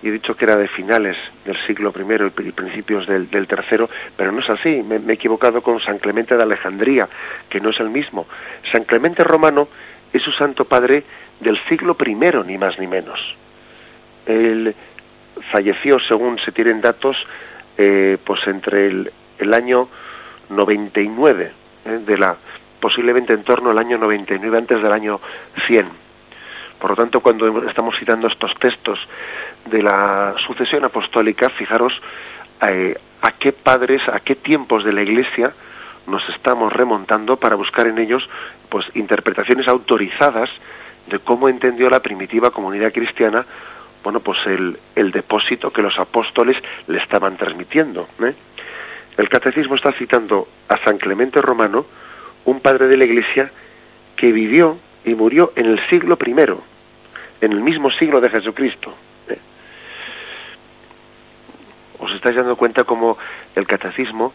y 0.03 0.09
he 0.09 0.13
dicho 0.13 0.37
que 0.37 0.45
era 0.45 0.57
de 0.57 0.69
finales 0.69 1.17
del 1.45 1.57
siglo 1.67 1.93
I 1.97 2.47
y 2.47 2.53
principios 2.53 3.07
del, 3.07 3.29
del 3.31 3.49
tercero, 3.49 3.91
pero 4.17 4.31
no 4.31 4.41
es 4.41 4.49
así, 4.49 4.83
me, 4.83 4.97
he 4.97 5.15
equivocado 5.15 5.63
con 5.63 5.81
San 5.81 5.99
Clemente 5.99 6.37
de 6.37 6.43
Alejandría, 6.43 7.09
que 7.49 7.61
no 7.61 7.71
es 7.71 7.81
el 7.81 7.91
mismo. 7.91 8.27
San 8.71 8.85
Clemente 8.85 9.25
Romano 9.25 9.69
es 10.13 10.23
su 10.23 10.31
santo 10.33 10.65
padre 10.65 11.03
del 11.41 11.59
siglo 11.69 11.97
I, 12.05 12.15
ni 12.47 12.59
más 12.59 12.79
ni 12.79 12.87
menos. 12.87 13.19
Él 14.27 14.75
falleció, 15.51 15.99
según 15.99 16.39
se 16.39 16.53
tienen 16.53 16.81
datos, 16.81 17.17
eh, 17.77 18.19
pues 18.25 18.47
entre 18.47 18.87
el, 18.87 19.13
el 19.39 19.55
año 19.55 19.89
99 20.51 21.53
eh, 21.85 22.01
de 22.05 22.19
la 22.19 22.37
posiblemente 22.81 23.33
en 23.33 23.43
torno 23.43 23.71
al 23.71 23.79
año 23.79 23.99
99 23.99 24.57
antes 24.57 24.83
del 24.83 24.93
año 24.93 25.21
100. 25.67 25.89
Por 26.79 26.91
lo 26.91 26.97
tanto, 26.97 27.21
cuando 27.21 27.67
estamos 27.69 27.97
citando 27.99 28.29
estos 28.29 28.55
textos 28.55 28.99
de 29.67 29.83
la 29.83 30.35
sucesión 30.47 30.85
apostólica, 30.85 31.51
fijaros 31.51 31.93
eh, 32.67 32.97
a 33.23 33.33
qué 33.33 33.53
padres, 33.53 34.01
a 34.09 34.21
qué 34.21 34.37
tiempos 34.37 34.85
de 34.85 34.93
la 34.93 35.03
Iglesia 35.03 35.53
nos 36.07 36.27
estamos 36.31 36.73
remontando 36.73 37.37
para 37.37 37.57
buscar 37.57 37.87
en 37.87 37.99
ellos 37.99 38.27
pues 38.69 38.87
interpretaciones 38.95 39.69
autorizadas 39.69 40.49
de 41.07 41.19
cómo 41.19 41.49
entendió 41.49 41.89
la 41.91 42.01
primitiva 42.01 42.51
comunidad 42.51 42.93
cristiana 42.93 43.45
bueno 44.03 44.21
pues 44.21 44.39
el, 44.47 44.79
el 44.95 45.11
depósito 45.11 45.71
que 45.71 45.83
los 45.83 45.99
apóstoles 45.99 46.57
le 46.87 46.99
estaban 46.99 47.37
transmitiendo 47.37 48.09
¿eh? 48.23 48.35
El 49.19 49.29
catecismo 49.29 49.75
está 49.75 49.93
citando 49.93 50.49
a 50.69 50.83
San 50.85 50.97
Clemente 50.97 51.43
Romano 51.43 51.85
un 52.47 52.61
padre 52.61 52.87
de 52.87 52.97
la 52.97 53.05
iglesia 53.05 53.51
que 54.17 54.33
vivió 54.33 54.79
y 55.05 55.15
murió 55.15 55.53
en 55.57 55.67
el 55.67 55.87
siglo 55.91 56.17
primero 56.17 56.63
en 57.41 57.53
el 57.53 57.61
mismo 57.61 57.91
siglo 57.91 58.21
de 58.21 58.31
Jesucristo 58.31 58.95
¿eh? 59.29 59.39
os 61.99 62.13
estáis 62.13 62.37
dando 62.37 62.57
cuenta 62.57 62.85
cómo 62.85 63.19
el 63.55 63.67
catecismo 63.67 64.33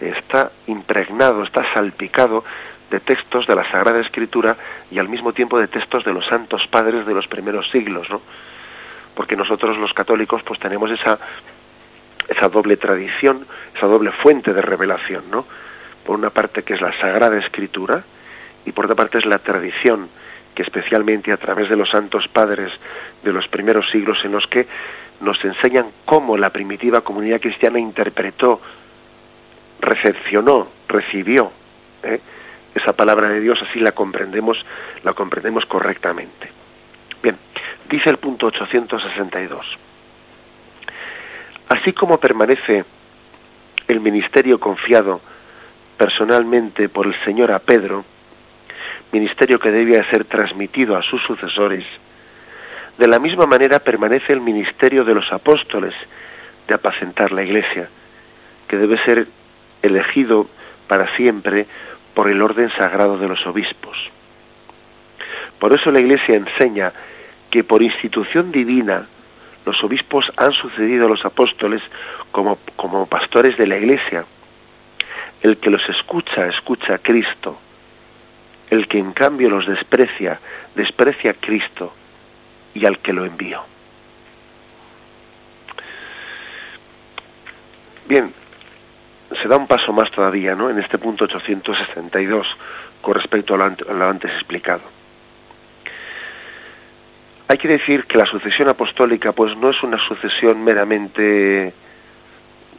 está 0.00 0.50
impregnado, 0.66 1.44
está 1.44 1.62
salpicado 1.72 2.44
de 2.90 3.00
textos 3.00 3.46
de 3.46 3.54
la 3.54 3.70
Sagrada 3.70 4.00
Escritura 4.00 4.56
y 4.90 4.98
al 4.98 5.08
mismo 5.08 5.32
tiempo 5.32 5.58
de 5.58 5.68
textos 5.68 6.04
de 6.04 6.12
los 6.12 6.26
santos 6.26 6.66
padres 6.70 7.06
de 7.06 7.14
los 7.14 7.26
primeros 7.26 7.70
siglos, 7.70 8.08
¿no? 8.10 8.20
Porque 9.14 9.36
nosotros 9.36 9.78
los 9.78 9.92
católicos 9.92 10.42
pues 10.42 10.58
tenemos 10.58 10.90
esa 10.90 11.18
esa 12.28 12.48
doble 12.48 12.76
tradición, 12.76 13.46
esa 13.76 13.86
doble 13.86 14.12
fuente 14.12 14.52
de 14.52 14.62
revelación, 14.62 15.24
¿no? 15.30 15.46
Por 16.04 16.16
una 16.16 16.30
parte 16.30 16.62
que 16.62 16.74
es 16.74 16.80
la 16.80 16.92
Sagrada 16.98 17.38
Escritura 17.38 18.02
y 18.64 18.72
por 18.72 18.86
otra 18.86 18.96
parte 18.96 19.18
es 19.18 19.26
la 19.26 19.38
tradición 19.38 20.08
que 20.54 20.62
especialmente 20.62 21.32
a 21.32 21.36
través 21.36 21.68
de 21.68 21.76
los 21.76 21.88
santos 21.90 22.28
padres 22.28 22.70
de 23.22 23.32
los 23.32 23.48
primeros 23.48 23.90
siglos 23.90 24.18
en 24.24 24.32
los 24.32 24.46
que 24.46 24.66
nos 25.20 25.42
enseñan 25.44 25.86
cómo 26.04 26.36
la 26.36 26.50
primitiva 26.50 27.00
comunidad 27.00 27.40
cristiana 27.40 27.78
interpretó, 27.78 28.60
recepcionó, 29.80 30.68
recibió 30.88 31.52
¿eh? 32.02 32.20
esa 32.74 32.92
palabra 32.92 33.28
de 33.28 33.40
Dios, 33.40 33.58
así 33.68 33.80
la 33.80 33.92
comprendemos, 33.92 34.58
la 35.04 35.12
comprendemos 35.12 35.64
correctamente. 35.66 36.50
Bien, 37.22 37.36
dice 37.88 38.10
el 38.10 38.18
punto 38.18 38.46
862. 38.46 39.78
Así 41.72 41.94
como 41.94 42.20
permanece 42.20 42.84
el 43.88 44.00
ministerio 44.00 44.60
confiado 44.60 45.22
personalmente 45.96 46.90
por 46.90 47.06
el 47.06 47.14
Señor 47.24 47.50
a 47.50 47.60
Pedro, 47.60 48.04
ministerio 49.10 49.58
que 49.58 49.70
debía 49.70 50.04
ser 50.10 50.26
transmitido 50.26 50.98
a 50.98 51.02
sus 51.02 51.22
sucesores, 51.22 51.86
de 52.98 53.08
la 53.08 53.18
misma 53.18 53.46
manera 53.46 53.78
permanece 53.78 54.34
el 54.34 54.42
ministerio 54.42 55.02
de 55.02 55.14
los 55.14 55.32
apóstoles 55.32 55.94
de 56.68 56.74
apacentar 56.74 57.32
la 57.32 57.42
iglesia, 57.42 57.88
que 58.68 58.76
debe 58.76 59.02
ser 59.06 59.26
elegido 59.80 60.48
para 60.86 61.16
siempre 61.16 61.66
por 62.12 62.28
el 62.28 62.42
orden 62.42 62.70
sagrado 62.76 63.16
de 63.16 63.28
los 63.28 63.46
obispos. 63.46 63.96
Por 65.58 65.72
eso 65.72 65.90
la 65.90 66.00
Iglesia 66.00 66.34
enseña 66.34 66.92
que 67.50 67.64
por 67.64 67.82
institución 67.82 68.52
divina 68.52 69.06
los 69.64 69.82
obispos 69.84 70.30
han 70.36 70.52
sucedido 70.52 71.06
a 71.06 71.08
los 71.08 71.24
apóstoles 71.24 71.82
como, 72.30 72.58
como 72.76 73.06
pastores 73.06 73.56
de 73.56 73.66
la 73.66 73.76
Iglesia. 73.76 74.24
El 75.42 75.58
que 75.58 75.70
los 75.70 75.82
escucha, 75.88 76.46
escucha 76.48 76.94
a 76.94 76.98
Cristo. 76.98 77.58
El 78.70 78.88
que 78.88 78.98
en 78.98 79.12
cambio 79.12 79.50
los 79.50 79.66
desprecia, 79.66 80.40
desprecia 80.74 81.32
a 81.32 81.34
Cristo 81.34 81.92
y 82.74 82.86
al 82.86 82.98
que 82.98 83.12
lo 83.12 83.24
envió. 83.24 83.62
Bien, 88.08 88.32
se 89.40 89.48
da 89.48 89.56
un 89.56 89.66
paso 89.66 89.92
más 89.92 90.10
todavía, 90.10 90.54
¿no? 90.54 90.70
En 90.70 90.78
este 90.78 90.98
punto 90.98 91.24
862 91.24 92.46
con 93.00 93.14
respecto 93.14 93.54
a 93.54 93.58
lo, 93.58 94.08
antes 94.08 94.30
explicado. 94.32 94.82
Hay 97.52 97.58
que 97.58 97.68
decir 97.68 98.06
que 98.06 98.16
la 98.16 98.24
sucesión 98.24 98.70
apostólica, 98.70 99.32
pues, 99.32 99.54
no 99.58 99.68
es 99.68 99.82
una 99.82 99.98
sucesión 100.08 100.64
meramente, 100.64 101.74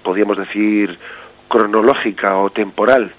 podríamos 0.02 0.36
decir, 0.36 0.98
cronológica 1.48 2.38
o 2.38 2.50
temporal, 2.50 3.14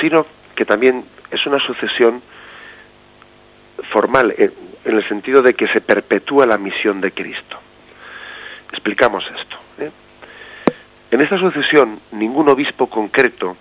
sino 0.00 0.26
que 0.54 0.64
también 0.64 1.04
es 1.32 1.44
una 1.44 1.58
sucesión 1.58 2.22
formal, 3.90 4.32
en 4.38 4.52
el 4.84 5.08
sentido 5.08 5.42
de 5.42 5.54
que 5.54 5.66
se 5.66 5.80
perpetúa 5.80 6.46
la 6.46 6.56
misión 6.56 7.00
de 7.00 7.10
Cristo. 7.10 7.58
Explicamos 8.70 9.24
esto. 9.24 9.56
¿eh? 9.80 9.90
En 11.10 11.20
esta 11.20 11.36
sucesión, 11.40 11.98
ningún 12.12 12.48
obispo 12.48 12.86
concreto 12.86 13.56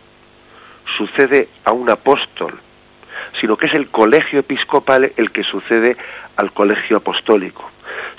sucede 0.95 1.49
a 1.65 1.71
un 1.71 1.89
apóstol, 1.89 2.59
sino 3.41 3.57
que 3.57 3.65
es 3.65 3.73
el 3.73 3.89
colegio 3.89 4.39
episcopal 4.39 5.11
el 5.17 5.31
que 5.31 5.43
sucede 5.43 5.97
al 6.37 6.53
colegio 6.53 6.97
apostólico. 6.97 7.69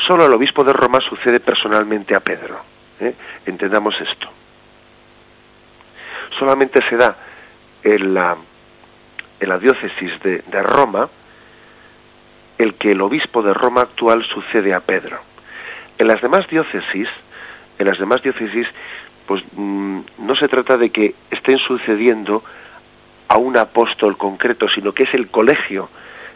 Solo 0.07 0.27
el 0.27 0.33
obispo 0.33 0.65
de 0.65 0.73
Roma 0.73 0.99
sucede 1.01 1.39
personalmente 1.39 2.15
a 2.17 2.21
Pedro. 2.21 2.61
¿eh? 3.01 3.15
Entendamos 3.47 3.95
esto. 4.01 4.29
Solamente 6.39 6.81
se 6.91 6.97
da 6.97 7.17
en 7.85 8.13
la, 8.13 8.37
en 9.39 9.49
la 9.49 9.59
diócesis 9.59 10.21
de, 10.23 10.39
de 10.39 10.63
Roma 10.63 11.09
el 12.59 12.75
que 12.75 12.93
el 12.93 13.01
obispo 13.01 13.43
de 13.43 13.55
Roma 13.55 13.83
actual 13.83 14.25
sucede 14.25 14.75
a 14.75 14.81
Pedro. 14.81 15.21
En 15.99 16.09
las 16.09 16.21
demás 16.21 16.49
diócesis, 16.49 17.09
en 17.79 17.87
las 17.87 17.99
demás 17.99 18.23
diócesis 18.23 18.67
pues 19.27 19.43
mm, 19.55 20.01
no 20.19 20.35
se 20.35 20.49
trata 20.49 20.77
de 20.77 20.91
que 20.91 21.15
estén 21.31 21.59
sucediendo 21.59 22.43
a 23.33 23.39
un 23.39 23.57
apóstol 23.57 24.19
concreto, 24.19 24.69
sino 24.69 24.93
que 24.93 25.05
es 25.05 25.15
el 25.15 25.29
colegio 25.29 25.89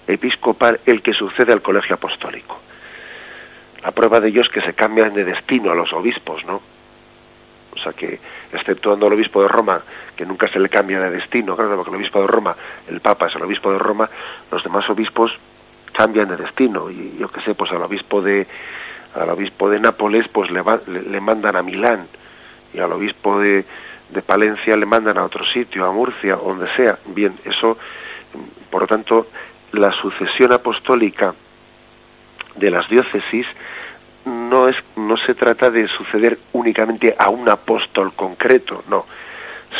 episcopal 0.07 0.81
el 0.87 1.03
que 1.03 1.13
sucede 1.13 1.53
al 1.53 1.61
colegio 1.61 1.97
apostólico. 1.97 2.59
La 3.83 3.91
prueba 3.91 4.19
de 4.19 4.29
ello 4.29 4.41
es 4.41 4.49
que 4.49 4.63
se 4.63 4.73
cambian 4.73 5.13
de 5.13 5.25
destino 5.25 5.71
a 5.71 5.75
los 5.75 5.93
obispos, 5.93 6.43
¿no? 6.47 6.63
O 7.75 7.79
sea 7.79 7.93
que, 7.93 8.19
exceptuando 8.51 9.07
al 9.07 9.13
obispo 9.13 9.43
de 9.43 9.49
Roma, 9.49 9.83
que 10.17 10.25
nunca 10.25 10.49
se 10.49 10.59
le 10.59 10.71
cambia 10.71 10.99
de 10.99 11.11
destino, 11.11 11.55
claro, 11.55 11.77
porque 11.77 11.91
el 11.91 11.97
obispo 11.97 12.23
de 12.23 12.29
Roma, 12.29 12.57
el 12.89 13.01
Papa 13.01 13.27
es 13.27 13.37
el 13.37 13.43
obispo 13.43 13.71
de 13.71 13.79
Roma, 13.79 14.09
los 14.51 14.65
demás 14.65 14.89
obispos 14.89 15.33
cambian 15.93 16.31
de 16.31 16.39
destino. 16.39 16.91
Y 16.91 17.19
yo 17.19 17.29
qué 17.29 17.43
sé, 17.43 17.55
pues 17.55 17.71
al 17.73 17.83
obispo 17.83 18.23
de 18.23 18.47
al 19.15 19.29
obispo 19.29 19.69
de 19.69 19.81
Nápoles, 19.81 20.29
pues 20.29 20.51
le, 20.51 20.63
le 21.11 21.21
mandan 21.21 21.57
a 21.57 21.63
Milán 21.63 22.07
y 22.73 22.79
al 22.79 22.93
obispo 22.93 23.39
de, 23.39 23.67
de 24.11 24.23
Palencia 24.23 24.77
le 24.77 24.87
mandan 24.87 25.19
a 25.19 25.25
otro 25.25 25.45
sitio, 25.47 25.85
a 25.87 25.93
Murcia, 25.93 26.37
donde 26.37 26.69
sea. 26.77 26.99
Bien, 27.07 27.35
eso, 27.45 27.77
por 28.71 28.83
lo 28.83 28.87
tanto, 28.87 29.29
la 29.73 29.93
sucesión 29.93 30.53
apostólica 30.53 31.35
de 32.57 32.71
las 32.71 32.89
diócesis 32.89 33.47
no 34.25 34.69
es 34.69 34.77
no 34.97 35.17
se 35.19 35.35
trata 35.35 35.71
de 35.71 35.87
suceder 35.89 36.39
únicamente 36.53 37.15
a 37.19 37.31
un 37.31 37.49
apóstol 37.49 38.13
concreto, 38.15 38.83
no, 38.89 39.07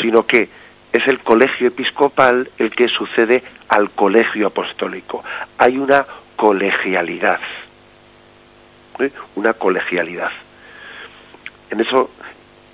sino 0.01 0.25
que 0.25 0.49
es 0.91 1.07
el 1.07 1.19
colegio 1.19 1.67
episcopal 1.67 2.49
el 2.57 2.71
que 2.71 2.87
sucede 2.87 3.43
al 3.67 3.91
colegio 3.91 4.47
apostólico. 4.47 5.23
Hay 5.57 5.77
una 5.77 6.05
colegialidad, 6.35 7.39
¿eh? 8.99 9.11
una 9.35 9.53
colegialidad. 9.53 10.31
En 11.69 11.81
eso 11.81 12.11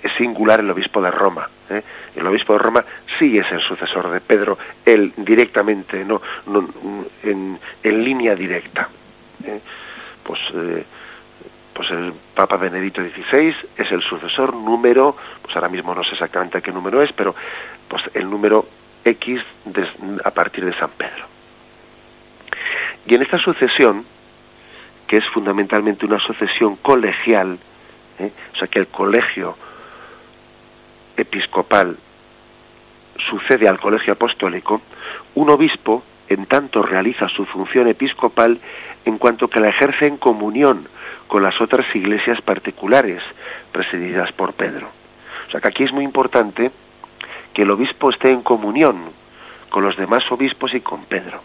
es 0.03 0.11
singular 0.17 0.59
el 0.59 0.69
obispo 0.69 1.01
de 1.01 1.09
Roma. 1.09 1.49
¿eh? 1.69 1.81
El 2.15 2.27
obispo 2.27 2.53
de 2.53 2.59
Roma 2.59 2.85
sí 3.17 3.37
es 3.37 3.49
el 3.51 3.61
sucesor 3.61 4.11
de 4.11 4.19
Pedro, 4.21 4.57
él 4.85 5.13
directamente, 5.17 6.03
no, 6.03 6.21
en, 7.23 7.59
línea 7.83 8.35
directa. 8.35 8.89
¿eh? 9.45 9.59
pues 10.23 10.39
eh, 10.53 10.85
pues 11.73 11.89
el 11.89 12.13
Papa 12.35 12.57
Benedicto 12.57 13.01
XVI 13.01 13.55
es 13.77 13.91
el 13.91 14.01
sucesor 14.03 14.53
número, 14.55 15.15
pues 15.41 15.55
ahora 15.55 15.69
mismo 15.69 15.95
no 15.95 16.03
sé 16.03 16.11
exactamente 16.11 16.61
qué 16.61 16.71
número 16.71 17.01
es, 17.01 17.11
pero 17.13 17.35
pues 17.87 18.03
el 18.13 18.29
número 18.29 18.67
X 19.03 19.41
a 20.23 20.31
partir 20.31 20.65
de 20.65 20.73
San 20.77 20.91
Pedro. 20.91 21.25
Y 23.07 23.15
en 23.15 23.23
esta 23.23 23.39
sucesión, 23.39 24.05
que 25.07 25.17
es 25.17 25.25
fundamentalmente 25.33 26.05
una 26.05 26.19
sucesión 26.19 26.77
colegial, 26.77 27.57
¿eh? 28.19 28.31
o 28.53 28.57
sea 28.57 28.67
que 28.67 28.79
el 28.79 28.87
colegio 28.87 29.57
episcopal 31.17 31.97
sucede 33.29 33.67
al 33.67 33.79
colegio 33.79 34.13
apostólico, 34.13 34.81
un 35.35 35.49
obispo 35.49 36.03
en 36.29 36.45
tanto 36.45 36.81
realiza 36.81 37.27
su 37.29 37.45
función 37.45 37.87
episcopal 37.87 38.59
en 39.05 39.17
cuanto 39.17 39.47
que 39.47 39.59
la 39.59 39.69
ejerce 39.69 40.07
en 40.07 40.17
comunión 40.17 40.87
con 41.27 41.43
las 41.43 41.59
otras 41.61 41.85
iglesias 41.95 42.41
particulares 42.41 43.21
presididas 43.71 44.31
por 44.33 44.53
Pedro. 44.53 44.87
O 45.47 45.51
sea 45.51 45.61
que 45.61 45.67
aquí 45.67 45.83
es 45.83 45.91
muy 45.91 46.03
importante 46.03 46.71
que 47.53 47.61
el 47.63 47.71
obispo 47.71 48.09
esté 48.09 48.29
en 48.29 48.41
comunión 48.41 49.11
con 49.69 49.83
los 49.83 49.97
demás 49.97 50.23
obispos 50.31 50.73
y 50.73 50.81
con 50.81 51.05
Pedro. 51.05 51.41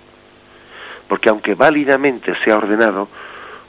Porque 1.08 1.30
aunque 1.30 1.54
válidamente 1.54 2.34
sea 2.44 2.56
ordenado, 2.56 3.08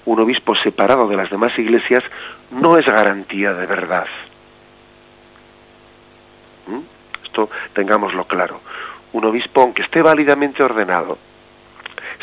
un 0.06 0.20
obispo 0.20 0.56
separado 0.56 1.08
de 1.08 1.16
las 1.16 1.30
demás 1.30 1.58
iglesias 1.58 2.04
no 2.52 2.78
es 2.78 2.86
garantía 2.86 3.54
de 3.54 3.66
verdad. 3.66 4.08
¿Mm? 6.68 6.80
Tengámoslo 7.73 8.25
claro. 8.25 8.62
Un 9.13 9.25
obispo, 9.25 9.62
aunque 9.62 9.84
esté 9.84 10.02
válidamente 10.02 10.63
ordenado, 10.63 11.17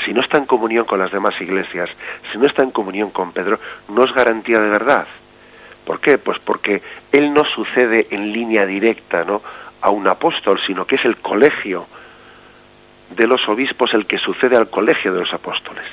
si 0.05 0.12
no 0.12 0.20
está 0.20 0.38
en 0.38 0.46
comunión 0.46 0.85
con 0.85 0.98
las 0.98 1.11
demás 1.12 1.40
iglesias, 1.40 1.88
si 2.31 2.38
no 2.38 2.46
está 2.46 2.62
en 2.62 2.70
comunión 2.70 3.11
con 3.11 3.33
Pedro, 3.33 3.59
no 3.88 4.05
es 4.05 4.12
garantía 4.12 4.61
de 4.61 4.68
verdad. 4.68 5.07
¿Por 5.85 6.00
qué? 6.00 6.18
Pues 6.18 6.38
porque 6.40 6.83
él 7.12 7.33
no 7.33 7.44
sucede 7.44 8.09
en 8.11 8.33
línea 8.33 8.66
directa, 8.66 9.24
¿no? 9.24 9.40
a 9.81 9.90
un 9.90 10.07
apóstol, 10.09 10.61
sino 10.66 10.85
que 10.85 10.96
es 10.96 11.05
el 11.05 11.16
colegio 11.18 11.87
de 13.11 13.26
los 13.26 13.48
obispos 13.48 13.94
el 13.94 14.07
que 14.07 14.18
sucede 14.18 14.57
al 14.57 14.68
colegio 14.68 15.12
de 15.12 15.20
los 15.20 15.33
apóstoles. 15.33 15.85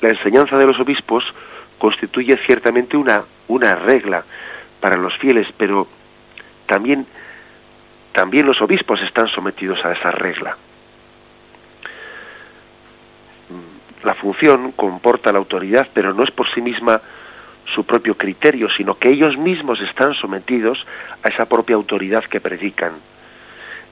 La 0.00 0.08
enseñanza 0.08 0.56
de 0.56 0.66
los 0.66 0.78
obispos 0.80 1.24
constituye 1.78 2.36
ciertamente 2.46 2.96
una, 2.96 3.22
una 3.46 3.74
regla 3.76 4.24
para 4.80 4.96
los 4.96 5.16
fieles, 5.18 5.46
pero 5.56 5.86
también, 6.66 7.06
también 8.18 8.46
los 8.46 8.60
obispos 8.60 9.00
están 9.02 9.28
sometidos 9.28 9.78
a 9.84 9.92
esa 9.92 10.10
regla. 10.10 10.56
La 14.02 14.14
función 14.14 14.72
comporta 14.72 15.30
la 15.30 15.38
autoridad, 15.38 15.86
pero 15.94 16.12
no 16.12 16.24
es 16.24 16.32
por 16.32 16.52
sí 16.52 16.60
misma 16.60 17.00
su 17.72 17.84
propio 17.84 18.16
criterio, 18.16 18.68
sino 18.76 18.98
que 18.98 19.10
ellos 19.10 19.38
mismos 19.38 19.80
están 19.82 20.14
sometidos 20.14 20.84
a 21.22 21.28
esa 21.28 21.46
propia 21.46 21.76
autoridad 21.76 22.24
que 22.24 22.40
predican. 22.40 22.94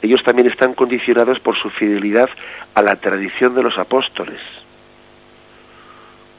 Ellos 0.02 0.24
también 0.24 0.48
están 0.48 0.74
condicionados 0.74 1.38
por 1.38 1.56
su 1.56 1.70
fidelidad 1.70 2.28
a 2.74 2.82
la 2.82 2.96
tradición 2.96 3.54
de 3.54 3.62
los 3.62 3.78
apóstoles. 3.78 4.40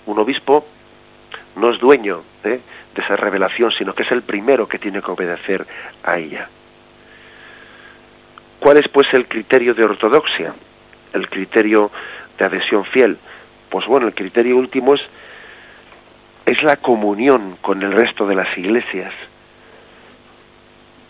Un 0.08 0.20
obispo 0.20 0.68
no 1.56 1.72
es 1.72 1.80
dueño 1.80 2.22
¿eh? 2.44 2.60
de 2.94 3.02
esa 3.02 3.16
revelación, 3.16 3.72
sino 3.72 3.94
que 3.94 4.04
es 4.04 4.12
el 4.12 4.24
primero 4.24 4.68
que 4.68 4.78
tiene 4.78 5.02
que 5.02 5.10
obedecer 5.10 5.66
a 6.04 6.18
ella. 6.18 6.50
¿Cuál 8.60 8.78
es 8.78 8.88
pues 8.90 9.08
el 9.14 9.28
criterio 9.28 9.74
de 9.74 9.86
ortodoxia? 9.86 10.54
El 11.14 11.30
criterio 11.30 11.92
de 12.38 12.46
adhesión 12.46 12.86
fiel. 12.86 13.18
Pues 13.70 13.86
bueno, 13.86 14.08
el 14.08 14.14
criterio 14.14 14.58
último 14.58 14.96
es 14.96 15.02
es 16.48 16.64
la 16.64 16.78
comunión 16.78 17.58
con 17.62 17.84
el 17.84 17.92
resto 17.92 18.26
de 18.26 18.34
las 18.34 18.58
iglesias. 18.58 19.14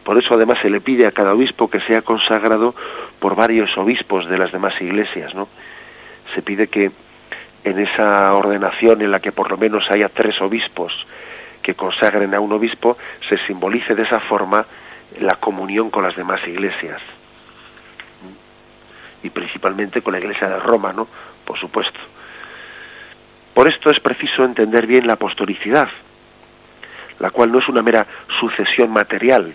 Por 0.04 0.18
eso 0.18 0.34
además 0.34 0.58
se 0.64 0.70
le 0.70 0.82
pide 0.82 1.06
a 1.06 1.12
cada 1.12 1.34
obispo 1.34 1.70
que 1.70 1.80
sea 1.82 2.02
consagrado 2.02 2.74
por 3.20 3.36
varios 3.36 3.78
obispos 3.78 4.28
de 4.28 4.38
las 4.40 4.52
demás 4.52 4.74
iglesias, 4.82 5.36
¿no? 5.36 5.48
Se 6.34 6.42
pide 6.42 6.68
que 6.70 6.90
en 7.64 7.80
esa 7.80 8.34
ordenación 8.34 9.04
en 9.04 9.12
la 9.12 9.20
que 9.20 9.32
por 9.32 9.52
lo 9.52 9.58
menos 9.58 9.84
haya 9.92 10.10
tres 10.10 10.42
obispos 10.42 10.92
que 11.62 11.76
consagren 11.76 12.34
a 12.34 12.40
un 12.40 12.54
obispo, 12.54 12.98
se 13.30 13.38
simbolice 13.46 13.94
de 13.94 14.04
esa 14.04 14.20
forma 14.22 14.66
la 15.20 15.36
comunión 15.36 15.92
con 15.92 16.02
las 16.02 16.16
demás 16.16 16.40
iglesias. 16.48 17.00
Y 19.28 19.30
principalmente 19.30 20.02
con 20.02 20.14
la 20.14 20.20
iglesia 20.20 20.48
de 20.48 20.60
Roma, 20.60 20.94
¿no? 20.94 21.06
Por 21.44 21.60
supuesto. 21.60 22.00
Por 23.54 23.68
esto 23.68 23.90
es 23.90 24.00
preciso 24.00 24.46
entender 24.46 24.88
bien 24.88 25.06
la 25.06 25.14
apostolicidad, 25.14 25.90
la 27.20 27.30
cual 27.32 27.52
no 27.52 27.60
es 27.60 27.68
una 27.68 27.82
mera 27.82 28.08
sucesión 28.40 28.90
material. 28.90 29.54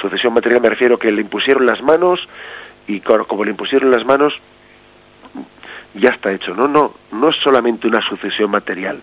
Sucesión 0.00 0.32
material 0.32 0.62
me 0.62 0.68
refiero 0.68 1.00
que 1.00 1.10
le 1.10 1.20
impusieron 1.20 1.66
las 1.66 1.82
manos 1.82 2.20
y 2.86 3.00
como 3.00 3.44
le 3.44 3.50
impusieron 3.50 3.90
las 3.90 4.04
manos 4.04 4.34
ya 5.94 6.10
está 6.10 6.30
hecho. 6.30 6.54
No, 6.54 6.68
no, 6.68 6.94
no 7.10 7.30
es 7.30 7.36
solamente 7.42 7.88
una 7.88 8.02
sucesión 8.02 8.52
material, 8.52 9.00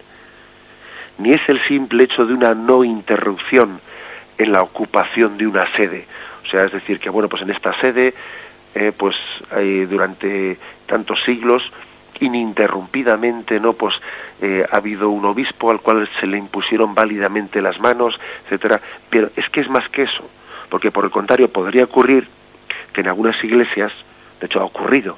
ni 1.18 1.32
es 1.32 1.42
el 1.50 1.60
simple 1.68 2.06
hecho 2.06 2.26
de 2.26 2.34
una 2.34 2.54
no 2.54 2.86
interrupción 2.86 3.82
en 4.38 4.52
la 4.54 4.62
ocupación 4.62 5.38
de 5.38 5.46
una 5.46 5.70
sede. 5.76 6.08
O 6.46 6.50
sea, 6.50 6.64
es 6.64 6.72
decir, 6.72 7.02
que 7.02 7.10
bueno, 7.10 7.28
pues 7.28 7.42
en 7.42 7.50
esta 7.50 7.78
sede, 7.82 8.14
eh, 8.78 8.92
pues 8.96 9.16
durante 9.90 10.58
tantos 10.86 11.20
siglos 11.26 11.63
ininterrumpidamente, 12.20 13.60
¿no? 13.60 13.74
Pues 13.74 13.96
eh, 14.42 14.66
ha 14.70 14.78
habido 14.78 15.10
un 15.10 15.26
obispo 15.26 15.72
al 15.72 15.82
cual 15.82 16.10
se 16.20 16.28
le 16.28 16.38
impusieron 16.38 16.94
válidamente 16.94 17.62
las 17.62 17.80
manos, 17.80 18.16
etcétera. 18.46 18.82
Pero 19.10 19.30
es 19.36 19.50
que 19.50 19.62
es 19.62 19.70
más 19.70 19.88
que 19.90 20.04
eso, 20.04 20.30
porque 20.70 20.92
por 20.92 21.06
el 21.06 21.12
contrario 21.12 21.52
podría 21.52 21.86
ocurrir 21.86 22.28
que 22.94 23.02
en 23.02 23.08
algunas 23.08 23.42
iglesias, 23.44 23.92
de 24.40 24.46
hecho 24.46 24.60
ha 24.60 24.66
ocurrido, 24.66 25.18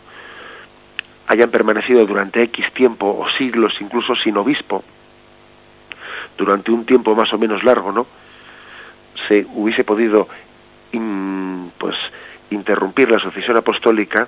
hayan 1.28 1.52
permanecido 1.52 2.06
durante 2.06 2.44
X 2.44 2.74
tiempo 2.74 3.08
o 3.08 3.30
siglos 3.38 3.74
incluso 3.80 4.16
sin 4.16 4.38
obispo, 4.38 4.84
durante 6.38 6.72
un 6.72 6.86
tiempo 6.86 7.16
más 7.16 7.32
o 7.34 7.38
menos 7.38 7.64
largo, 7.64 7.92
¿no? 7.92 8.08
Se 9.28 9.46
hubiese 9.54 9.84
podido 9.84 10.28
pues 11.78 11.96
interrumpir 12.52 13.10
la 13.10 13.20
sucesión 13.20 13.58
apostólica 13.58 14.28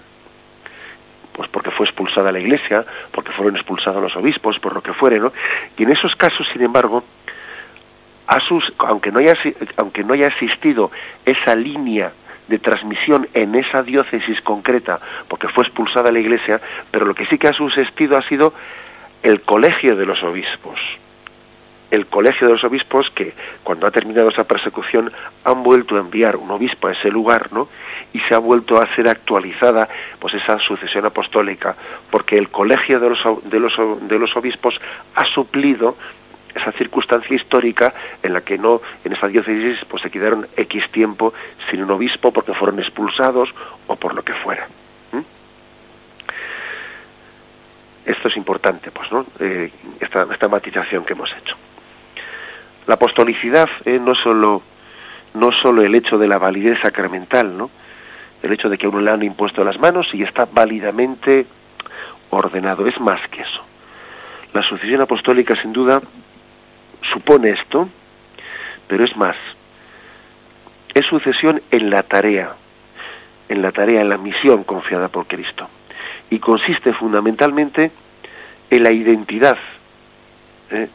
pues 1.33 1.49
porque 1.49 1.71
fue 1.71 1.85
expulsada 1.85 2.31
la 2.31 2.39
iglesia, 2.39 2.85
porque 3.11 3.31
fueron 3.31 3.55
expulsados 3.55 4.01
los 4.01 4.15
obispos, 4.15 4.59
por 4.59 4.73
lo 4.73 4.81
que 4.81 4.93
fuere, 4.93 5.19
¿no? 5.19 5.31
Y 5.77 5.83
en 5.83 5.91
esos 5.91 6.13
casos, 6.15 6.45
sin 6.51 6.61
embargo, 6.61 7.03
a 8.27 8.39
sus, 8.41 8.63
aunque, 8.79 9.11
no 9.11 9.19
haya, 9.19 9.33
aunque 9.77 10.03
no 10.03 10.13
haya 10.13 10.27
existido 10.27 10.91
esa 11.25 11.55
línea 11.55 12.11
de 12.47 12.59
transmisión 12.59 13.29
en 13.33 13.55
esa 13.55 13.81
diócesis 13.81 14.41
concreta, 14.41 14.99
porque 15.29 15.47
fue 15.47 15.63
expulsada 15.63 16.11
la 16.11 16.19
iglesia, 16.19 16.59
pero 16.91 17.05
lo 17.05 17.15
que 17.15 17.25
sí 17.27 17.37
que 17.37 17.47
ha 17.47 17.53
subsistido 17.53 18.17
ha 18.17 18.27
sido 18.27 18.53
el 19.23 19.41
colegio 19.41 19.95
de 19.95 20.05
los 20.05 20.21
obispos 20.23 20.79
el 21.91 22.07
colegio 22.07 22.47
de 22.47 22.53
los 22.53 22.63
obispos 22.63 23.09
que 23.11 23.33
cuando 23.63 23.85
ha 23.85 23.91
terminado 23.91 24.29
esa 24.29 24.45
persecución 24.45 25.11
han 25.43 25.61
vuelto 25.61 25.97
a 25.97 25.99
enviar 25.99 26.37
un 26.37 26.49
obispo 26.49 26.87
a 26.87 26.93
ese 26.93 27.09
lugar, 27.09 27.51
¿no? 27.51 27.67
Y 28.13 28.19
se 28.21 28.33
ha 28.33 28.39
vuelto 28.39 28.81
a 28.81 28.95
ser 28.95 29.07
actualizada 29.07 29.87
pues 30.19 30.33
esa 30.33 30.57
sucesión 30.59 31.05
apostólica, 31.05 31.75
porque 32.09 32.37
el 32.37 32.49
colegio 32.49 32.99
de 32.99 33.09
los 33.09 33.19
de 33.43 33.59
los 33.59 33.73
de 34.07 34.19
los 34.19 34.35
obispos 34.35 34.73
ha 35.15 35.25
suplido 35.25 35.95
esa 36.55 36.71
circunstancia 36.73 37.35
histórica 37.35 37.93
en 38.23 38.33
la 38.33 38.41
que 38.41 38.57
no 38.57 38.81
en 39.03 39.13
esa 39.13 39.27
diócesis 39.27 39.77
pues 39.87 40.01
se 40.01 40.09
quedaron 40.09 40.47
X 40.55 40.83
tiempo 40.91 41.33
sin 41.69 41.83
un 41.83 41.91
obispo 41.91 42.31
porque 42.31 42.53
fueron 42.53 42.79
expulsados 42.79 43.49
o 43.87 43.95
por 43.95 44.15
lo 44.15 44.23
que 44.23 44.33
fuera. 44.33 44.67
Esto 48.03 48.29
es 48.29 48.35
importante, 48.35 48.89
pues, 48.91 49.11
¿no? 49.11 49.25
Eh, 49.39 49.71
esta, 49.99 50.27
esta 50.31 50.47
matización 50.47 51.05
que 51.05 51.13
hemos 51.13 51.29
hecho. 51.39 51.55
La 52.91 52.95
apostolicidad 52.95 53.69
es 53.85 54.01
no 54.01 54.13
solo 54.15 54.61
no 55.33 55.49
solo 55.63 55.81
el 55.81 55.95
hecho 55.95 56.17
de 56.17 56.27
la 56.27 56.37
validez 56.37 56.77
sacramental, 56.81 57.57
¿no? 57.57 57.71
El 58.43 58.51
hecho 58.51 58.67
de 58.67 58.77
que 58.77 58.85
a 58.85 58.89
uno 58.89 58.99
le 58.99 59.09
han 59.09 59.23
impuesto 59.23 59.63
las 59.63 59.79
manos 59.79 60.09
y 60.11 60.23
está 60.23 60.45
válidamente 60.51 61.45
ordenado, 62.31 62.85
es 62.85 62.99
más 62.99 63.21
que 63.29 63.43
eso. 63.43 63.63
La 64.53 64.61
sucesión 64.63 64.99
apostólica 64.99 65.55
sin 65.61 65.71
duda 65.71 66.01
supone 67.13 67.51
esto, 67.51 67.87
pero 68.89 69.05
es 69.05 69.15
más. 69.15 69.37
Es 70.93 71.05
sucesión 71.05 71.61
en 71.71 71.89
la 71.89 72.03
tarea, 72.03 72.55
en 73.47 73.61
la 73.61 73.71
tarea, 73.71 74.01
en 74.01 74.09
la 74.09 74.17
misión 74.17 74.65
confiada 74.65 75.07
por 75.07 75.27
Cristo. 75.27 75.69
Y 76.29 76.39
consiste 76.39 76.91
fundamentalmente 76.91 77.89
en 78.69 78.83
la 78.83 78.91
identidad 78.91 79.57
¿eh? 80.71 80.89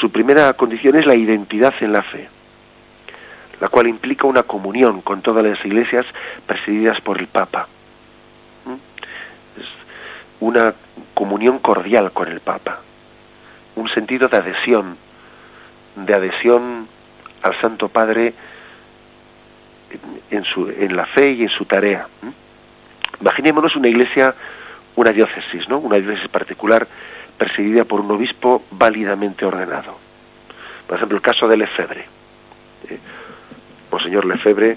Su 0.00 0.10
primera 0.10 0.52
condición 0.54 0.96
es 0.96 1.06
la 1.06 1.14
identidad 1.14 1.74
en 1.80 1.92
la 1.92 2.02
fe, 2.02 2.28
la 3.60 3.68
cual 3.68 3.86
implica 3.86 4.26
una 4.26 4.42
comunión 4.42 5.00
con 5.00 5.22
todas 5.22 5.44
las 5.44 5.64
iglesias 5.64 6.04
presididas 6.46 7.00
por 7.00 7.18
el 7.18 7.28
Papa. 7.28 7.66
¿Mm? 8.66 9.60
Es 9.60 9.66
una 10.40 10.74
comunión 11.14 11.58
cordial 11.60 12.12
con 12.12 12.28
el 12.28 12.40
Papa. 12.40 12.80
un 13.76 13.88
sentido 13.90 14.28
de 14.28 14.38
adhesión, 14.38 14.96
de 15.96 16.14
adhesión 16.14 16.88
al 17.42 17.60
Santo 17.60 17.88
Padre 17.88 18.32
en, 20.30 20.44
su, 20.44 20.68
en 20.68 20.96
la 20.96 21.06
fe 21.06 21.32
y 21.32 21.42
en 21.42 21.50
su 21.50 21.64
tarea. 21.64 22.06
Imaginémonos 23.20 23.76
una 23.76 23.88
iglesia, 23.88 24.34
una 24.96 25.10
diócesis, 25.10 25.68
¿no? 25.68 25.78
Una 25.78 25.98
diócesis 25.98 26.28
particular 26.28 26.86
presidida 27.38 27.84
por 27.84 28.00
un 28.00 28.10
obispo 28.10 28.62
válidamente 28.70 29.44
ordenado. 29.44 29.98
Por 30.86 30.96
ejemplo, 30.96 31.16
el 31.16 31.22
caso 31.22 31.48
de 31.48 31.56
Lefebvre. 31.56 32.04
¿eh? 32.88 32.98
Monseñor 33.90 34.24
Lefebvre, 34.24 34.76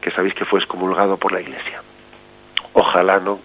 que 0.00 0.10
sabéis 0.10 0.34
que 0.34 0.44
fue 0.44 0.60
excomulgado 0.60 1.16
por 1.16 1.32
la 1.32 1.40
iglesia. 1.40 1.82
Ojalá, 2.72 3.18
¿no? 3.20 3.40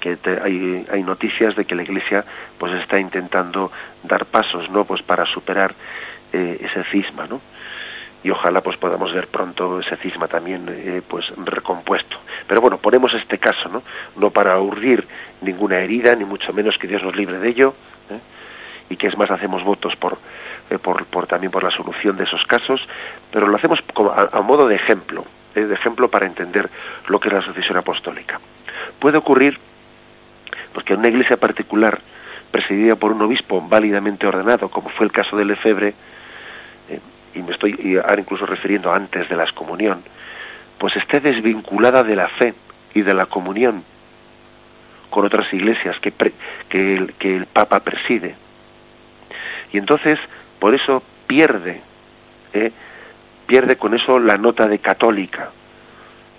que 0.00 0.18
hay, 0.42 0.86
hay 0.90 1.02
noticias 1.02 1.54
de 1.54 1.64
que 1.64 1.74
la 1.74 1.82
Iglesia 1.82 2.24
pues 2.58 2.72
está 2.80 2.98
intentando 2.98 3.70
dar 4.02 4.24
pasos 4.24 4.68
no 4.70 4.84
pues 4.84 5.02
para 5.02 5.26
superar 5.26 5.74
eh, 6.32 6.58
ese 6.60 6.82
cisma 6.84 7.26
no 7.26 7.40
y 8.22 8.30
ojalá 8.30 8.60
pues 8.60 8.76
podamos 8.76 9.12
ver 9.12 9.28
pronto 9.28 9.80
ese 9.80 9.96
cisma 9.96 10.28
también 10.28 10.66
eh, 10.68 11.02
pues 11.06 11.26
recompuesto. 11.36 12.18
Pero 12.46 12.60
bueno 12.60 12.78
ponemos 12.78 13.12
este 13.14 13.38
caso 13.38 13.68
no 13.68 13.82
no 14.16 14.30
para 14.30 14.58
urdir 14.58 15.06
ninguna 15.40 15.78
herida 15.78 16.14
ni 16.14 16.24
mucho 16.24 16.52
menos 16.52 16.76
que 16.78 16.86
Dios 16.86 17.02
nos 17.02 17.16
libre 17.16 17.38
de 17.38 17.48
ello 17.48 17.74
¿eh? 18.10 18.18
y 18.90 18.96
que 18.96 19.06
es 19.06 19.16
más 19.16 19.30
hacemos 19.30 19.64
votos 19.64 19.94
por, 19.96 20.18
por, 20.82 21.06
por 21.06 21.26
también 21.26 21.50
por 21.50 21.64
la 21.64 21.70
solución 21.70 22.16
de 22.16 22.24
esos 22.24 22.44
casos 22.44 22.80
pero 23.32 23.46
lo 23.46 23.56
hacemos 23.56 23.80
como 23.94 24.10
a, 24.10 24.40
modo 24.42 24.66
de 24.66 24.76
ejemplo 24.76 25.24
de 25.54 25.74
ejemplo 25.74 26.08
para 26.08 26.26
entender 26.26 26.70
lo 27.08 27.18
que 27.18 27.28
es 27.28 27.34
la 27.34 27.42
sucesión 27.42 27.76
apostólica. 27.76 28.38
Puede 29.00 29.18
ocurrir 29.18 29.58
porque 30.72 30.94
en 30.94 31.00
una 31.00 31.08
iglesia 31.08 31.36
particular, 31.36 32.00
presidida 32.50 32.96
por 32.96 33.12
un 33.12 33.22
obispo 33.22 33.60
válidamente 33.60 34.26
ordenado, 34.26 34.68
como 34.68 34.90
fue 34.90 35.06
el 35.06 35.12
caso 35.12 35.36
de 35.36 35.44
Lefebvre, 35.44 35.88
eh, 35.88 35.94
y 37.34 37.42
me 37.42 37.52
estoy 37.52 37.96
ahora 37.96 38.20
incluso 38.20 38.46
refiriendo 38.46 38.92
antes 38.92 39.28
de 39.28 39.36
la 39.36 39.44
excomunión, 39.44 40.02
pues 40.78 40.96
esté 40.96 41.20
desvinculada 41.20 42.02
de 42.02 42.16
la 42.16 42.28
fe 42.28 42.54
y 42.94 43.02
de 43.02 43.14
la 43.14 43.26
comunión 43.26 43.84
con 45.10 45.26
otras 45.26 45.52
iglesias 45.52 45.96
que, 46.00 46.12
que, 46.68 46.94
el, 46.94 47.12
que 47.14 47.36
el 47.36 47.46
Papa 47.46 47.80
preside. 47.80 48.34
Y 49.72 49.78
entonces, 49.78 50.18
por 50.58 50.74
eso 50.74 51.02
pierde, 51.26 51.80
eh, 52.52 52.72
pierde 53.46 53.76
con 53.76 53.94
eso 53.94 54.18
la 54.18 54.36
nota 54.36 54.66
de 54.66 54.78
católica, 54.78 55.50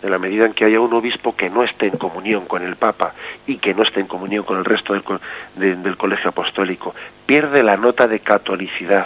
en 0.01 0.09
la 0.09 0.17
medida 0.17 0.45
en 0.45 0.53
que 0.53 0.65
haya 0.65 0.79
un 0.79 0.93
obispo 0.93 1.35
que 1.35 1.49
no 1.49 1.63
esté 1.63 1.87
en 1.87 1.97
comunión 1.97 2.45
con 2.45 2.63
el 2.63 2.75
Papa 2.75 3.13
y 3.45 3.57
que 3.57 3.73
no 3.73 3.83
esté 3.83 3.99
en 3.99 4.07
comunión 4.07 4.43
con 4.43 4.57
el 4.57 4.65
resto 4.65 4.93
del, 4.93 5.83
del 5.83 5.97
colegio 5.97 6.31
apostólico, 6.31 6.95
pierde 7.25 7.61
la 7.61 7.77
nota 7.77 8.07
de 8.07 8.19
catolicidad. 8.19 9.05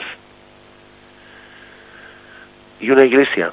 Y 2.80 2.90
una 2.90 3.04
iglesia 3.04 3.52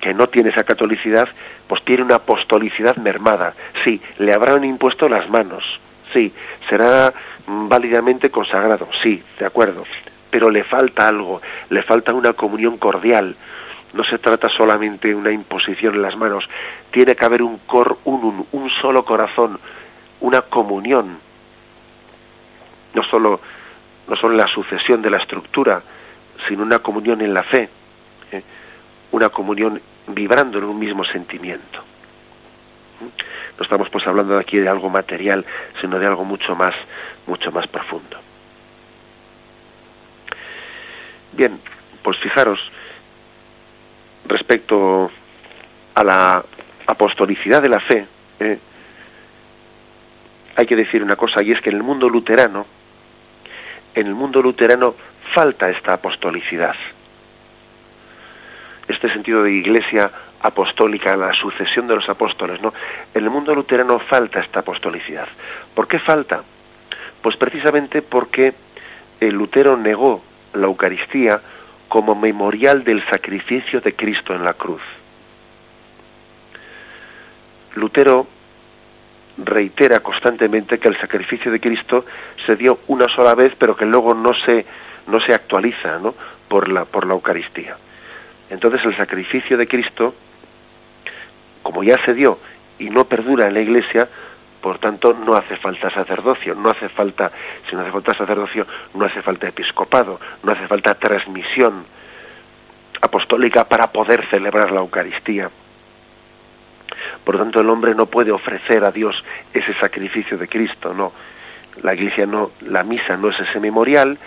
que 0.00 0.12
no 0.14 0.26
tiene 0.26 0.50
esa 0.50 0.64
catolicidad, 0.64 1.28
pues 1.68 1.84
tiene 1.84 2.02
una 2.02 2.16
apostolicidad 2.16 2.96
mermada. 2.96 3.54
Sí, 3.84 4.00
le 4.18 4.34
habrán 4.34 4.64
impuesto 4.64 5.08
las 5.08 5.30
manos, 5.30 5.64
sí, 6.12 6.32
será 6.68 7.12
válidamente 7.46 8.30
consagrado, 8.30 8.88
sí, 9.02 9.22
de 9.38 9.46
acuerdo, 9.46 9.84
pero 10.30 10.50
le 10.50 10.64
falta 10.64 11.08
algo, 11.08 11.40
le 11.70 11.82
falta 11.82 12.12
una 12.14 12.32
comunión 12.32 12.78
cordial, 12.78 13.36
no 13.92 14.04
se 14.04 14.18
trata 14.18 14.48
solamente 14.48 15.08
de 15.08 15.14
una 15.14 15.30
imposición 15.30 15.94
en 15.94 16.02
las 16.02 16.16
manos, 16.16 16.48
tiene 16.90 17.14
que 17.14 17.24
haber 17.24 17.42
un 17.42 17.58
cor 17.58 17.98
unum, 18.04 18.44
un 18.52 18.70
solo 18.80 19.04
corazón, 19.04 19.58
una 20.20 20.42
comunión, 20.42 21.18
no 22.94 23.04
solo, 23.04 23.40
no 24.08 24.16
solo 24.16 24.34
la 24.34 24.46
sucesión 24.46 25.02
de 25.02 25.10
la 25.10 25.18
estructura, 25.18 25.82
sino 26.48 26.62
una 26.62 26.80
comunión 26.80 27.20
en 27.20 27.34
la 27.34 27.42
fe. 27.42 27.68
Una 29.12 29.28
comunión 29.28 29.80
vibrando 30.08 30.58
en 30.58 30.64
un 30.64 30.78
mismo 30.78 31.04
sentimiento. 31.04 31.80
¿Mm? 33.00 33.58
No 33.58 33.62
estamos 33.62 33.88
pues 33.90 34.06
hablando 34.06 34.38
aquí 34.38 34.58
de 34.58 34.68
algo 34.68 34.90
material, 34.90 35.44
sino 35.80 35.98
de 35.98 36.06
algo 36.06 36.24
mucho 36.24 36.56
más, 36.56 36.74
mucho 37.26 37.52
más 37.52 37.66
profundo. 37.68 38.18
Bien, 41.32 41.60
pues 42.02 42.18
fijaros, 42.18 42.58
respecto 44.26 45.10
a 45.94 46.04
la 46.04 46.44
apostolicidad 46.86 47.62
de 47.62 47.68
la 47.68 47.80
fe, 47.80 48.06
eh, 48.40 48.58
hay 50.56 50.66
que 50.66 50.76
decir 50.76 51.02
una 51.02 51.16
cosa, 51.16 51.42
y 51.42 51.52
es 51.52 51.60
que 51.60 51.70
en 51.70 51.76
el 51.76 51.82
mundo 51.82 52.08
luterano, 52.08 52.66
en 53.94 54.06
el 54.06 54.14
mundo 54.14 54.42
luterano 54.42 54.94
falta 55.34 55.70
esta 55.70 55.94
apostolicidad. 55.94 56.74
Este 58.92 59.10
sentido 59.10 59.42
de 59.42 59.52
iglesia 59.52 60.10
apostólica, 60.42 61.16
la 61.16 61.32
sucesión 61.32 61.86
de 61.86 61.96
los 61.96 62.08
apóstoles, 62.10 62.60
¿no? 62.60 62.74
En 63.14 63.24
el 63.24 63.30
mundo 63.30 63.54
luterano 63.54 63.98
falta 63.98 64.40
esta 64.40 64.60
apostolicidad. 64.60 65.28
¿Por 65.74 65.88
qué 65.88 65.98
falta? 65.98 66.42
Pues 67.22 67.36
precisamente 67.36 68.02
porque 68.02 68.52
el 69.18 69.34
Lutero 69.34 69.78
negó 69.78 70.22
la 70.52 70.66
Eucaristía 70.66 71.40
como 71.88 72.14
memorial 72.14 72.84
del 72.84 73.02
sacrificio 73.08 73.80
de 73.80 73.94
Cristo 73.94 74.34
en 74.34 74.44
la 74.44 74.52
cruz. 74.52 74.82
Lutero 77.74 78.26
reitera 79.38 80.00
constantemente 80.00 80.78
que 80.78 80.88
el 80.88 81.00
sacrificio 81.00 81.50
de 81.50 81.60
Cristo 81.60 82.04
se 82.44 82.56
dio 82.56 82.80
una 82.88 83.06
sola 83.08 83.34
vez, 83.34 83.54
pero 83.58 83.74
que 83.74 83.86
luego 83.86 84.12
no 84.12 84.34
se 84.34 84.66
no 85.06 85.18
se 85.20 85.32
actualiza, 85.32 85.98
¿no? 85.98 86.14
por 86.48 86.68
la 86.68 86.84
por 86.84 87.06
la 87.06 87.14
Eucaristía. 87.14 87.76
Entonces 88.52 88.84
el 88.84 88.94
sacrificio 88.96 89.56
de 89.56 89.66
Cristo 89.66 90.14
como 91.62 91.82
ya 91.82 91.96
se 92.04 92.12
dio 92.12 92.38
y 92.78 92.90
no 92.90 93.04
perdura 93.04 93.46
en 93.46 93.54
la 93.54 93.60
Iglesia, 93.60 94.08
por 94.60 94.78
tanto, 94.78 95.14
no 95.14 95.34
hace 95.34 95.56
falta 95.56 95.90
sacerdocio, 95.90 96.54
no 96.54 96.70
hace 96.70 96.88
falta, 96.90 97.32
si 97.68 97.74
no 97.74 97.82
hace 97.82 97.90
falta 97.90 98.14
sacerdocio, 98.14 98.66
no 98.94 99.06
hace 99.06 99.22
falta 99.22 99.48
episcopado, 99.48 100.20
no 100.42 100.52
hace 100.52 100.66
falta 100.66 100.94
transmisión 100.94 101.84
apostólica 103.00 103.64
para 103.64 103.90
poder 103.90 104.26
celebrar 104.28 104.70
la 104.70 104.80
Eucaristía. 104.80 105.50
Por 107.24 107.38
tanto, 107.38 107.60
el 107.60 107.70
hombre 107.70 107.94
no 107.94 108.06
puede 108.06 108.30
ofrecer 108.30 108.84
a 108.84 108.90
Dios 108.90 109.16
ese 109.54 109.74
sacrificio 109.74 110.36
de 110.36 110.46
Cristo, 110.46 110.92
no. 110.92 111.12
La 111.82 111.94
iglesia 111.94 112.26
no, 112.26 112.50
la 112.60 112.82
misa 112.82 113.16
no 113.16 113.30
es 113.30 113.40
ese 113.40 113.58
memorial 113.58 114.18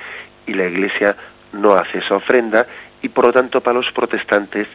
y 0.47 0.53
la 0.53 0.65
iglesia 0.65 1.15
no 1.53 1.75
hace 1.75 1.99
esa 1.99 2.15
ofrenda 2.15 2.65
y 3.01 3.09
por 3.09 3.25
lo 3.25 3.33
tanto 3.33 3.61
para 3.61 3.79
los 3.79 3.91
protestantes 3.91 4.67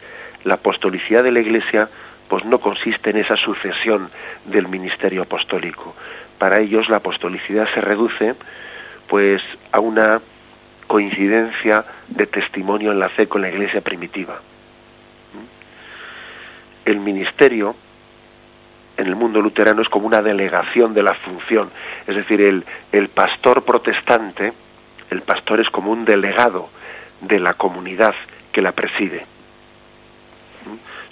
la 0.45 0.55
apostolicidad 0.55 1.23
de 1.23 1.33
la 1.33 1.41
iglesia 1.41 1.89
pues 2.29 2.45
no 2.45 2.59
consiste 2.61 3.11
en 3.11 3.19
esa 3.19 3.37
sucesión 3.37 4.09
del 4.45 4.69
ministerio 4.69 5.23
apostólico. 5.23 5.97
Para 6.39 6.61
ellos 6.61 6.89
la 6.89 6.99
apostolicidad 6.99 7.67
se 7.75 7.81
reduce 7.81 8.35
pues 9.09 9.43
a 9.73 9.81
una 9.81 10.21
coincidencia 10.87 11.85
de 12.09 12.27
testimonio 12.27 12.93
en 12.93 13.01
la 13.01 13.09
fe 13.09 13.27
con 13.27 13.43
la 13.43 13.49
iglesia 13.49 13.81
primitiva. 13.81 14.41
El 16.85 17.01
ministerio 17.01 17.75
en 18.97 19.07
el 19.07 19.17
mundo 19.17 19.41
luterano 19.41 19.83
es 19.83 19.89
como 19.89 20.07
una 20.07 20.23
delegación 20.23 20.95
de 20.95 21.03
la 21.03 21.15
función, 21.15 21.71
es 22.07 22.15
decir, 22.15 22.41
el, 22.41 22.65
el 22.93 23.09
pastor 23.09 23.65
protestante, 23.65 24.53
el 25.11 25.23
pastor 25.23 25.61
es 25.61 25.69
como 25.71 25.91
un 25.91 26.05
delegado 26.05 26.69
de 27.21 27.39
la 27.39 27.55
comunidad 27.55 28.15
que 28.53 28.63
la 28.63 28.73
preside 28.73 29.27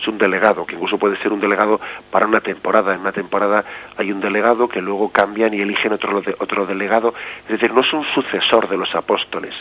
es 0.01 0.07
un 0.07 0.19
delegado, 0.19 0.65
que 0.65 0.75
incluso 0.75 0.99
puede 0.99 1.17
ser 1.19 1.33
un 1.33 1.41
delegado 1.41 1.81
para 2.11 2.27
una 2.27 2.41
temporada. 2.41 2.95
En 2.95 3.01
una 3.01 3.13
temporada 3.13 3.65
hay 3.97 4.13
un 4.13 4.21
delegado 4.21 4.69
que 4.69 4.81
luego 4.81 5.11
cambian 5.11 5.53
y 5.55 5.61
eligen 5.61 5.93
otro, 5.93 6.23
otro 6.39 6.67
delegado. 6.67 7.15
Es 7.45 7.49
decir, 7.49 7.73
no 7.73 7.81
es 7.81 7.93
un 7.93 8.05
sucesor 8.15 8.69
de 8.69 8.77
los 8.77 8.95
apóstoles, 8.95 9.55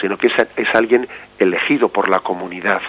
sino 0.00 0.16
que 0.16 0.28
es, 0.28 0.74
alguien 0.74 1.08
elegido 1.38 1.88
por 1.88 2.08
la 2.08 2.20
comunidad. 2.20 2.80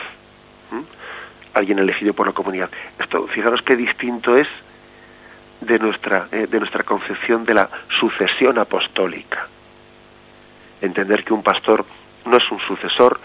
Alguien 1.54 1.80
elegido 1.80 2.14
por 2.14 2.28
la 2.28 2.34
comunidad. 2.34 2.70
Esto, 3.00 3.28
fijaros 3.28 3.62
qué 3.64 3.76
distinto 3.76 4.38
es 4.38 4.48
de 5.60 5.80
nuestra, 5.80 6.28
eh, 6.32 6.48
de 6.50 6.60
nuestra 6.60 6.84
concepción 6.84 7.44
de 7.46 7.56
la 7.56 7.70
sucesión 8.00 8.58
apostólica. 8.58 9.48
Entender 10.82 11.24
que 11.24 11.34
un 11.34 11.44
pastor 11.44 11.84
no 12.26 12.38
es 12.38 12.52
un 12.52 12.60
sucesor, 12.60 13.20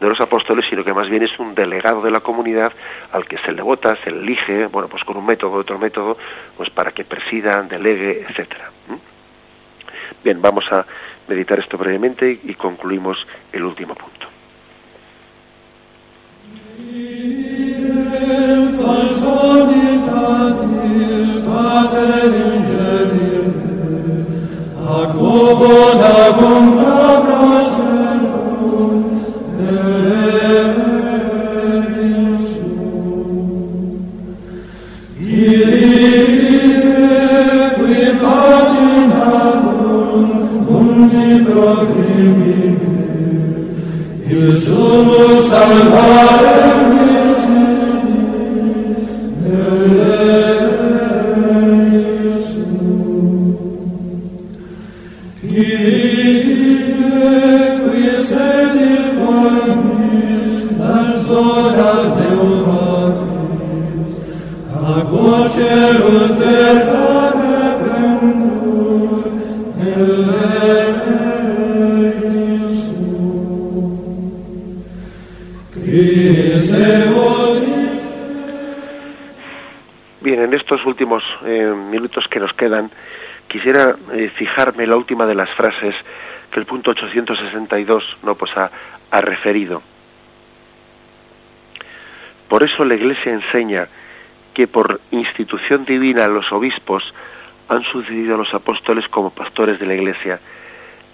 de 0.00 0.08
los 0.08 0.20
apóstoles, 0.20 0.64
sino 0.68 0.82
que 0.82 0.94
más 0.94 1.08
bien 1.08 1.22
es 1.22 1.38
un 1.38 1.54
delegado 1.54 2.00
de 2.00 2.10
la 2.10 2.20
comunidad 2.20 2.72
al 3.12 3.26
que 3.26 3.36
se 3.38 3.52
le 3.52 3.60
vota, 3.60 3.96
se 4.02 4.08
elige, 4.10 4.66
bueno, 4.66 4.88
pues 4.88 5.04
con 5.04 5.16
un 5.18 5.26
método, 5.26 5.52
otro 5.58 5.78
método, 5.78 6.16
pues 6.56 6.70
para 6.70 6.90
que 6.92 7.04
presida, 7.04 7.62
delegue, 7.62 8.22
etcétera. 8.28 8.70
Bien, 10.24 10.40
vamos 10.40 10.64
a 10.72 10.84
meditar 11.28 11.58
esto 11.58 11.76
brevemente 11.76 12.40
y 12.42 12.54
concluimos 12.54 13.18
el 13.52 13.62
último 13.62 13.94
punto. 13.94 14.26
tubuh 45.00 45.40
sambal 45.40 46.19
quisiera 83.50 83.96
eh, 84.12 84.30
fijarme 84.36 84.86
la 84.86 84.96
última 84.96 85.26
de 85.26 85.34
las 85.34 85.50
frases 85.50 85.94
que 86.50 86.60
el 86.60 86.66
punto 86.66 86.92
862 86.92 88.18
no 88.22 88.34
pues 88.36 88.50
ha, 88.56 88.70
ha 89.10 89.20
referido. 89.20 89.82
Por 92.48 92.64
eso 92.64 92.84
la 92.84 92.94
Iglesia 92.94 93.32
enseña 93.32 93.88
que 94.54 94.66
por 94.66 95.00
institución 95.10 95.84
divina 95.84 96.26
los 96.28 96.50
obispos 96.52 97.02
han 97.68 97.84
sucedido 97.84 98.34
a 98.34 98.38
los 98.38 98.52
apóstoles 98.52 99.06
como 99.08 99.30
pastores 99.30 99.78
de 99.78 99.86
la 99.86 99.94
Iglesia. 99.94 100.40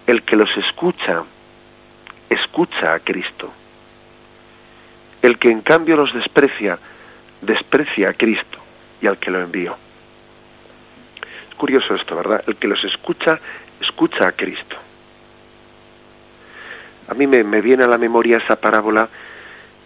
El 0.06 0.22
que 0.22 0.36
los 0.36 0.48
escucha, 0.56 1.22
escucha 2.30 2.94
a 2.94 3.00
Cristo. 3.00 3.52
El 5.20 5.38
que 5.38 5.50
en 5.50 5.60
cambio 5.60 5.96
los 5.96 6.14
desprecia, 6.14 6.78
desprecia 7.42 8.10
a 8.10 8.14
Cristo 8.14 8.58
y 9.02 9.06
al 9.06 9.18
que 9.18 9.30
lo 9.30 9.40
envió 9.40 9.76
curioso 11.56 11.94
esto, 11.94 12.16
¿verdad? 12.16 12.44
El 12.46 12.56
que 12.56 12.68
los 12.68 12.82
escucha, 12.84 13.38
escucha 13.80 14.28
a 14.28 14.32
Cristo. 14.32 14.76
A 17.08 17.14
mí 17.14 17.26
me, 17.26 17.60
viene 17.60 17.84
a 17.84 17.88
la 17.88 17.98
memoria 17.98 18.38
esa 18.38 18.56
parábola 18.56 19.08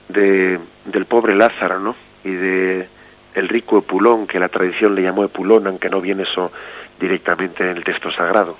de, 0.08 0.58
del 0.86 1.04
pobre 1.06 1.34
Lázaro, 1.34 1.78
¿no? 1.78 1.94
Y 2.24 2.32
de 2.32 2.88
el 3.34 3.48
rico 3.48 3.78
Epulón, 3.78 4.26
que 4.26 4.40
la 4.40 4.48
tradición 4.48 4.94
le 4.94 5.02
llamó 5.02 5.24
Epulón, 5.24 5.66
aunque 5.66 5.88
no 5.88 6.00
viene 6.00 6.24
eso 6.24 6.50
directamente 6.98 7.62
en 7.62 7.76
el 7.76 7.84
texto 7.84 8.10
sagrado. 8.10 8.56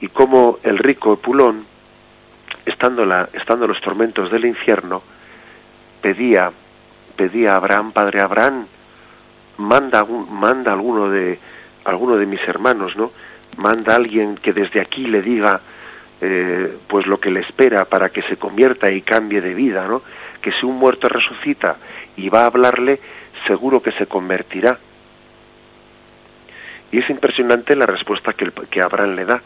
Y 0.00 0.08
cómo 0.08 0.58
el 0.62 0.78
rico 0.78 1.14
Epulón, 1.14 1.66
estando, 2.64 3.04
la, 3.04 3.28
estando 3.32 3.66
los 3.66 3.80
tormentos 3.80 4.30
del 4.30 4.44
infierno, 4.44 5.02
pedía, 6.00 6.52
pedía 7.16 7.54
a 7.54 7.56
Abraham, 7.56 7.92
Padre 7.92 8.20
Abraham, 8.20 8.66
manda, 9.58 10.04
manda 10.04 10.72
alguno 10.72 11.08
de, 11.10 11.38
alguno 11.86 12.16
de 12.16 12.26
mis 12.26 12.40
hermanos, 12.46 12.96
¿no? 12.96 13.12
Manda 13.56 13.94
a 13.94 13.96
alguien 13.96 14.36
que 14.36 14.52
desde 14.52 14.80
aquí 14.80 15.06
le 15.06 15.22
diga 15.22 15.60
eh, 16.20 16.76
pues 16.88 17.06
lo 17.06 17.18
que 17.18 17.30
le 17.30 17.40
espera 17.40 17.84
para 17.84 18.08
que 18.08 18.22
se 18.22 18.36
convierta 18.36 18.90
y 18.90 19.02
cambie 19.02 19.40
de 19.40 19.54
vida, 19.54 19.86
¿no? 19.86 20.02
Que 20.40 20.52
si 20.52 20.66
un 20.66 20.78
muerto 20.78 21.08
resucita 21.08 21.76
y 22.16 22.28
va 22.28 22.42
a 22.42 22.46
hablarle, 22.46 23.00
seguro 23.46 23.82
que 23.82 23.92
se 23.92 24.06
convertirá. 24.06 24.78
Y 26.92 26.98
es 26.98 27.10
impresionante 27.10 27.76
la 27.76 27.86
respuesta 27.86 28.32
que, 28.32 28.50
que 28.70 28.80
Abraham 28.80 29.14
le 29.14 29.24
da. 29.24 29.42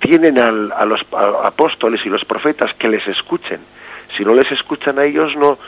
Tienen 0.00 0.38
a 0.38 0.50
los 0.84 1.00
apóstoles 1.44 2.00
y 2.04 2.10
los 2.10 2.24
profetas 2.24 2.74
que 2.74 2.88
les 2.88 3.06
escuchen. 3.08 3.60
Si 4.16 4.24
no 4.24 4.34
les 4.34 4.50
escuchan 4.52 4.98
a 4.98 5.04
ellos, 5.04 5.34
no, 5.36 5.58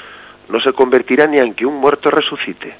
no 0.48 0.60
se 0.60 0.72
convertirá 0.72 1.26
ni 1.26 1.38
aunque 1.38 1.64
un 1.64 1.76
muerto 1.76 2.10
resucite. 2.10 2.74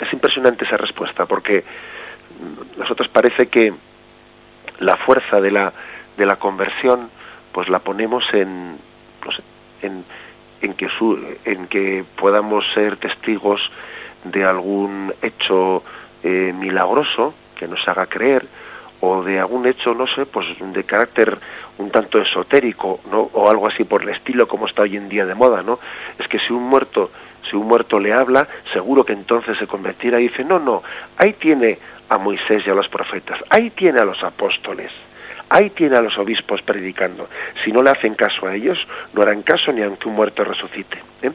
Es 0.00 0.12
impresionante 0.12 0.64
esa 0.64 0.76
respuesta 0.76 1.26
porque 1.26 1.64
nosotros 2.76 3.08
parece 3.08 3.48
que 3.48 3.72
la 4.78 4.96
fuerza 4.96 5.40
de 5.40 5.50
la, 5.50 5.72
de 6.16 6.26
la 6.26 6.36
conversión 6.36 7.10
pues 7.52 7.68
la 7.68 7.80
ponemos 7.80 8.24
en, 8.32 8.78
en, 9.82 10.04
en, 10.62 10.74
que 10.74 10.88
en 11.44 11.66
que 11.66 12.04
podamos 12.16 12.64
ser 12.74 12.96
testigos 12.96 13.60
de 14.24 14.44
algún 14.44 15.12
hecho 15.22 15.82
eh, 16.22 16.52
milagroso 16.56 17.34
que 17.56 17.66
nos 17.66 17.86
haga 17.88 18.06
creer 18.06 18.46
o 19.00 19.22
de 19.22 19.40
algún 19.40 19.66
hecho, 19.66 19.94
no 19.94 20.06
sé, 20.06 20.26
pues 20.26 20.46
de 20.60 20.84
carácter 20.84 21.38
un 21.78 21.90
tanto 21.90 22.20
esotérico, 22.20 23.00
¿no? 23.10 23.30
O 23.32 23.50
algo 23.50 23.66
así 23.66 23.84
por 23.84 24.02
el 24.02 24.10
estilo 24.10 24.46
como 24.46 24.66
está 24.66 24.82
hoy 24.82 24.96
en 24.96 25.08
día 25.08 25.24
de 25.24 25.34
moda, 25.34 25.62
¿no? 25.62 25.78
Es 26.18 26.28
que 26.28 26.38
si 26.38 26.52
un 26.52 26.64
muerto 26.64 27.10
si 27.48 27.56
un 27.56 27.66
muerto 27.66 27.98
le 27.98 28.12
habla, 28.12 28.46
seguro 28.72 29.04
que 29.04 29.12
entonces 29.12 29.56
se 29.58 29.66
convertirá 29.66 30.20
y 30.20 30.28
dice, 30.28 30.44
no, 30.44 30.58
no, 30.58 30.82
ahí 31.16 31.32
tiene 31.34 31.78
a 32.08 32.18
Moisés 32.18 32.62
y 32.66 32.70
a 32.70 32.74
los 32.74 32.88
profetas, 32.88 33.40
ahí 33.50 33.70
tiene 33.70 34.00
a 34.00 34.04
los 34.04 34.22
apóstoles, 34.22 34.90
ahí 35.48 35.70
tiene 35.70 35.96
a 35.96 36.02
los 36.02 36.16
obispos 36.18 36.62
predicando. 36.62 37.28
Si 37.64 37.72
no 37.72 37.82
le 37.82 37.90
hacen 37.90 38.14
caso 38.14 38.46
a 38.46 38.54
ellos, 38.54 38.78
no 39.12 39.22
harán 39.22 39.42
caso 39.42 39.72
ni 39.72 39.82
aunque 39.82 40.08
un 40.08 40.14
muerto 40.14 40.44
resucite. 40.44 40.98
¿eh? 41.22 41.32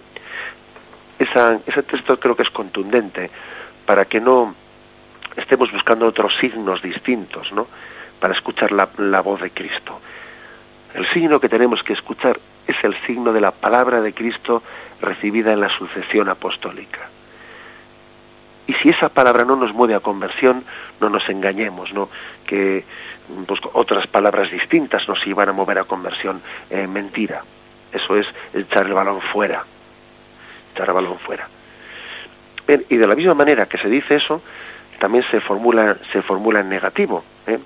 ese 1.17 1.83
texto 1.83 2.19
creo 2.19 2.35
que 2.35 2.43
es 2.43 2.49
contundente 2.49 3.29
para 3.85 4.05
que 4.05 4.19
no 4.19 4.53
estemos 5.35 5.71
buscando 5.71 6.07
otros 6.07 6.33
signos 6.39 6.81
distintos, 6.81 7.51
¿no? 7.51 7.67
Para 8.19 8.33
escuchar 8.33 8.71
la, 8.71 8.89
la 8.97 9.21
voz 9.21 9.41
de 9.41 9.51
Cristo. 9.51 9.99
El 10.93 11.07
signo 11.13 11.39
que 11.39 11.49
tenemos 11.49 11.83
que 11.83 11.93
escuchar 11.93 12.39
es 12.67 12.75
el 12.83 12.95
signo 13.05 13.33
de 13.33 13.41
la 13.41 13.51
palabra 13.51 14.01
de 14.01 14.13
Cristo 14.13 14.63
recibida 15.01 15.53
en 15.53 15.61
la 15.61 15.69
sucesión 15.69 16.29
apostólica. 16.29 17.09
Y 18.67 18.73
si 18.73 18.89
esa 18.89 19.09
palabra 19.09 19.45
no 19.45 19.55
nos 19.55 19.73
mueve 19.73 19.93
a 19.93 19.99
conversión, 19.99 20.63
no 20.99 21.09
nos 21.09 21.27
engañemos, 21.29 21.93
¿no? 21.93 22.09
Que 22.47 22.83
pues, 23.45 23.59
otras 23.73 24.07
palabras 24.07 24.51
distintas 24.51 25.07
nos 25.07 25.25
iban 25.27 25.49
a 25.49 25.53
mover 25.53 25.79
a 25.79 25.83
conversión. 25.83 26.41
Eh, 26.69 26.87
mentira. 26.87 27.43
Eso 27.91 28.17
es 28.17 28.27
echar 28.53 28.87
el 28.87 28.93
balón 28.93 29.21
fuera. 29.21 29.63
Echar 30.73 30.87
el 30.87 30.93
balón 30.93 31.19
fuera. 31.19 31.47
y 32.67 32.97
de 32.97 33.07
la 33.07 33.15
misma 33.15 33.35
manera 33.35 33.67
que 33.67 33.77
se 33.77 33.87
dice 33.87 34.15
eso, 34.15 34.41
también 34.99 35.23
se 35.29 35.39
formula, 35.41 35.97
se 36.11 36.21
formula 36.23 36.61
en 36.61 36.69
negativo. 36.69 37.23
¿eh? 37.45 37.59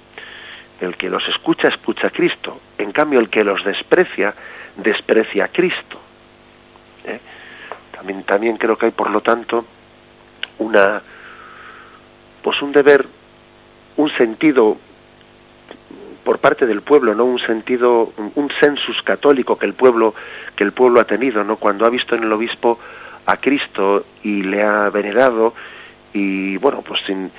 El 0.81 0.97
que 0.97 1.09
los 1.09 1.25
escucha, 1.29 1.69
escucha 1.69 2.07
a 2.07 2.09
Cristo. 2.09 2.59
En 2.77 2.91
cambio, 2.91 3.19
el 3.19 3.29
que 3.29 3.43
los 3.43 3.63
desprecia, 3.63 4.33
desprecia 4.83 5.45
a 5.45 5.47
Cristo. 5.49 5.99
¿eh? 7.05 7.19
También, 7.91 8.23
también 8.23 8.57
creo 8.57 8.77
que 8.77 8.87
hay, 8.87 8.91
por 8.91 9.09
lo 9.09 9.21
tanto, 9.21 9.65
una, 10.59 11.01
pues 12.41 12.61
un 12.61 12.71
deber, 12.71 13.05
un 13.97 14.09
sentido 14.17 14.77
por 16.23 16.39
parte 16.39 16.65
del 16.65 16.81
pueblo, 16.81 17.15
no 17.15 17.25
un 17.25 17.39
sentido, 17.39 18.13
un 18.35 18.49
census 18.59 19.01
católico 19.03 19.57
que 19.57 19.65
el 19.65 19.73
pueblo, 19.73 20.13
que 20.55 20.63
el 20.63 20.73
pueblo 20.73 20.99
ha 20.99 21.05
tenido, 21.05 21.43
no 21.43 21.55
cuando 21.55 21.85
ha 21.85 21.89
visto 21.89 22.15
en 22.15 22.23
el 22.23 22.31
obispo 22.31 22.77
a 23.25 23.37
Cristo 23.37 24.05
y 24.23 24.43
le 24.43 24.63
ha 24.63 24.89
venerado 24.89 25.53
y 26.13 26.57
bueno, 26.57 26.81
pues 26.81 27.01
sin 27.05 27.31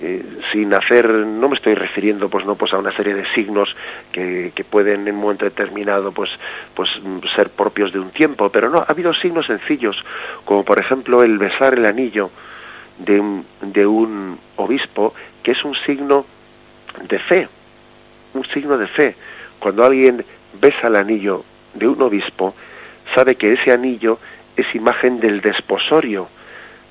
eh, 0.00 0.24
sin 0.52 0.72
hacer, 0.74 1.08
no 1.08 1.48
me 1.48 1.56
estoy 1.56 1.74
refiriendo 1.74 2.28
pues 2.28 2.44
no 2.44 2.54
pues 2.54 2.72
a 2.72 2.78
una 2.78 2.94
serie 2.96 3.14
de 3.14 3.24
signos 3.34 3.68
que, 4.10 4.52
que 4.54 4.64
pueden 4.64 5.08
en 5.08 5.14
un 5.14 5.20
momento 5.20 5.44
determinado 5.44 6.12
pues 6.12 6.30
pues 6.74 6.88
ser 7.34 7.50
propios 7.50 7.92
de 7.92 7.98
un 7.98 8.10
tiempo, 8.10 8.50
pero 8.50 8.70
no, 8.70 8.78
ha 8.78 8.86
habido 8.88 9.12
signos 9.14 9.46
sencillos, 9.46 9.96
como 10.44 10.64
por 10.64 10.78
ejemplo 10.78 11.22
el 11.22 11.38
besar 11.38 11.74
el 11.74 11.86
anillo 11.86 12.30
de 12.98 13.20
un, 13.20 13.46
de 13.60 13.86
un 13.86 14.38
obispo, 14.56 15.14
que 15.42 15.52
es 15.52 15.64
un 15.64 15.74
signo 15.86 16.26
de 17.08 17.18
fe, 17.18 17.48
un 18.34 18.44
signo 18.46 18.78
de 18.78 18.86
fe. 18.86 19.16
Cuando 19.58 19.84
alguien 19.84 20.24
besa 20.60 20.88
el 20.88 20.96
anillo 20.96 21.44
de 21.74 21.88
un 21.88 22.00
obispo, 22.02 22.54
sabe 23.14 23.36
que 23.36 23.52
ese 23.52 23.72
anillo 23.72 24.18
es 24.56 24.74
imagen 24.74 25.20
del 25.20 25.40
desposorio 25.40 26.28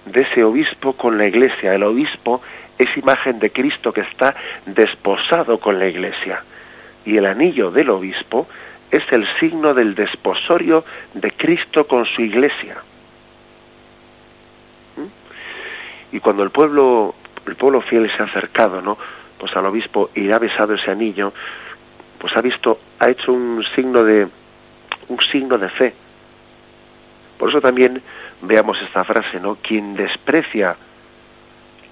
de 0.05 0.21
ese 0.21 0.43
obispo 0.43 0.93
con 0.93 1.17
la 1.17 1.27
iglesia. 1.27 1.75
El 1.75 1.83
obispo 1.83 2.41
es 2.83 2.97
imagen 2.97 3.39
de 3.39 3.51
Cristo 3.51 3.93
que 3.93 4.01
está 4.01 4.35
desposado 4.65 5.59
con 5.59 5.77
la 5.77 5.87
iglesia. 5.87 6.43
Y 7.05 7.17
el 7.17 7.25
anillo 7.25 7.71
del 7.71 7.89
obispo 7.89 8.47
es 8.89 9.03
el 9.11 9.25
signo 9.39 9.73
del 9.73 9.95
desposorio 9.95 10.83
de 11.13 11.31
Cristo 11.31 11.87
con 11.87 12.05
su 12.05 12.21
iglesia. 12.21 12.77
¿Mm? 14.97 16.15
Y 16.15 16.19
cuando 16.19 16.43
el 16.43 16.49
pueblo, 16.49 17.15
el 17.45 17.55
pueblo 17.55 17.81
fiel 17.81 18.11
se 18.15 18.23
ha 18.23 18.25
acercado, 18.25 18.81
¿no? 18.81 18.97
Pues 19.37 19.55
al 19.55 19.65
obispo 19.65 20.09
y 20.13 20.31
ha 20.31 20.39
besado 20.39 20.73
ese 20.73 20.91
anillo, 20.91 21.33
pues 22.17 22.35
ha 22.35 22.41
visto, 22.41 22.79
ha 22.99 23.09
hecho 23.09 23.31
un 23.31 23.63
signo 23.75 24.03
de, 24.03 24.27
un 25.07 25.19
signo 25.31 25.57
de 25.57 25.69
fe. 25.69 25.93
Por 27.37 27.49
eso 27.49 27.61
también 27.61 28.01
veamos 28.41 28.77
esta 28.81 29.03
frase, 29.03 29.39
¿no? 29.39 29.55
Quien 29.55 29.95
desprecia 29.95 30.75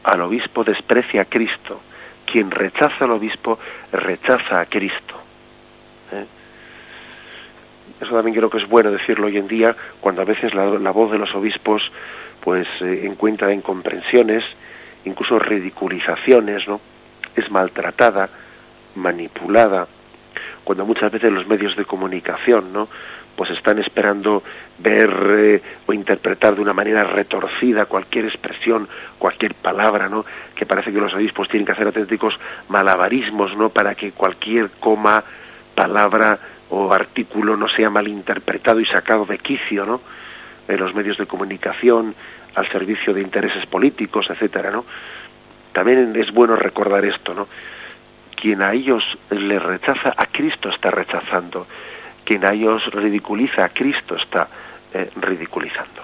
al 0.04 0.22
obispo 0.22 0.64
desprecia 0.64 1.24
a 1.24 1.26
Cristo. 1.26 1.82
Quien 2.26 2.52
rechaza 2.52 3.06
al 3.06 3.12
obispo 3.12 3.60
rechaza 3.92 4.60
a 4.62 4.66
Cristo. 4.66 5.16
¿eh? 6.12 6.26
Eso 8.02 8.16
también 8.16 8.36
creo 8.36 8.50
que 8.50 8.60
es 8.60 8.68
bueno 8.68 8.92
decirlo 8.92 9.28
hoy 9.28 9.38
en 9.38 9.48
día, 9.48 9.76
cuando 10.00 10.22
a 10.22 10.26
veces 10.26 10.54
la, 10.54 10.92
voz 10.92 11.12
de 11.12 11.18
los 11.18 11.34
obispos 11.36 11.82
pues 12.42 12.68
eh, 12.82 13.02
encuentra 13.04 13.54
incomprensiones, 13.54 14.44
incluso 15.06 15.38
ridiculizaciones, 15.40 16.68
¿no? 16.68 16.80
Es 17.36 17.52
maltratada, 17.52 18.30
manipulada, 18.96 19.88
cuando 20.64 20.86
muchas 20.86 21.12
veces 21.12 21.32
los 21.32 21.48
medios 21.48 21.76
de 21.76 21.84
comunicación, 21.84 22.72
¿no? 22.72 22.88
Pues 23.40 23.52
están 23.52 23.80
esperando 23.80 24.44
ver 24.80 25.10
eh, 25.30 25.62
o 25.86 25.94
interpretar 25.94 26.56
de 26.56 26.62
una 26.62 26.74
manera 26.74 27.06
retorcida 27.06 27.86
cualquier 27.86 28.26
expresión, 28.26 28.86
cualquier 29.18 29.54
palabra, 29.54 30.10
¿no? 30.10 30.26
Que 30.54 30.66
parece 30.66 30.92
que 30.92 31.00
los 31.00 31.14
obispos 31.14 31.48
tienen 31.48 31.66
que 31.66 31.72
hacer 31.72 31.86
auténticos 31.88 32.34
malabarismos, 32.68 33.56
¿no? 33.56 33.70
Para 33.70 33.96
que 33.96 34.12
cualquier 34.12 34.72
coma, 34.72 35.24
palabra 35.74 36.38
o 36.70 36.92
artículo 36.92 37.56
no 37.56 37.70
sea 37.70 37.90
malinterpretado 37.90 38.82
y 38.82 38.86
sacado 38.88 39.24
de 39.24 39.38
quicio, 39.38 39.86
¿no? 39.86 40.02
En 40.68 40.78
los 40.78 40.94
medios 40.94 41.18
de 41.18 41.26
comunicación, 41.26 42.14
al 42.56 42.70
servicio 42.70 43.14
de 43.14 43.22
intereses 43.22 43.66
políticos, 43.68 44.28
etcétera, 44.30 44.70
¿no? 44.70 44.84
También 45.72 46.14
es 46.18 46.30
bueno 46.34 46.58
recordar 46.58 47.06
esto, 47.06 47.34
¿no? 47.34 47.48
Quien 48.36 48.62
a 48.62 48.74
ellos 48.74 49.02
les 49.30 49.64
rechaza, 49.64 50.14
a 50.18 50.26
Cristo 50.26 50.68
está 50.68 50.92
rechazando 50.92 51.68
quien 52.30 52.46
a 52.46 52.54
ellos 52.54 52.86
ridiculiza 52.94 53.66
a 53.66 53.70
Cristo 53.70 54.16
está 54.16 54.48
eh, 54.94 55.10
ridiculizando. 55.16 56.04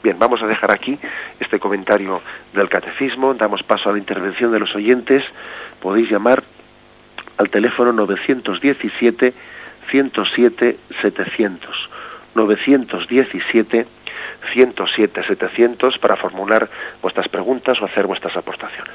Bien, 0.00 0.16
vamos 0.16 0.40
a 0.40 0.46
dejar 0.46 0.70
aquí 0.70 0.96
este 1.40 1.58
comentario 1.58 2.22
del 2.52 2.68
catecismo, 2.68 3.34
damos 3.34 3.64
paso 3.64 3.88
a 3.88 3.92
la 3.92 3.98
intervención 3.98 4.52
de 4.52 4.60
los 4.60 4.72
oyentes, 4.76 5.24
podéis 5.80 6.08
llamar 6.08 6.44
al 7.36 7.50
teléfono 7.50 7.92
917 7.92 9.34
107 9.90 10.76
700 11.02 11.90
917 12.36 13.86
107 14.52 15.22
700 15.26 15.98
para 15.98 16.14
formular 16.14 16.70
vuestras 17.02 17.26
preguntas 17.26 17.82
o 17.82 17.86
hacer 17.86 18.06
vuestras 18.06 18.36
aportaciones. 18.36 18.94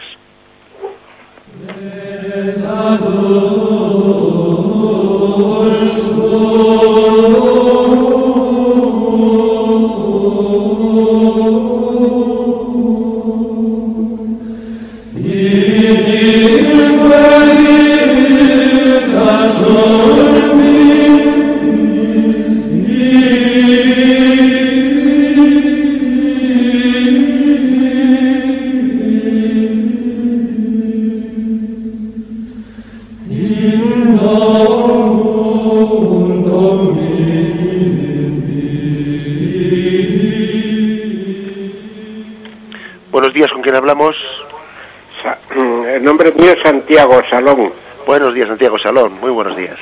Salón. 47.50 47.74
Buenos 48.06 48.34
días, 48.36 48.48
Santiago 48.48 48.78
Salón. 48.78 49.20
Muy 49.20 49.32
buenos 49.32 49.58
días. 49.58 49.78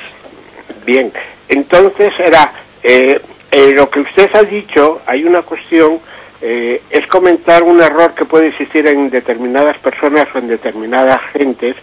Bien, 0.86 1.12
entonces 1.48 2.12
era, 2.18 2.52
eh, 2.82 3.20
lo 3.74 3.90
que 3.90 4.00
usted 4.00 4.30
ha 4.34 4.42
dicho, 4.42 5.02
hay 5.04 5.24
una 5.24 5.42
cuestión, 5.42 6.00
eh, 6.40 6.80
es 6.88 7.06
comentar 7.08 7.62
un 7.62 7.82
error 7.82 8.14
que 8.14 8.24
puede 8.24 8.48
existir 8.48 8.86
en 8.86 9.10
determinadas 9.10 9.76
personas 9.78 10.26
o 10.34 10.38
en 10.38 10.48
determinadas 10.48 11.20
gentes, 11.32 11.76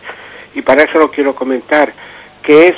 y 0.55 0.61
para 0.63 0.83
eso 0.83 0.97
lo 0.97 1.11
quiero 1.11 1.35
comentar, 1.35 1.93
que 2.41 2.69
es 2.69 2.75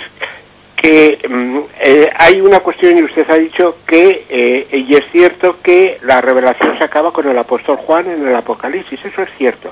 que 0.76 1.18
mm, 1.30 1.60
eh, 1.80 2.10
hay 2.14 2.42
una 2.42 2.60
cuestión 2.60 2.98
y 2.98 3.04
usted 3.04 3.30
ha 3.30 3.38
dicho 3.38 3.78
que, 3.88 4.26
eh, 4.28 4.68
y 4.70 4.94
es 4.96 5.04
cierto 5.14 5.60
que 5.64 5.98
la 6.02 6.20
revelación 6.20 6.78
se 6.78 6.84
acaba 6.84 7.14
con 7.14 7.28
el 7.30 7.38
apóstol 7.38 7.78
Juan 7.78 8.12
en 8.12 8.28
el 8.28 8.36
Apocalipsis, 8.36 9.00
eso 9.06 9.22
es 9.22 9.30
cierto, 9.38 9.72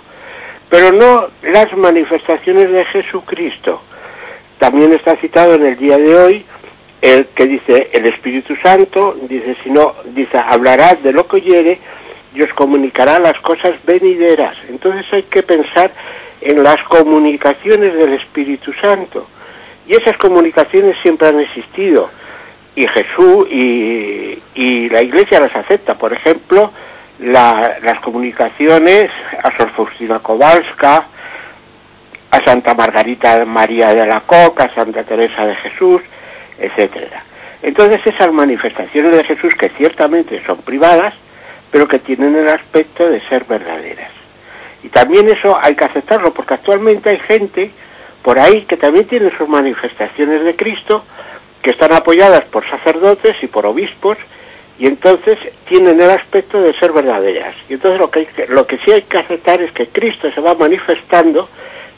pero 0.69 0.91
no 0.91 1.27
las 1.43 1.75
manifestaciones 1.75 2.71
de 2.71 2.85
Jesucristo. 2.85 3.81
También 4.59 4.93
está 4.93 5.15
citado 5.17 5.55
en 5.55 5.65
el 5.65 5.77
día 5.77 5.97
de 5.97 6.15
hoy 6.15 6.45
el 7.01 7.27
que 7.27 7.45
dice 7.45 7.89
el 7.93 8.05
Espíritu 8.07 8.55
Santo, 8.57 9.15
dice, 9.29 9.55
si 9.63 9.69
no, 9.69 9.93
dice, 10.05 10.37
hablará 10.37 10.95
de 10.95 11.13
lo 11.13 11.27
que 11.27 11.35
oyere 11.37 11.79
y 12.33 12.41
os 12.41 12.51
comunicará 12.53 13.19
las 13.19 13.39
cosas 13.41 13.73
venideras. 13.85 14.57
Entonces 14.69 15.05
hay 15.11 15.23
que 15.23 15.43
pensar 15.43 15.91
en 16.41 16.63
las 16.63 16.81
comunicaciones 16.83 17.93
del 17.93 18.13
Espíritu 18.13 18.73
Santo 18.73 19.27
y 19.87 19.93
esas 19.93 20.17
comunicaciones 20.17 20.95
siempre 21.01 21.27
han 21.27 21.39
existido. 21.39 22.09
Y 22.75 22.87
Jesús 22.87 23.47
y, 23.49 24.89
la 24.89 25.01
Iglesia 25.01 25.39
las 25.39 25.55
acepta. 25.55 25.97
Por 25.97 26.13
ejemplo, 26.13 26.71
las 27.19 27.99
comunicaciones 28.01 29.09
a 29.43 29.55
Sor 29.57 29.71
Faustina 29.71 30.19
Kowalska, 30.19 31.05
a 32.31 32.43
Santa 32.43 32.73
Margarita 32.73 33.45
María 33.45 33.93
de 33.93 34.05
la 34.05 34.21
Coca, 34.21 34.65
a 34.65 34.75
Santa 34.75 35.03
Teresa 35.03 35.45
de 35.45 35.55
Jesús, 35.55 36.01
etcétera. 36.59 37.23
Entonces 37.61 38.01
esas 38.05 38.31
manifestaciones 38.31 39.11
de 39.11 39.23
Jesús 39.23 39.55
que 39.55 39.69
ciertamente 39.69 40.43
son 40.45 40.57
privadas, 40.57 41.13
pero 41.71 41.87
que 41.87 41.99
tienen 41.99 42.35
el 42.35 42.47
aspecto 42.47 43.09
de 43.09 43.21
ser 43.27 43.45
verdaderas. 43.45 44.11
Y 44.83 44.89
también 44.89 45.27
eso 45.29 45.57
hay 45.61 45.75
que 45.75 45.85
aceptarlo, 45.85 46.33
porque 46.33 46.53
actualmente 46.53 47.09
hay 47.09 47.19
gente 47.19 47.71
por 48.21 48.39
ahí 48.39 48.63
que 48.63 48.77
también 48.77 49.07
tienen 49.07 49.35
sus 49.37 49.47
manifestaciones 49.47 50.43
de 50.43 50.55
Cristo, 50.55 51.03
que 51.61 51.71
están 51.71 51.93
apoyadas 51.93 52.43
por 52.45 52.69
sacerdotes 52.69 53.35
y 53.41 53.47
por 53.47 53.65
obispos, 53.65 54.17
y 54.77 54.87
entonces 54.87 55.37
tienen 55.67 55.99
el 56.01 56.09
aspecto 56.09 56.61
de 56.61 56.73
ser 56.77 56.91
verdaderas. 56.91 57.55
Y 57.69 57.73
entonces 57.73 57.99
lo 57.99 58.11
que, 58.11 58.27
lo 58.49 58.67
que 58.67 58.77
sí 58.79 58.91
hay 58.91 59.03
que 59.03 59.17
aceptar 59.17 59.61
es 59.61 59.71
que 59.71 59.87
Cristo 59.87 60.29
se 60.31 60.41
va 60.41 60.53
manifestando 60.55 61.49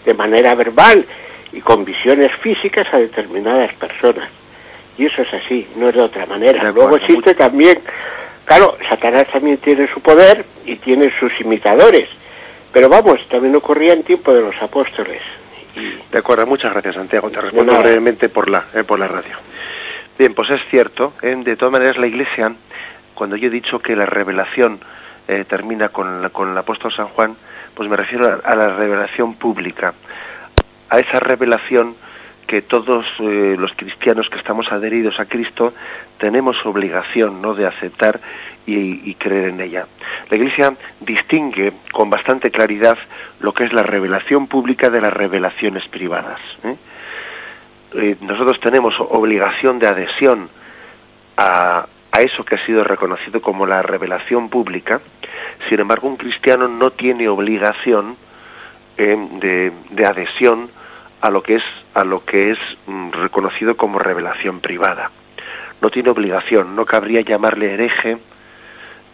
de 0.05 0.13
manera 0.13 0.53
verbal 0.55 1.05
y 1.51 1.61
con 1.61 1.83
visiones 1.83 2.31
físicas 2.41 2.87
a 2.93 2.97
determinadas 2.97 3.73
personas. 3.75 4.29
Y 4.97 5.05
eso 5.05 5.21
es 5.21 5.33
así, 5.33 5.67
no 5.75 5.89
es 5.89 5.95
de 5.95 6.01
otra 6.01 6.25
manera. 6.25 6.71
Luego 6.71 6.97
existe 6.97 7.33
también, 7.33 7.79
claro, 8.45 8.77
Satanás 8.89 9.25
también 9.31 9.57
tiene 9.57 9.87
su 9.91 9.99
poder 10.01 10.45
y 10.65 10.75
tiene 10.77 11.11
sus 11.19 11.31
imitadores. 11.41 12.09
Pero 12.71 12.89
vamos, 12.89 13.19
también 13.29 13.55
ocurría 13.55 13.93
en 13.93 14.03
tiempo 14.03 14.33
de 14.33 14.41
los 14.41 14.55
apóstoles. 14.61 15.21
De 16.11 16.17
acuerdo, 16.17 16.45
muchas 16.45 16.71
gracias 16.73 16.95
Santiago. 16.95 17.29
Te 17.29 17.41
respondo 17.41 17.77
brevemente 17.79 18.29
por 18.29 18.49
la, 18.49 18.65
eh, 18.73 18.83
por 18.83 18.99
la 18.99 19.07
radio. 19.07 19.35
Bien, 20.17 20.33
pues 20.33 20.49
es 20.49 20.61
cierto, 20.71 21.13
eh, 21.21 21.35
de 21.37 21.55
todas 21.55 21.71
maneras 21.71 21.97
la 21.97 22.07
Iglesia, 22.07 22.51
cuando 23.17 23.35
yo 23.35 23.47
he 23.47 23.51
dicho 23.51 23.79
que 23.79 23.95
la 23.95 24.05
revelación 24.05 24.79
eh, 25.27 25.43
termina 25.49 25.89
con, 25.89 26.29
con 26.29 26.51
el 26.51 26.57
apóstol 26.57 26.93
San 26.93 27.07
Juan, 27.07 27.35
pues 27.73 27.89
me 27.89 27.95
refiero 27.95 28.39
a, 28.43 28.55
la 28.55 28.67
revelación 28.69 29.33
pública, 29.33 29.93
a 30.89 30.99
esa 30.99 31.19
revelación 31.19 31.95
que 32.45 32.61
todos 32.61 33.05
los 33.19 33.71
cristianos 33.75 34.29
que 34.29 34.37
estamos 34.37 34.71
adheridos 34.71 35.19
a 35.19 35.25
Cristo 35.25 35.73
tenemos 36.17 36.55
obligación 36.65 37.41
no 37.41 37.53
de 37.53 37.67
aceptar 37.67 38.21
y, 38.65 39.13
creer 39.15 39.49
en 39.49 39.61
ella. 39.61 39.85
La 40.29 40.37
Iglesia 40.37 40.73
distingue 40.99 41.73
con 41.91 42.09
bastante 42.09 42.51
claridad 42.51 42.97
lo 43.39 43.53
que 43.53 43.65
es 43.65 43.73
la 43.73 43.83
revelación 43.83 44.47
pública 44.47 44.89
de 44.89 45.01
las 45.01 45.11
revelaciones 45.11 45.87
privadas. 45.89 46.39
¿eh? 46.63 46.75
Eh, 47.95 48.15
nosotros 48.21 48.59
tenemos 48.59 48.93
obligación 48.99 49.79
de 49.79 49.87
adhesión 49.87 50.49
a, 51.37 51.85
eso 52.21 52.43
que 52.43 52.55
ha 52.55 52.65
sido 52.65 52.83
reconocido 52.83 53.41
como 53.41 53.65
la 53.65 53.81
revelación 53.81 54.49
pública. 54.49 55.01
Sin 55.69 55.79
embargo, 55.79 56.07
un 56.07 56.17
cristiano 56.17 56.67
no 56.67 56.91
tiene 56.91 57.27
obligación 57.27 58.15
eh, 58.97 59.71
de, 59.91 60.05
adhesión 60.05 60.69
a 61.21 61.29
lo 61.29 61.43
que 61.43 61.55
es 61.55 61.63
a 61.93 62.03
lo 62.03 62.23
que 62.25 62.51
es 62.51 62.57
mm, 62.85 63.11
reconocido 63.11 63.75
como 63.75 63.99
revelación 63.99 64.59
privada. 64.59 65.11
No 65.81 65.89
tiene 65.89 66.09
obligación, 66.09 66.75
no 66.75 66.85
cabría 66.85 67.21
llamarle 67.21 67.73
hereje 67.73 68.17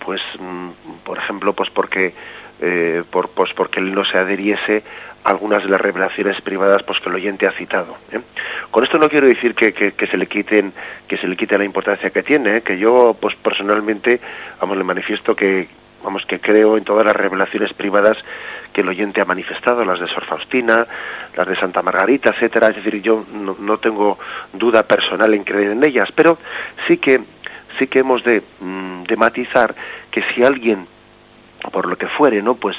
pues 0.06 0.22
mm, 0.40 0.70
por 1.04 1.18
ejemplo 1.18 1.54
pues 1.54 1.70
porque 1.70 2.14
eh, 2.62 3.04
pues 3.12 3.54
porque 3.56 3.80
él 3.80 3.94
no 3.94 4.06
se 4.06 4.18
adheriese 4.18 4.78
a 4.78 5.13
algunas 5.24 5.64
de 5.64 5.70
las 5.70 5.80
revelaciones 5.80 6.40
privadas 6.42 6.84
pues 6.84 7.00
que 7.00 7.10
el 7.10 7.16
oyente 7.16 7.48
ha 7.48 7.52
citado 7.52 7.98
¿eh? 8.12 8.20
con 8.72 8.84
esto 8.84 8.98
no 8.98 9.10
quiero 9.10 9.28
decir 9.28 9.56
que, 9.56 9.74
que, 9.74 10.08
se 10.08 10.18
le 10.18 10.28
quiten 10.28 10.74
que 11.08 11.18
se 11.18 11.28
le 11.28 11.36
quite 11.36 11.58
la 11.58 11.64
importancia 11.64 12.10
que 12.10 12.24
tiene 12.24 12.58
¿eh? 12.58 12.62
que 12.62 12.78
yo 12.78 13.16
pues 13.20 13.36
personalmente 13.36 14.20
vamos 14.60 14.78
le 14.78 14.84
manifiesto 14.84 15.36
que 15.36 15.68
vamos, 16.04 16.26
que 16.26 16.40
creo 16.40 16.78
en 16.78 16.84
todas 16.84 17.06
las 17.06 17.16
revelaciones 17.16 17.74
privadas 17.74 18.18
que 18.74 18.82
el 18.82 18.90
oyente 18.90 19.22
ha 19.22 19.26
manifestado, 19.26 19.86
las 19.86 20.00
de 20.00 20.08
Sor 20.08 20.26
Faustina, 20.26 20.86
las 21.36 21.48
de 21.48 21.56
Santa 21.56 21.82
Margarita, 21.82 22.32
etcétera. 22.32 22.68
Es 22.68 22.78
decir, 22.78 23.02
yo 23.02 23.24
no, 23.32 23.78
tengo 23.78 24.18
duda 24.52 24.84
personal 24.84 25.34
en 25.34 25.44
creer 25.44 25.72
en 25.72 25.84
ellas, 25.84 26.10
pero 26.14 26.38
sí 26.88 26.98
que 26.98 27.22
sí 27.80 27.88
que 27.88 28.00
hemos 28.00 28.24
de, 28.24 28.42
mm, 28.60 29.04
de 29.04 29.16
matizar 29.16 29.74
que 30.12 30.24
si 30.34 30.44
alguien 30.44 30.88
por 31.72 31.88
lo 31.88 31.96
que 31.96 32.08
fuere, 32.08 32.42
¿no? 32.42 32.56
Pues 32.56 32.76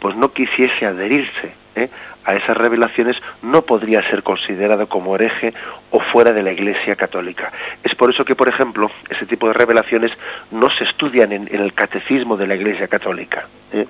pues 0.00 0.16
no 0.16 0.32
quisiese 0.32 0.84
adherirse 0.84 1.54
¿eh? 1.76 1.88
a 2.24 2.34
esas 2.34 2.56
revelaciones, 2.56 3.16
no 3.42 3.62
podría 3.62 4.02
ser 4.08 4.22
considerado 4.22 4.86
como 4.88 5.14
hereje 5.14 5.52
o 5.90 6.00
fuera 6.00 6.32
de 6.32 6.42
la 6.42 6.52
Iglesia 6.52 6.96
católica. 6.96 7.52
Es 7.82 7.94
por 7.94 8.10
eso 8.10 8.24
que, 8.24 8.34
por 8.34 8.48
ejemplo, 8.48 8.90
ese 9.10 9.26
tipo 9.26 9.48
de 9.48 9.54
revelaciones 9.54 10.12
no 10.50 10.68
se 10.70 10.84
estudian 10.84 11.32
en, 11.32 11.48
el 11.52 11.74
catecismo 11.74 12.36
de 12.36 12.46
la 12.46 12.54
Iglesia 12.54 12.88
católica. 12.88 13.46
¿eh? 13.72 13.86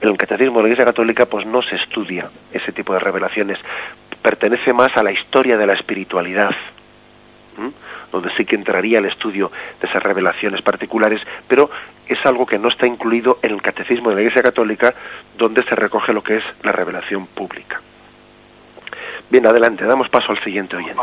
En 0.00 0.08
el 0.08 0.16
catecismo 0.16 0.56
de 0.56 0.62
la 0.62 0.68
Iglesia 0.68 0.84
católica, 0.84 1.26
pues 1.26 1.46
no 1.46 1.62
se 1.62 1.76
estudia 1.76 2.28
ese 2.52 2.72
tipo 2.72 2.92
de 2.92 3.00
revelaciones. 3.00 3.58
Pertenece 4.22 4.72
más 4.72 4.96
a 4.96 5.02
la 5.02 5.12
historia 5.12 5.56
de 5.56 5.66
la 5.66 5.74
espiritualidad 5.74 6.50
donde 8.12 8.30
sí 8.36 8.44
que 8.44 8.56
entraría 8.56 8.98
el 8.98 9.06
estudio 9.06 9.50
de 9.80 9.86
esas 9.86 10.02
revelaciones 10.02 10.62
particulares, 10.62 11.20
pero 11.46 11.70
es 12.06 12.18
algo 12.24 12.46
que 12.46 12.58
no 12.58 12.68
está 12.68 12.86
incluido 12.86 13.38
en 13.42 13.52
el 13.52 13.62
catecismo 13.62 14.10
de 14.10 14.16
la 14.16 14.20
Iglesia 14.22 14.42
Católica, 14.42 14.94
donde 15.36 15.62
se 15.64 15.74
recoge 15.74 16.12
lo 16.12 16.22
que 16.22 16.38
es 16.38 16.44
la 16.62 16.72
revelación 16.72 17.26
pública. 17.26 17.80
Bien, 19.30 19.46
adelante, 19.46 19.84
damos 19.84 20.08
paso 20.08 20.32
al 20.32 20.42
siguiente 20.42 20.76
oyente. 20.76 21.02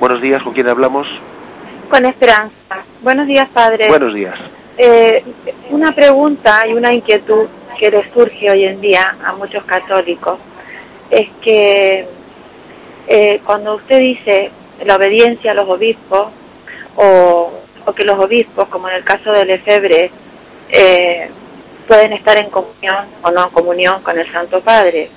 Buenos 0.00 0.20
días, 0.20 0.42
¿con 0.42 0.52
quién 0.52 0.68
hablamos? 0.68 1.06
Con 1.88 2.04
Esperanza. 2.04 2.84
Buenos 3.02 3.26
días, 3.26 3.48
padre. 3.50 3.88
Buenos 3.88 4.12
días. 4.12 4.36
Eh, 4.76 5.24
una 5.70 5.92
pregunta 5.92 6.66
y 6.68 6.74
una 6.74 6.92
inquietud 6.92 7.46
que 7.78 7.90
le 7.90 8.12
surge 8.12 8.50
hoy 8.50 8.64
en 8.64 8.80
día 8.80 9.16
a 9.24 9.32
muchos 9.32 9.64
católicos 9.64 10.38
es 11.10 11.28
que 11.40 12.06
eh, 13.06 13.40
cuando 13.44 13.76
usted 13.76 14.00
dice 14.00 14.50
la 14.84 14.96
obediencia 14.96 15.52
a 15.52 15.54
los 15.54 15.68
obispos 15.68 16.28
o, 16.96 17.52
que 17.94 18.04
los 18.04 18.18
obispos, 18.18 18.68
como 18.68 18.88
en 18.88 18.96
el 18.96 19.04
caso 19.04 19.30
de 19.32 19.44
Lefebvre, 19.44 20.10
eh, 20.70 21.30
pueden 21.86 22.12
estar 22.12 22.36
en 22.36 22.50
comunión 22.50 23.06
o 23.22 23.30
no 23.30 23.44
en 23.44 23.50
comunión 23.50 24.02
con 24.02 24.18
el 24.18 24.30
Santo 24.32 24.60
Padre. 24.60 25.08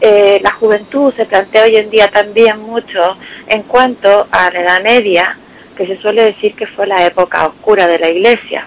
Eh, 0.00 0.40
la 0.42 0.52
juventud 0.52 1.12
se 1.14 1.26
plantea 1.26 1.64
hoy 1.64 1.76
en 1.76 1.90
día 1.90 2.08
también 2.08 2.60
mucho 2.60 3.16
en 3.46 3.62
cuanto 3.64 4.26
a 4.30 4.50
la 4.50 4.60
Edad 4.60 4.82
Media, 4.82 5.36
que 5.76 5.86
se 5.86 5.96
suele 5.98 6.22
decir 6.22 6.54
que 6.54 6.66
fue 6.66 6.86
la 6.86 7.04
época 7.06 7.46
oscura 7.46 7.86
de 7.86 7.98
la 7.98 8.08
Iglesia, 8.08 8.66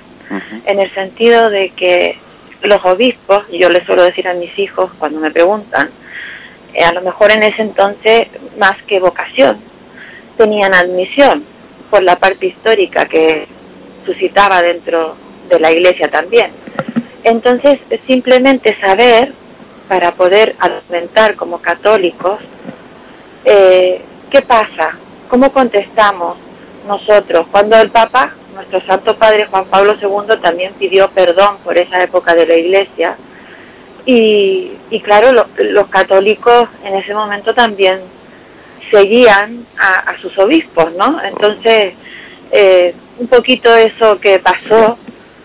en 0.66 0.80
el 0.80 0.94
sentido 0.94 1.50
de 1.50 1.72
que 1.72 2.18
los 2.62 2.80
obispos, 2.86 3.44
y 3.50 3.60
yo 3.60 3.70
les 3.70 3.86
suelo 3.86 4.04
decir 4.04 4.28
a 4.28 4.34
mis 4.34 4.58
hijos 4.58 4.92
cuando 4.98 5.20
me 5.20 5.32
preguntan, 5.32 5.90
eh, 6.74 6.84
a 6.84 6.94
lo 6.94 7.02
mejor 7.02 7.32
en 7.32 7.44
ese 7.44 7.64
entonces 7.64 8.28
más 8.58 8.82
que 8.88 9.00
vocación, 9.00 9.60
tenían 10.38 10.74
admisión 10.74 11.44
por 11.90 12.04
la 12.04 12.16
parte 12.18 12.48
histórica 12.48 13.06
que 13.06 13.48
suscitaba 14.06 14.62
dentro 14.62 15.16
de 15.50 15.60
la 15.60 15.72
iglesia 15.72 16.10
también. 16.10 16.52
Entonces, 17.24 17.80
simplemente 18.08 18.76
saber, 18.80 19.34
para 19.88 20.14
poder 20.14 20.56
argumentar 20.60 21.36
como 21.36 21.62
católicos, 21.62 22.40
eh, 23.46 24.02
qué 24.30 24.42
pasa, 24.42 24.98
cómo 25.30 25.52
contestamos 25.52 26.38
nosotros, 26.88 27.46
cuando 27.52 27.78
el 27.78 27.92
Papa, 27.92 28.34
nuestro 28.54 28.82
Santo 28.88 29.18
Padre 29.18 29.48
Juan 29.52 29.66
Pablo 29.66 29.96
II, 30.02 30.38
también 30.42 30.74
pidió 30.74 31.10
perdón 31.12 31.58
por 31.64 31.78
esa 31.78 32.02
época 32.02 32.34
de 32.34 32.48
la 32.48 32.56
iglesia, 32.56 33.18
y, 34.06 34.72
claro, 35.04 35.32
los 35.58 35.88
católicos 35.88 36.68
en 36.84 36.96
ese 36.96 37.14
momento 37.14 37.54
también 37.54 38.00
seguían 38.92 39.66
a, 39.78 40.16
sus 40.22 40.38
obispos, 40.38 40.94
¿no? 40.94 41.20
Entonces, 41.24 41.94
eh, 42.52 42.94
un 43.18 43.28
poquito 43.28 43.76
eso 43.76 44.20
que 44.20 44.40
pasó, 44.40 44.98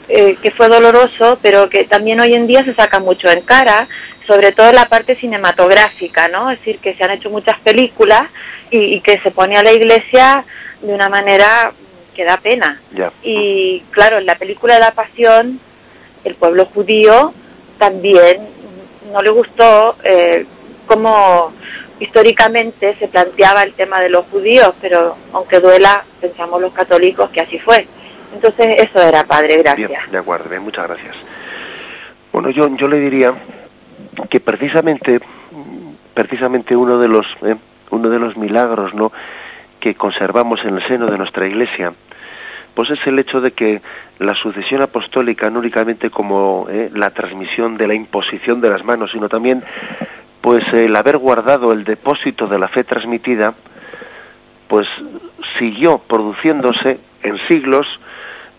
eh, 0.09 0.37
que 0.43 0.51
fue 0.51 0.69
doloroso, 0.69 1.39
pero 1.43 1.69
que 1.69 1.85
también 1.85 2.21
hoy 2.21 2.33
en 2.35 2.47
día 2.47 2.65
se 2.65 2.75
saca 2.75 3.01
mucho 3.01 3.31
en 3.31 3.43
cara, 3.43 3.89
sobre 4.27 4.53
todo 4.53 4.73
la 4.73 4.87
parte 4.87 5.17
cinematográfica, 5.17 6.29
¿no? 6.29 6.51
Es 6.51 6.59
decir, 6.59 6.79
que 6.79 6.95
se 6.95 7.05
han 7.05 7.13
hecho 7.13 7.31
muchas 7.31 7.59
películas 7.61 8.23
y, 8.71 9.01
que 9.01 9.21
se 9.21 9.31
pone 9.31 9.57
a 9.57 9.63
la 9.63 9.73
iglesia 9.73 10.45
de 10.83 10.93
una 10.93 11.09
manera 11.09 11.73
que 12.15 12.25
da 12.25 12.39
pena. 12.39 12.81
Y 13.23 13.81
claro, 13.91 14.19
en 14.19 14.27
la 14.27 14.37
película 14.37 14.75
de 14.75 14.81
la 14.81 14.93
Pasión, 14.93 15.61
el 16.25 16.35
pueblo 16.35 16.67
judío 16.67 17.33
también 17.79 18.49
no 19.13 19.23
le 19.23 19.31
gustó 19.31 19.97
eh, 20.03 20.45
cómo 20.87 21.53
históricamente 22.01 22.95
se 22.99 23.09
planteaba 23.09 23.63
el 23.63 23.75
tema 23.75 24.01
de 24.01 24.11
los 24.11 24.27
judíos, 24.27 24.73
pero 24.81 25.17
aunque 25.33 25.61
duela, 25.61 26.05
pensamos 26.21 26.61
los 26.61 26.73
católicos 26.73 27.31
que 27.31 27.41
así 27.41 27.59
fue. 27.59 27.87
Entonces, 28.35 28.77
eso 28.79 29.01
era, 29.01 29.25
padre, 29.25 29.57
gracias. 29.59 29.89
Bien, 29.89 30.01
de 30.11 30.19
acuerdo, 30.19 30.51
bien, 30.51 30.63
muchas 30.63 30.87
gracias. 30.89 31.17
Bueno, 32.33 32.51
yo, 32.51 32.69
yo 32.77 32.89
le 32.89 33.01
diría 33.01 33.33
que 34.29 34.41
precisamente, 34.41 35.21
precisamente 36.13 36.77
uno 36.77 36.99
de 36.99 37.09
los, 37.09 37.27
eh, 37.43 37.57
uno 37.91 38.11
de 38.11 38.19
los 38.19 38.37
milagros, 38.37 38.95
¿no?, 38.95 39.13
que 39.81 39.95
conservamos 39.95 40.61
en 40.65 40.77
el 40.77 40.87
seno 40.89 41.07
de 41.07 41.17
nuestra 41.17 41.47
Iglesia, 41.47 41.93
pues 42.75 42.91
es 42.91 42.99
el 43.07 43.19
hecho 43.19 43.41
de 43.41 43.53
que 43.53 43.81
la 44.19 44.35
sucesión 44.35 44.83
apostólica 44.83 45.49
no 45.49 45.61
únicamente 45.61 46.11
como 46.11 46.67
eh, 46.69 46.91
la 46.93 47.11
transmisión 47.11 47.77
de 47.77 47.87
la 47.87 47.95
imposición 47.95 48.61
de 48.61 48.69
las 48.69 48.85
manos, 48.85 49.11
sino 49.13 49.29
también 49.29 49.63
pues 50.47 50.63
el 50.75 50.95
haber 50.95 51.19
guardado 51.19 51.73
el 51.73 51.83
depósito 51.83 52.47
de 52.47 52.57
la 52.57 52.69
fe 52.69 52.85
transmitida, 52.85 53.53
pues 54.69 54.87
siguió 55.59 55.99
produciéndose 55.99 57.01
en 57.25 57.37
siglos 57.49 57.85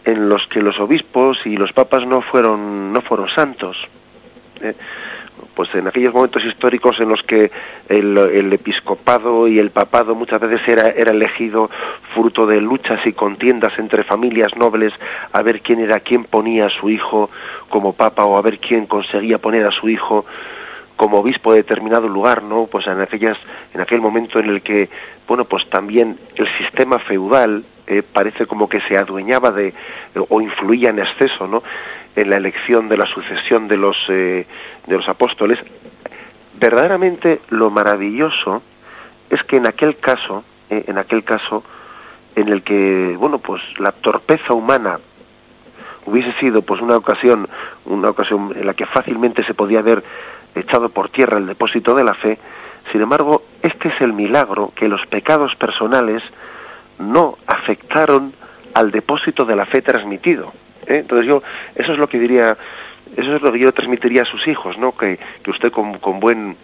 en 0.04 0.28
los 0.28 0.46
que 0.48 0.62
los 0.62 0.78
obispos 0.82 1.38
y 1.46 1.56
los 1.56 1.72
papas 1.72 2.06
no 2.06 2.20
fueron 2.20 2.92
no 2.92 3.00
fueron 3.00 3.30
santos. 3.30 3.78
¿eh? 4.60 4.74
Pues 5.56 5.74
en 5.76 5.88
aquellos 5.88 6.14
momentos 6.14 6.44
históricos 6.44 7.00
en 7.00 7.08
los 7.08 7.22
que 7.22 7.50
el, 7.88 8.52
episcopado 8.52 9.48
y 9.48 9.58
el 9.58 9.72
papado 9.72 10.14
muchas 10.14 10.42
veces 10.42 10.60
era, 10.68 10.90
era 10.90 11.12
elegido 11.12 11.70
fruto 12.14 12.46
de 12.46 12.60
luchas 12.60 13.00
y 13.06 13.14
contiendas 13.14 13.72
entre 13.80 14.04
familias 14.04 14.54
nobles 14.58 14.92
a 15.32 15.42
ver 15.42 15.62
quién 15.62 15.80
era 15.80 16.02
quién 16.02 16.26
ponía 16.26 16.66
a 16.66 16.80
su 16.82 16.90
hijo 16.90 17.30
como 17.70 17.94
papa 17.94 18.26
o 18.26 18.36
a 18.36 18.42
ver 18.42 18.60
quién 18.60 18.88
conseguía 18.88 19.38
poner 19.38 19.66
a 19.66 19.72
su 19.72 19.88
hijo 19.88 20.26
como 20.98 21.20
obispo 21.20 21.54
de 21.54 21.60
determinado 21.60 22.10
lugar, 22.10 22.44
¿no? 22.44 22.66
Pues 22.66 22.86
en 22.88 23.00
aquellas, 23.00 23.38
en 23.74 23.80
aquel 23.80 24.02
momento 24.02 24.40
en 24.40 24.50
el 24.50 24.62
que, 24.62 24.90
bueno, 25.28 25.46
pues 25.46 25.70
también 25.70 26.20
el 26.36 26.48
sistema 26.58 27.00
feudal 27.00 27.64
eh, 27.86 28.04
parece 28.04 28.46
como 28.48 28.68
que 28.68 28.82
se 28.82 28.98
adueñaba 28.98 29.52
de 29.52 29.74
o 30.28 30.42
influía 30.42 30.90
en 30.90 31.00
exceso, 31.00 31.48
¿no? 31.48 31.64
En 32.16 32.30
la 32.30 32.36
elección 32.36 32.90
de 32.90 32.98
la 32.98 33.06
sucesión 33.06 33.68
de 33.68 33.78
los 33.78 33.96
eh, 34.10 34.46
de 34.88 34.98
los 34.98 35.08
apóstoles. 35.08 35.60
Verdaderamente 36.60 37.42
lo 37.50 37.70
maravilloso 37.70 38.64
es 39.30 39.42
que 39.44 39.58
en 39.58 39.68
aquel 39.68 39.98
caso, 39.98 40.44
eh, 40.70 40.84
en 40.88 40.98
aquel 40.98 41.24
caso 41.24 41.64
en 42.36 42.50
el 42.50 42.64
que, 42.64 43.16
bueno, 43.18 43.40
pues 43.40 43.62
la 43.80 43.92
torpeza 43.92 44.54
humana 44.54 45.00
hubiese 46.08 46.32
sido 46.40 46.62
pues 46.62 46.82
una 46.82 46.96
ocasión, 46.96 47.48
una 47.86 48.10
ocasión 48.10 48.54
en 48.56 48.66
la 48.66 48.74
que 48.74 48.86
fácilmente 48.86 49.44
se 49.44 49.54
podía 49.54 49.82
ver 49.82 50.04
echado 50.60 50.90
por 50.90 51.10
tierra 51.10 51.38
el 51.38 51.48
depósito 51.48 51.94
de 51.96 52.04
la 52.04 52.14
fe, 52.14 52.38
sin 52.92 53.02
embargo, 53.02 53.44
este 53.62 53.90
es 53.90 54.02
el 54.02 54.14
milagro 54.14 54.72
que 54.76 54.88
los 54.88 55.06
pecados 55.08 55.54
personales 55.56 56.24
no 57.00 57.38
afectaron 57.46 58.34
al 58.74 58.92
depósito 58.92 59.44
de 59.44 59.56
la 59.56 59.66
fe 59.66 59.82
transmitido. 59.82 60.54
¿eh? 60.86 61.00
Entonces 61.00 61.28
yo, 61.28 61.44
eso 61.76 61.92
es 61.92 61.98
lo 61.98 62.08
que 62.08 62.18
diría, 62.18 62.56
eso 63.16 63.36
es 63.36 63.42
lo 63.42 63.52
que 63.52 63.60
yo 63.60 63.72
transmitiría 63.74 64.22
a 64.22 64.26
sus 64.26 64.48
hijos, 64.48 64.78
¿no? 64.78 64.94
Que, 64.94 65.20
que 65.44 65.52
usted 65.52 65.72
con, 65.72 65.98
con 66.00 66.20
buen 66.20 66.56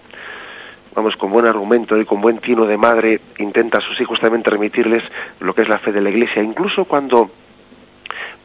vamos, 0.96 1.16
con 1.18 1.32
buen 1.32 1.48
argumento 1.48 2.00
y 2.00 2.06
con 2.06 2.22
buen 2.22 2.38
tino 2.38 2.66
de 2.66 2.78
madre 2.78 3.20
intenta 3.40 3.80
a 3.80 3.82
sus 3.82 4.00
hijos 4.00 4.20
también 4.20 4.44
transmitirles 4.44 5.04
lo 5.40 5.54
que 5.54 5.64
es 5.64 5.68
la 5.68 5.80
fe 5.80 5.92
de 5.92 6.02
la 6.02 6.10
Iglesia, 6.10 6.42
incluso 6.42 6.86
cuando 6.86 7.32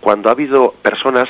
cuando 0.01 0.29
ha 0.29 0.33
habido 0.33 0.75
personas 0.81 1.29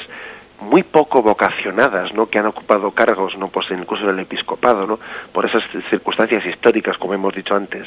muy 0.61 0.83
poco 0.83 1.23
vocacionadas, 1.23 2.13
¿no? 2.15 2.29
que 2.29 2.39
han 2.39 2.47
ocupado 2.47 2.91
cargos, 2.91 3.37
no 3.39 3.49
pues 3.49 3.67
incluso 3.71 4.05
en 4.05 4.11
el 4.11 4.21
episcopado, 4.21 4.87
¿no? 4.87 4.99
por 5.33 5.47
esas 5.47 5.63
circunstancias 5.89 6.45
históricas, 6.47 6.99
como 6.99 7.15
hemos 7.15 7.35
dicho 7.35 7.55
antes. 7.55 7.87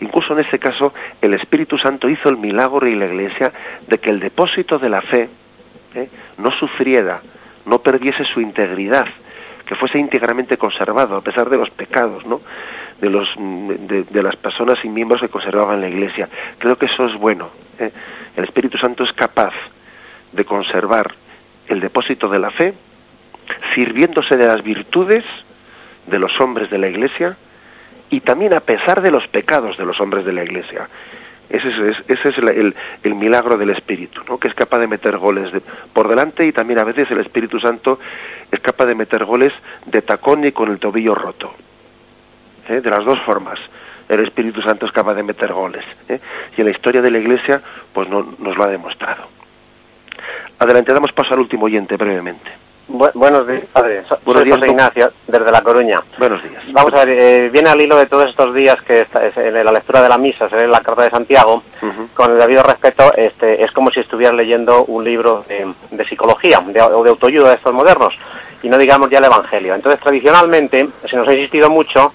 Incluso 0.00 0.32
en 0.32 0.40
ese 0.40 0.58
caso, 0.58 0.92
el 1.20 1.34
Espíritu 1.34 1.78
Santo 1.78 2.08
hizo 2.08 2.28
el 2.28 2.36
milagro 2.36 2.86
y 2.86 2.96
la 2.96 3.06
Iglesia 3.06 3.52
de 3.86 3.98
que 3.98 4.10
el 4.10 4.18
depósito 4.18 4.78
de 4.78 4.88
la 4.88 5.02
fe 5.02 5.28
¿eh? 5.94 6.08
no 6.38 6.50
sufriera, 6.58 7.20
no 7.66 7.78
perdiese 7.78 8.24
su 8.24 8.40
integridad, 8.40 9.06
que 9.66 9.76
fuese 9.76 9.98
íntegramente 9.98 10.56
conservado 10.56 11.16
a 11.16 11.20
pesar 11.20 11.48
de 11.48 11.56
los 11.56 11.70
pecados, 11.70 12.26
¿no? 12.26 12.40
De 13.00 13.08
los 13.08 13.28
de, 13.38 14.22
las 14.22 14.36
personas 14.36 14.84
y 14.84 14.88
miembros 14.88 15.20
que 15.20 15.28
conservaban 15.28 15.80
la 15.80 15.88
Iglesia. 15.88 16.28
Creo 16.58 16.76
que 16.76 16.86
eso 16.86 17.06
es 17.06 17.14
bueno. 17.14 17.48
¿eh? 17.78 17.90
El 18.36 18.44
Espíritu 18.44 18.76
Santo 18.78 19.04
es 19.04 19.12
capaz 19.12 19.54
de 20.32 20.44
conservar 20.44 21.14
el 21.70 21.80
depósito 21.80 22.28
de 22.28 22.38
la 22.38 22.50
fe, 22.50 22.74
sirviéndose 23.74 24.36
de 24.36 24.46
las 24.46 24.62
virtudes 24.62 25.24
de 26.06 26.18
los 26.18 26.38
hombres 26.40 26.70
de 26.70 26.78
la 26.78 26.88
Iglesia 26.88 27.36
y 28.10 28.20
también 28.20 28.54
a 28.54 28.60
pesar 28.60 29.00
de 29.00 29.10
los 29.10 29.26
pecados 29.28 29.78
de 29.78 29.84
los 29.84 30.00
hombres 30.00 30.24
de 30.24 30.32
la 30.32 30.42
Iglesia. 30.42 30.88
Ese 31.48 31.68
es, 32.06 32.38
el, 33.02 33.14
milagro 33.16 33.56
del 33.56 33.70
Espíritu, 33.70 34.22
¿no? 34.28 34.38
que 34.38 34.46
es 34.46 34.54
capaz 34.54 34.78
de 34.78 34.86
meter 34.86 35.16
goles 35.16 35.50
por 35.92 36.08
delante 36.08 36.46
y 36.46 36.52
también 36.52 36.78
a 36.78 36.84
veces 36.84 37.10
el 37.10 37.18
Espíritu 37.18 37.58
Santo 37.58 37.98
es 38.50 38.60
capaz 38.60 38.86
de 38.86 38.94
meter 38.94 39.24
goles 39.24 39.52
de 39.86 40.02
tacón 40.02 40.44
y 40.44 40.52
con 40.52 40.70
el 40.70 40.78
tobillo 40.78 41.14
roto. 41.14 41.52
¿eh? 42.68 42.80
De 42.80 42.90
las 42.90 43.04
dos 43.04 43.18
formas. 43.26 43.58
El 44.08 44.20
Espíritu 44.20 44.62
Santo 44.62 44.86
es 44.86 44.92
capaz 44.92 45.14
de 45.14 45.24
meter 45.24 45.52
goles. 45.52 45.84
¿eh? 46.08 46.20
Y 46.56 46.60
en 46.60 46.66
la 46.66 46.72
historia 46.72 47.02
de 47.02 47.10
la 47.10 47.18
Iglesia 47.18 47.60
pues 47.92 48.08
no, 48.08 48.34
nos 48.38 48.56
lo 48.56 48.64
ha 48.64 48.68
demostrado. 48.68 49.39
Adelante, 50.60 50.92
damos 50.92 51.10
paso 51.12 51.34
al 51.34 51.40
último 51.40 51.66
oyente 51.66 51.96
brevemente 51.96 52.50
buenos 53.14 53.46
días, 53.46 53.64
padre. 53.72 54.02
buenos 54.24 54.44
días, 54.44 54.58
Ignacio, 54.66 55.12
desde 55.26 55.52
La 55.52 55.62
Coruña. 55.62 56.00
Buenos 56.18 56.42
días. 56.42 56.62
Vamos 56.72 56.92
a 56.94 57.04
ver, 57.04 57.18
eh, 57.18 57.50
viene 57.50 57.70
al 57.70 57.80
hilo 57.80 57.96
de 57.96 58.06
todos 58.06 58.26
estos 58.28 58.54
días 58.54 58.76
que 58.86 59.00
está, 59.00 59.22
en 59.26 59.64
la 59.64 59.72
lectura 59.72 60.02
de 60.02 60.08
la 60.08 60.18
misa, 60.18 60.48
se 60.48 60.56
lee 60.56 60.70
la 60.70 60.80
Carta 60.80 61.02
de 61.02 61.10
Santiago, 61.10 61.62
con 62.14 62.32
el 62.32 62.38
debido 62.38 62.62
respeto, 62.62 63.12
este, 63.14 63.62
es 63.62 63.70
como 63.72 63.90
si 63.90 64.00
estuvieras 64.00 64.34
leyendo 64.34 64.84
un 64.84 65.04
libro 65.04 65.44
de, 65.48 66.04
psicología 66.04 66.58
o 66.58 67.02
de 67.02 67.10
autoayuda 67.10 67.50
de 67.50 67.56
estos 67.56 67.72
modernos, 67.72 68.14
y 68.62 68.68
no 68.68 68.78
digamos 68.78 69.08
ya 69.10 69.18
el 69.18 69.24
Evangelio. 69.24 69.74
Entonces, 69.74 70.00
tradicionalmente, 70.00 70.88
se 71.08 71.16
nos 71.16 71.28
ha 71.28 71.32
insistido 71.32 71.70
mucho 71.70 72.12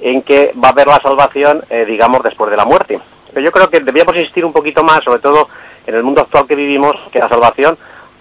en 0.00 0.22
que 0.22 0.52
va 0.62 0.68
a 0.68 0.72
haber 0.72 0.86
la 0.86 1.00
salvación, 1.02 1.64
eh, 1.70 1.84
digamos, 1.84 2.22
después 2.22 2.50
de 2.50 2.56
la 2.56 2.64
muerte. 2.64 3.00
Pero 3.32 3.44
yo 3.44 3.52
creo 3.52 3.68
que 3.68 3.80
debíamos 3.80 4.14
insistir 4.16 4.44
un 4.44 4.52
poquito 4.52 4.82
más, 4.82 5.00
sobre 5.04 5.20
todo 5.20 5.48
en 5.86 5.94
el 5.94 6.02
mundo 6.02 6.22
actual 6.22 6.46
que 6.46 6.56
vivimos, 6.56 6.94
que 7.12 7.18
la 7.18 7.28
salvación 7.28 7.76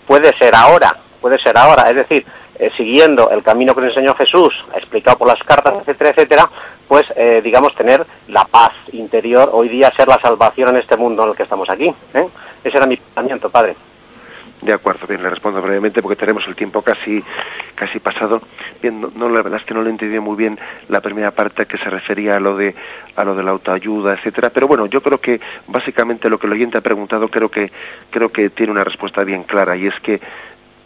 puede 0.07 0.35
ser 0.37 0.55
ahora, 0.55 0.97
puede 1.19 1.37
ser 1.39 1.57
ahora, 1.57 1.89
es 1.89 1.95
decir, 1.95 2.25
eh, 2.59 2.69
siguiendo 2.77 3.29
el 3.31 3.41
camino 3.43 3.73
que 3.73 3.81
nos 3.81 3.89
enseñó 3.89 4.13
Jesús, 4.15 4.53
explicado 4.75 5.17
por 5.17 5.27
las 5.27 5.41
cartas, 5.43 5.75
etcétera, 5.79 6.09
etcétera, 6.11 6.49
pues 6.87 7.05
eh, 7.15 7.41
digamos 7.43 7.73
tener 7.75 8.05
la 8.27 8.45
paz 8.45 8.71
interior, 8.91 9.49
hoy 9.53 9.69
día 9.69 9.91
ser 9.95 10.07
la 10.07 10.19
salvación 10.21 10.69
en 10.69 10.77
este 10.77 10.97
mundo 10.97 11.23
en 11.23 11.29
el 11.29 11.35
que 11.35 11.43
estamos 11.43 11.69
aquí. 11.69 11.93
¿eh? 12.13 12.27
Ese 12.63 12.77
era 12.77 12.85
mi 12.85 12.97
pensamiento, 12.97 13.49
padre. 13.49 13.75
De 14.61 14.73
acuerdo, 14.73 15.07
bien, 15.07 15.23
le 15.23 15.29
respondo 15.29 15.61
brevemente 15.61 16.01
porque 16.01 16.15
tenemos 16.15 16.43
el 16.47 16.55
tiempo 16.55 16.81
casi 16.81 17.23
casi 17.73 17.99
pasado. 17.99 18.41
Bien, 18.81 19.01
no, 19.15 19.29
la 19.29 19.41
verdad 19.41 19.59
es 19.59 19.65
que 19.65 19.73
no 19.73 19.81
le 19.81 19.89
entendí 19.89 20.19
muy 20.19 20.35
bien 20.35 20.59
la 20.89 21.01
primera 21.01 21.31
parte 21.31 21.65
que 21.65 21.79
se 21.79 21.89
refería 21.89 22.35
a 22.35 22.39
lo 22.39 22.55
de 22.55 22.75
a 23.15 23.23
lo 23.23 23.35
de 23.35 23.43
la 23.43 23.51
autoayuda, 23.51 24.13
etcétera, 24.13 24.51
pero 24.51 24.67
bueno, 24.67 24.85
yo 24.85 25.01
creo 25.01 25.19
que 25.19 25.41
básicamente 25.67 26.29
lo 26.29 26.37
que 26.37 26.47
el 26.47 26.53
oyente 26.53 26.77
ha 26.77 26.81
preguntado 26.81 27.27
creo 27.27 27.49
que 27.49 27.71
creo 28.11 28.31
que 28.31 28.51
tiene 28.51 28.71
una 28.71 28.83
respuesta 28.83 29.23
bien 29.23 29.43
clara 29.43 29.75
y 29.75 29.87
es 29.87 29.95
que 30.01 30.21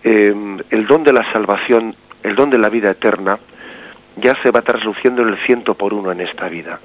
Em, 0.05 0.59
el 0.69 0.86
don 0.86 1.03
de 1.03 1.11
la 1.11 1.26
salvación, 1.34 1.95
el 2.21 2.36
don 2.36 2.51
de 2.51 2.59
la 2.59 2.69
vida 2.69 2.91
eterna, 2.91 3.39
ya 4.17 4.36
se 4.43 4.51
va 4.51 4.61
trasluciendo 4.61 5.23
en 5.23 5.30
el 5.30 5.38
ciento 5.47 5.73
por 5.73 5.95
uno 5.95 6.11
en 6.11 6.21
esta 6.21 6.47
vida. 6.47 6.80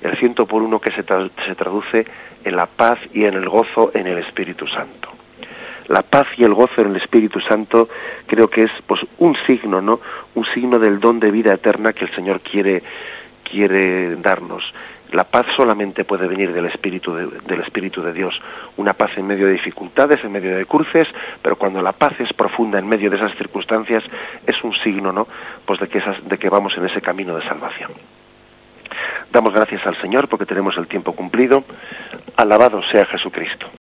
El 0.00 0.16
ciento 0.16 0.44
por 0.44 0.60
uno 0.60 0.80
que 0.80 0.90
se, 0.90 1.04
se 1.04 1.54
traduce 1.54 2.04
en 2.42 2.56
la 2.56 2.66
paz 2.66 2.98
y 3.14 3.26
en 3.26 3.34
el 3.34 3.48
gozo 3.48 3.92
en 3.94 4.08
el 4.08 4.18
Espíritu 4.18 4.66
Santo. 4.66 5.07
La 5.88 6.02
paz 6.02 6.26
y 6.36 6.44
el 6.44 6.54
gozo 6.54 6.82
en 6.82 6.88
el 6.90 6.96
Espíritu 6.96 7.40
Santo 7.40 7.88
creo 8.26 8.48
que 8.48 8.64
es 8.64 8.70
pues 8.86 9.00
un 9.18 9.36
signo, 9.46 9.80
¿no? 9.80 10.00
Un 10.34 10.44
signo 10.54 10.78
del 10.78 11.00
don 11.00 11.18
de 11.18 11.30
vida 11.30 11.54
eterna 11.54 11.92
que 11.92 12.04
el 12.04 12.14
Señor 12.14 12.40
quiere 12.40 12.82
quiere 13.42 14.16
darnos. 14.16 14.62
La 15.12 15.24
paz 15.24 15.46
solamente 15.56 16.04
puede 16.04 16.28
venir 16.28 16.52
del 16.52 16.66
Espíritu 16.66 17.14
de, 17.14 17.26
del 17.46 17.60
Espíritu 17.62 18.02
de 18.02 18.12
Dios. 18.12 18.38
Una 18.76 18.92
paz 18.92 19.10
en 19.16 19.26
medio 19.26 19.46
de 19.46 19.52
dificultades, 19.52 20.22
en 20.22 20.32
medio 20.32 20.54
de 20.54 20.66
cruces, 20.66 21.08
pero 21.40 21.56
cuando 21.56 21.80
la 21.80 21.92
paz 21.92 22.12
es 22.20 22.30
profunda 22.34 22.78
en 22.78 22.86
medio 22.86 23.08
de 23.08 23.16
esas 23.16 23.34
circunstancias, 23.38 24.04
es 24.46 24.62
un 24.62 24.74
signo, 24.84 25.10
¿no? 25.10 25.26
Pues 25.64 25.80
de 25.80 25.88
que, 25.88 26.02
de 26.24 26.38
que 26.38 26.50
vamos 26.50 26.76
en 26.76 26.84
ese 26.84 27.00
camino 27.00 27.34
de 27.36 27.48
salvación. 27.48 27.92
Damos 29.32 29.54
gracias 29.54 29.86
al 29.86 29.98
Señor 30.00 30.28
porque 30.28 30.46
tenemos 30.46 30.76
el 30.76 30.86
tiempo 30.86 31.12
cumplido. 31.12 31.64
Alabado 32.36 32.82
sea 32.90 33.06
Jesucristo. 33.06 33.77